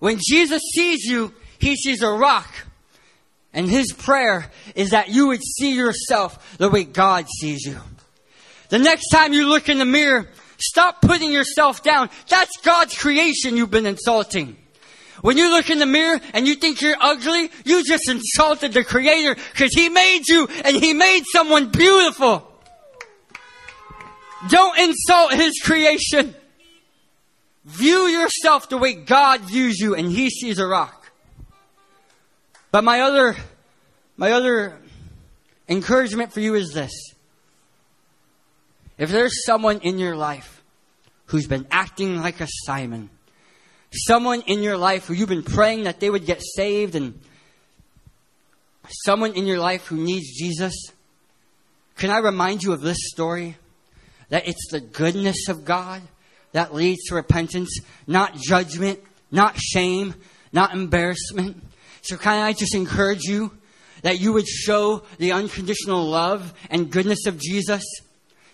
When 0.00 0.18
Jesus 0.28 0.60
sees 0.74 1.04
you, 1.04 1.32
he 1.60 1.76
sees 1.76 2.02
a 2.02 2.10
rock. 2.10 2.52
And 3.52 3.70
his 3.70 3.92
prayer 3.92 4.50
is 4.74 4.90
that 4.90 5.08
you 5.08 5.28
would 5.28 5.44
see 5.44 5.76
yourself 5.76 6.58
the 6.58 6.68
way 6.68 6.82
God 6.82 7.26
sees 7.38 7.64
you. 7.64 7.78
The 8.70 8.80
next 8.80 9.10
time 9.10 9.32
you 9.32 9.48
look 9.48 9.68
in 9.68 9.78
the 9.78 9.84
mirror, 9.84 10.28
stop 10.58 11.00
putting 11.00 11.30
yourself 11.30 11.84
down. 11.84 12.10
That's 12.28 12.56
God's 12.64 12.98
creation 12.98 13.56
you've 13.56 13.70
been 13.70 13.86
insulting. 13.86 14.56
When 15.20 15.36
you 15.36 15.50
look 15.50 15.68
in 15.70 15.78
the 15.78 15.86
mirror 15.86 16.20
and 16.32 16.46
you 16.46 16.54
think 16.54 16.80
you're 16.80 16.96
ugly, 17.00 17.50
you 17.64 17.84
just 17.84 18.08
insulted 18.08 18.72
the 18.72 18.84
creator 18.84 19.34
because 19.52 19.72
he 19.74 19.88
made 19.88 20.28
you 20.28 20.48
and 20.64 20.76
he 20.76 20.92
made 20.94 21.24
someone 21.32 21.70
beautiful. 21.70 22.44
Don't 24.48 24.78
insult 24.78 25.34
his 25.34 25.60
creation. 25.62 26.34
View 27.64 28.06
yourself 28.06 28.68
the 28.68 28.78
way 28.78 28.94
God 28.94 29.40
views 29.40 29.80
you 29.80 29.94
and 29.94 30.10
he 30.10 30.30
sees 30.30 30.58
a 30.58 30.66
rock. 30.66 31.10
But 32.70 32.84
my 32.84 33.00
other, 33.00 33.36
my 34.16 34.32
other 34.32 34.78
encouragement 35.68 36.32
for 36.32 36.40
you 36.40 36.54
is 36.54 36.72
this. 36.72 36.92
If 38.98 39.10
there's 39.10 39.44
someone 39.44 39.80
in 39.80 39.98
your 39.98 40.16
life 40.16 40.62
who's 41.26 41.46
been 41.46 41.66
acting 41.70 42.20
like 42.20 42.40
a 42.40 42.48
Simon, 42.64 43.10
someone 44.06 44.42
in 44.42 44.62
your 44.62 44.76
life 44.76 45.06
who 45.06 45.14
you've 45.14 45.28
been 45.28 45.42
praying 45.42 45.84
that 45.84 46.00
they 46.00 46.10
would 46.10 46.26
get 46.26 46.42
saved 46.42 46.94
and 46.94 47.18
someone 49.04 49.34
in 49.34 49.46
your 49.46 49.58
life 49.58 49.86
who 49.86 49.96
needs 49.96 50.38
Jesus, 50.38 50.74
can 51.96 52.10
I 52.10 52.18
remind 52.18 52.62
you 52.62 52.72
of 52.72 52.80
this 52.80 52.98
story? 53.10 53.56
That 54.30 54.46
it's 54.46 54.70
the 54.70 54.80
goodness 54.80 55.48
of 55.48 55.64
God 55.64 56.02
that 56.52 56.74
leads 56.74 57.04
to 57.06 57.14
repentance, 57.14 57.80
not 58.06 58.34
judgment, 58.36 59.00
not 59.30 59.58
shame, 59.58 60.14
not 60.52 60.72
embarrassment. 60.72 61.62
So 62.02 62.16
can 62.16 62.42
I 62.42 62.52
just 62.52 62.74
encourage 62.74 63.24
you 63.24 63.52
that 64.02 64.20
you 64.20 64.32
would 64.32 64.46
show 64.46 65.02
the 65.18 65.32
unconditional 65.32 66.04
love 66.04 66.54
and 66.70 66.90
goodness 66.90 67.26
of 67.26 67.38
Jesus, 67.38 67.84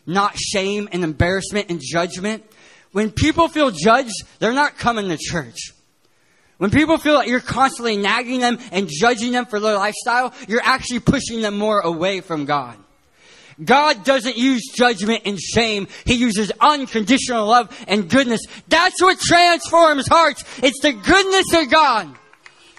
not 0.06 0.36
shame 0.36 0.88
and 0.92 1.04
embarrassment 1.04 1.70
and 1.70 1.80
judgment. 1.82 2.44
When 2.94 3.10
people 3.10 3.48
feel 3.48 3.72
judged, 3.72 4.14
they're 4.38 4.52
not 4.52 4.78
coming 4.78 5.08
to 5.08 5.18
church. 5.18 5.72
When 6.58 6.70
people 6.70 6.96
feel 6.96 7.14
like 7.14 7.26
you're 7.26 7.40
constantly 7.40 7.96
nagging 7.96 8.38
them 8.38 8.56
and 8.70 8.88
judging 8.88 9.32
them 9.32 9.46
for 9.46 9.58
their 9.58 9.74
lifestyle, 9.74 10.32
you're 10.46 10.62
actually 10.62 11.00
pushing 11.00 11.42
them 11.42 11.58
more 11.58 11.80
away 11.80 12.20
from 12.20 12.44
God. 12.44 12.78
God 13.62 14.04
doesn't 14.04 14.36
use 14.36 14.62
judgment 14.72 15.22
and 15.26 15.40
shame. 15.40 15.88
He 16.06 16.14
uses 16.14 16.52
unconditional 16.60 17.48
love 17.48 17.76
and 17.88 18.08
goodness. 18.08 18.42
That's 18.68 19.02
what 19.02 19.18
transforms 19.18 20.06
hearts. 20.06 20.44
It's 20.62 20.80
the 20.80 20.92
goodness 20.92 21.52
of 21.52 21.68
God. 21.72 22.16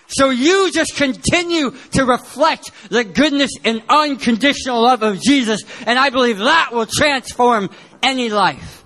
So 0.07 0.29
you 0.29 0.71
just 0.71 0.95
continue 0.95 1.71
to 1.91 2.05
reflect 2.05 2.71
the 2.87 3.03
goodness 3.03 3.51
and 3.65 3.83
unconditional 3.89 4.81
love 4.81 5.03
of 5.03 5.19
Jesus. 5.19 5.59
And 5.85 5.99
I 5.99 6.09
believe 6.09 6.37
that 6.37 6.69
will 6.71 6.85
transform 6.85 7.69
any 8.01 8.29
life. 8.29 8.84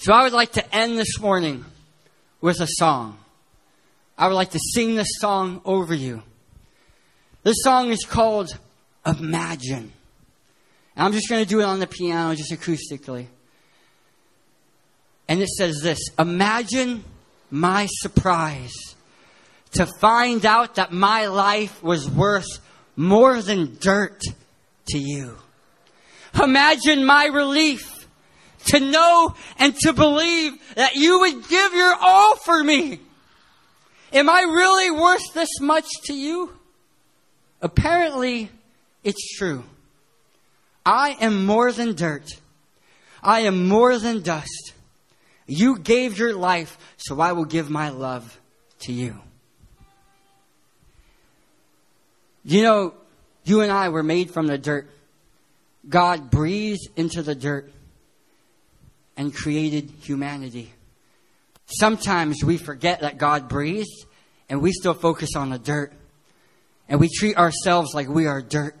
So 0.00 0.14
I 0.14 0.22
would 0.22 0.32
like 0.32 0.52
to 0.52 0.74
end 0.74 0.98
this 0.98 1.20
morning 1.20 1.62
with 2.40 2.58
a 2.62 2.66
song. 2.66 3.18
I 4.16 4.28
would 4.28 4.34
like 4.34 4.52
to 4.52 4.58
sing 4.72 4.94
this 4.94 5.18
song 5.18 5.60
over 5.66 5.92
you. 5.92 6.22
This 7.42 7.56
song 7.62 7.90
is 7.90 8.06
called 8.06 8.48
Imagine. 9.04 9.92
And 10.96 11.04
I'm 11.04 11.12
just 11.12 11.28
going 11.28 11.44
to 11.44 11.48
do 11.48 11.60
it 11.60 11.64
on 11.64 11.80
the 11.80 11.86
piano, 11.86 12.34
just 12.34 12.50
acoustically. 12.50 13.26
And 15.28 15.42
it 15.42 15.50
says 15.50 15.80
this 15.82 15.98
Imagine 16.18 17.04
my 17.50 17.86
surprise 17.90 18.72
to 19.72 19.84
find 20.00 20.46
out 20.46 20.76
that 20.76 20.92
my 20.92 21.26
life 21.26 21.82
was 21.82 22.08
worth 22.08 22.48
more 22.96 23.42
than 23.42 23.76
dirt 23.78 24.22
to 24.88 24.98
you. 24.98 25.36
Imagine 26.42 27.04
my 27.04 27.26
relief 27.26 27.99
to 28.66 28.80
know 28.80 29.34
and 29.58 29.74
to 29.80 29.92
believe 29.92 30.52
that 30.74 30.94
you 30.94 31.20
would 31.20 31.48
give 31.48 31.72
your 31.72 31.94
all 32.00 32.36
for 32.36 32.62
me. 32.62 33.00
Am 34.12 34.28
I 34.28 34.42
really 34.42 34.90
worth 34.90 35.34
this 35.34 35.60
much 35.60 35.88
to 36.04 36.14
you? 36.14 36.52
Apparently, 37.62 38.50
it's 39.04 39.36
true. 39.36 39.64
I 40.84 41.16
am 41.20 41.46
more 41.46 41.72
than 41.72 41.94
dirt. 41.94 42.40
I 43.22 43.40
am 43.40 43.68
more 43.68 43.98
than 43.98 44.22
dust. 44.22 44.72
You 45.46 45.78
gave 45.78 46.18
your 46.18 46.34
life, 46.34 46.78
so 46.96 47.20
I 47.20 47.32
will 47.32 47.44
give 47.44 47.70
my 47.70 47.90
love 47.90 48.38
to 48.80 48.92
you. 48.92 49.20
You 52.44 52.62
know, 52.62 52.94
you 53.44 53.60
and 53.60 53.70
I 53.70 53.90
were 53.90 54.02
made 54.02 54.30
from 54.30 54.46
the 54.46 54.56
dirt. 54.56 54.88
God 55.88 56.30
breathed 56.30 56.88
into 56.96 57.22
the 57.22 57.34
dirt 57.34 57.70
and 59.20 59.34
created 59.34 59.92
humanity. 60.00 60.72
Sometimes 61.66 62.42
we 62.42 62.56
forget 62.56 63.00
that 63.00 63.18
God 63.18 63.50
breathed 63.50 64.06
and 64.48 64.62
we 64.62 64.72
still 64.72 64.94
focus 64.94 65.36
on 65.36 65.50
the 65.50 65.58
dirt. 65.58 65.92
And 66.88 66.98
we 66.98 67.10
treat 67.14 67.36
ourselves 67.36 67.92
like 67.92 68.08
we 68.08 68.26
are 68.26 68.40
dirt. 68.40 68.74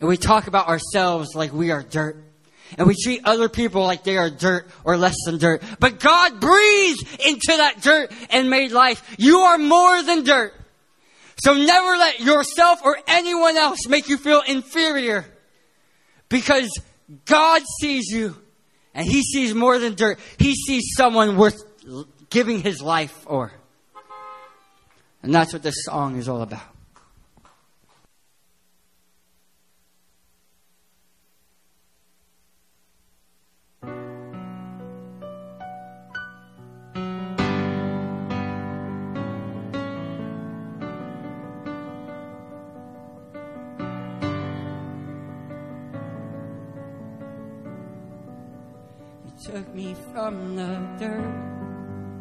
And 0.00 0.08
we 0.08 0.18
talk 0.18 0.48
about 0.48 0.68
ourselves 0.68 1.30
like 1.34 1.50
we 1.54 1.70
are 1.70 1.82
dirt. 1.82 2.22
And 2.76 2.86
we 2.86 2.94
treat 3.02 3.22
other 3.24 3.48
people 3.48 3.84
like 3.84 4.04
they 4.04 4.18
are 4.18 4.28
dirt 4.28 4.68
or 4.84 4.98
less 4.98 5.16
than 5.24 5.38
dirt. 5.38 5.62
But 5.80 5.98
God 5.98 6.40
breathed 6.40 7.08
into 7.26 7.56
that 7.56 7.80
dirt 7.80 8.12
and 8.28 8.50
made 8.50 8.72
life. 8.72 9.02
You 9.18 9.38
are 9.38 9.56
more 9.56 10.02
than 10.02 10.24
dirt. 10.24 10.52
So 11.38 11.54
never 11.54 11.96
let 11.96 12.20
yourself 12.20 12.80
or 12.84 12.98
anyone 13.06 13.56
else 13.56 13.88
make 13.88 14.10
you 14.10 14.18
feel 14.18 14.42
inferior. 14.46 15.24
Because 16.28 16.68
God 17.24 17.62
sees 17.80 18.08
you 18.08 18.36
and 18.98 19.06
He 19.06 19.22
sees 19.22 19.54
more 19.54 19.78
than 19.78 19.94
dirt. 19.94 20.18
He 20.38 20.54
sees 20.54 20.92
someone 20.96 21.36
worth 21.36 21.62
giving 22.30 22.60
His 22.60 22.82
life 22.82 23.12
for. 23.12 23.52
And 25.22 25.32
that's 25.32 25.52
what 25.52 25.62
this 25.62 25.84
song 25.84 26.16
is 26.16 26.28
all 26.28 26.42
about. 26.42 26.77
Took 49.50 49.74
me 49.74 49.96
from 50.12 50.56
the 50.56 50.78
dirt 50.98 51.24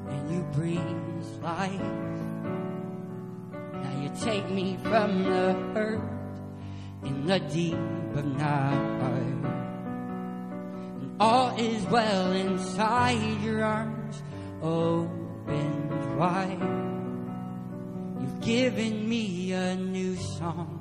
and 0.09 0.31
you 0.31 0.41
breathed 0.53 1.43
life. 1.43 1.81
Now 3.51 4.01
you 4.01 4.09
take 4.21 4.49
me 4.49 4.77
from 4.83 5.23
the 5.25 5.53
hurt 5.73 6.01
in 7.03 7.27
the 7.27 7.39
deep 7.39 7.73
of 8.15 8.25
night. 8.25 9.03
And 11.01 11.17
all 11.19 11.53
is 11.59 11.83
well 11.87 12.31
inside 12.31 13.41
your 13.41 13.61
arms 13.61 14.23
opened 14.61 16.17
wide. 16.17 16.61
You've 18.21 18.39
given 18.39 19.09
me 19.09 19.51
a 19.51 19.75
new 19.75 20.15
song 20.15 20.79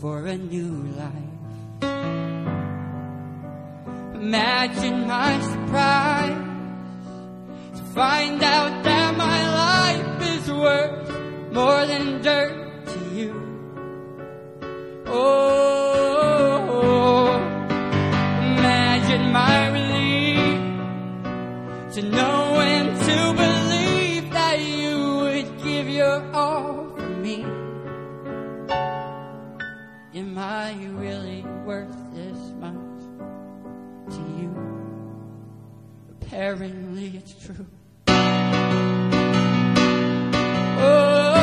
for 0.00 0.24
a 0.24 0.38
new 0.38 0.88
life. 0.96 2.31
Imagine 4.22 5.08
my 5.08 5.40
surprise 5.40 6.38
to 7.76 7.82
find 7.92 8.40
out 8.40 8.84
that 8.84 9.16
my 9.16 9.40
life 9.64 10.22
is 10.22 10.48
worth 10.48 11.10
more 11.52 11.84
than 11.86 12.22
dirt 12.22 12.86
to 12.86 13.00
you. 13.16 13.32
Oh, 15.06 16.22
imagine 18.54 19.32
my 19.32 19.66
relief 19.78 20.62
to 21.94 22.02
know 22.02 22.60
and 22.60 22.96
to 23.00 23.32
believe 23.42 24.30
that 24.30 24.60
you 24.60 25.16
would 25.16 25.48
give 25.64 25.88
your 25.88 26.22
all 26.32 26.94
for 26.94 27.08
me. 27.08 27.42
Am 30.14 30.38
I 30.38 30.74
really 30.94 31.42
worth 31.66 32.11
to 34.12 34.22
you. 34.40 34.50
Apparently, 36.10 37.16
it's 37.16 37.34
true. 37.44 37.66
Oh, 40.84 41.34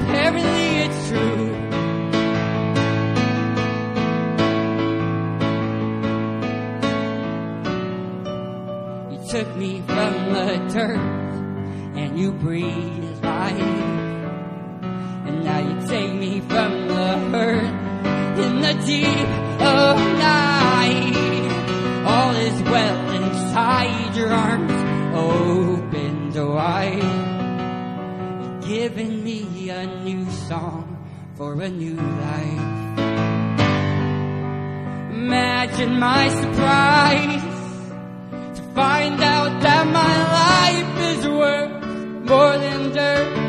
apparently, 0.00 0.66
it's 0.84 1.08
true. 1.08 1.46
You 9.10 9.18
took 9.28 9.56
me 9.56 9.82
from 9.86 10.12
the 10.32 10.48
dirt 10.72 11.00
and 11.96 12.18
you 12.18 12.32
breathed 12.32 13.22
life. 13.24 13.60
And 15.26 15.44
now 15.44 15.60
you 15.60 15.86
take 15.88 16.12
me 16.14 16.40
from 16.40 16.88
the 16.88 17.18
hurt 17.30 17.74
in 18.38 18.60
the 18.60 18.74
deep 18.84 19.28
of 19.60 19.96
night. 20.18 20.49
hold 24.10 24.16
your 24.16 24.32
arms 24.32 24.72
opened 25.14 26.34
wide. 26.34 27.28
giving 28.66 29.24
me 29.24 29.68
a 29.70 29.86
new 30.04 30.28
song 30.48 30.84
for 31.36 31.60
a 31.60 31.68
new 31.68 31.96
life. 31.96 32.66
Imagine 35.12 35.98
my 35.98 36.28
surprise 36.28 37.42
to 38.56 38.62
find 38.74 39.20
out 39.22 39.60
that 39.62 39.86
my 39.86 40.16
life 40.40 40.92
is 41.12 41.28
worth 41.28 41.84
more 42.28 42.58
than 42.58 42.92
dirt. 42.92 43.39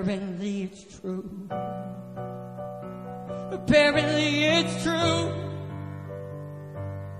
Apparently 0.00 0.62
it's 0.62 0.98
true. 0.98 1.28
Apparently 3.52 4.44
it's 4.44 4.82
true. 4.82 5.30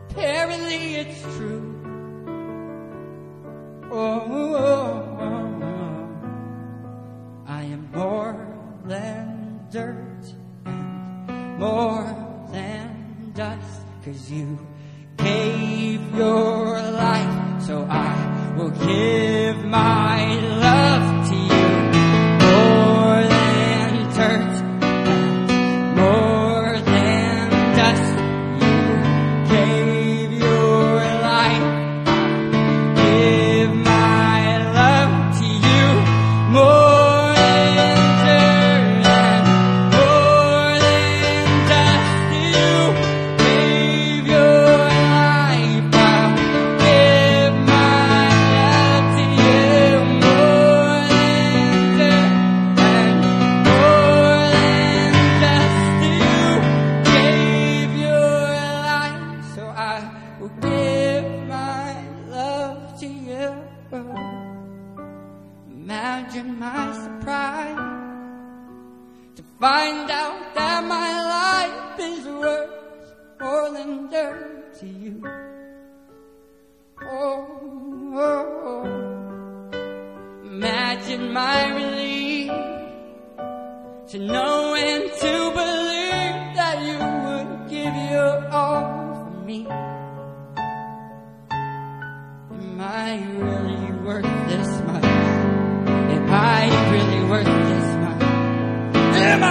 Apparently 0.08 0.94
it's 0.94 1.20
true. 1.36 1.66
Oh. 3.92 4.49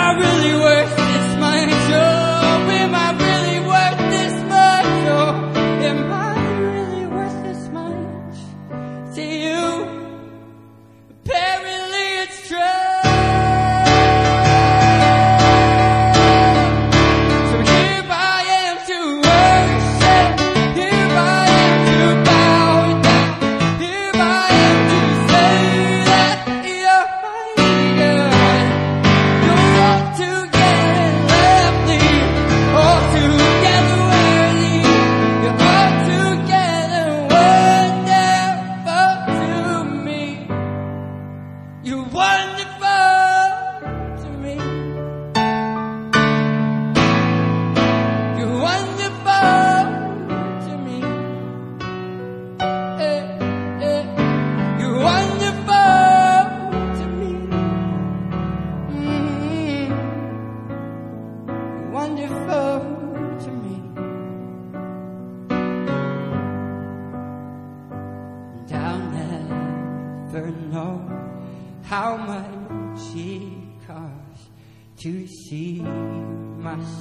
I 0.10 0.14
really 0.14 0.55
wait. 0.66 0.78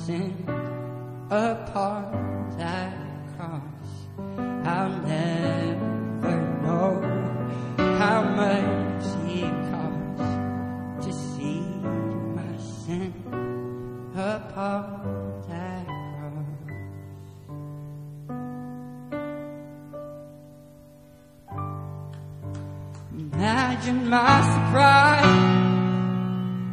thousand 0.08 0.48
apart 1.30 2.14
I 2.58 2.92
cross. 3.36 3.90
I'll 4.64 4.96
never 5.02 6.36
know 6.62 6.92
how 7.76 8.22
much 8.22 9.04
He 9.26 9.42
cost 9.70 11.04
to 11.04 11.12
see 11.12 11.60
my 12.38 12.52
sin 12.84 13.12
apart 14.16 15.46
I 15.50 15.84
cross. 16.14 16.68
Imagine 23.18 24.00
my 24.08 24.36
surprise 24.54 25.38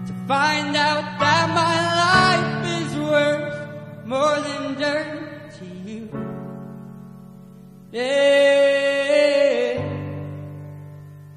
to 0.07 0.13
find 0.27 0.75
out 0.75 1.19
that 1.19 1.49
my 1.53 1.74
more 4.05 4.39
than 4.39 4.75
dirt 4.75 5.51
to 5.57 5.65
you. 5.65 6.09
Yeah. 7.91 9.81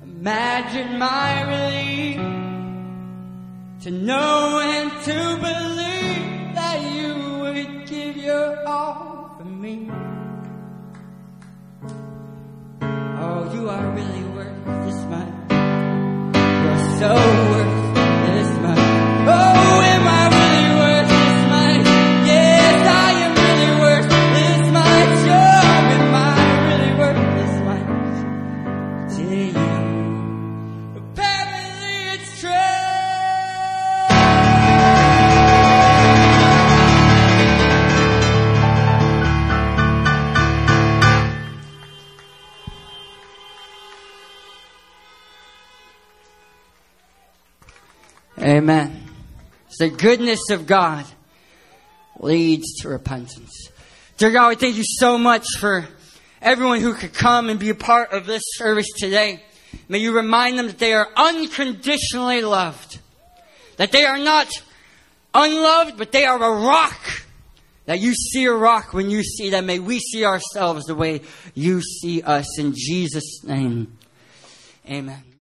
Imagine 0.02 0.98
my 0.98 1.42
relief 1.54 2.20
to 3.84 3.90
know 3.90 4.60
and 4.60 4.90
to 5.04 5.36
believe 5.48 6.54
that 6.54 6.78
you 6.94 7.38
would 7.40 7.86
give 7.88 8.16
your 8.18 8.66
all 8.68 9.36
for 9.38 9.44
me. 9.46 9.90
Oh, 12.82 13.50
you 13.54 13.70
are 13.70 13.90
really 13.92 14.24
worth 14.36 14.64
this 14.84 15.00
much. 15.06 15.32
You're 16.64 16.82
so 16.98 17.14
worth 17.14 17.78
The 49.79 49.91
goodness 49.91 50.51
of 50.51 50.66
God 50.66 51.05
leads 52.18 52.81
to 52.81 52.89
repentance. 52.89 53.68
Dear 54.16 54.33
God, 54.33 54.49
we 54.49 54.55
thank 54.57 54.76
you 54.76 54.85
so 54.85 55.16
much 55.16 55.47
for 55.59 55.87
everyone 56.43 56.81
who 56.81 56.95
could 56.95 57.14
come 57.14 57.49
and 57.49 57.61
be 57.61 57.70
a 57.70 57.74
part 57.74 58.12
of 58.12 58.26
this 58.26 58.43
service 58.47 58.89
today. 58.97 59.41
May 59.89 59.99
you 59.99 60.12
remind 60.12 60.59
them 60.59 60.66
that 60.66 60.79
they 60.79 60.95
are 60.95 61.09
unconditionally 61.16 62.43
loved. 62.43 62.99
That 63.76 63.93
they 63.93 64.05
are 64.05 64.18
not 64.18 64.49
unloved, 65.33 65.97
but 65.97 66.11
they 66.11 66.24
are 66.24 66.43
a 66.43 66.66
rock. 66.66 67.22
That 67.87 68.01
you 68.01 68.14
see 68.14 68.47
a 68.47 68.53
rock 68.53 68.93
when 68.93 69.11
you 69.11 69.22
see 69.22 69.51
them. 69.51 69.66
May 69.66 69.79
we 69.79 70.01
see 70.01 70.24
ourselves 70.24 70.87
the 70.87 70.97
way 70.97 71.22
you 71.55 71.81
see 71.81 72.22
us. 72.22 72.59
In 72.59 72.74
Jesus' 72.76 73.45
name, 73.45 73.97
amen. 74.89 75.28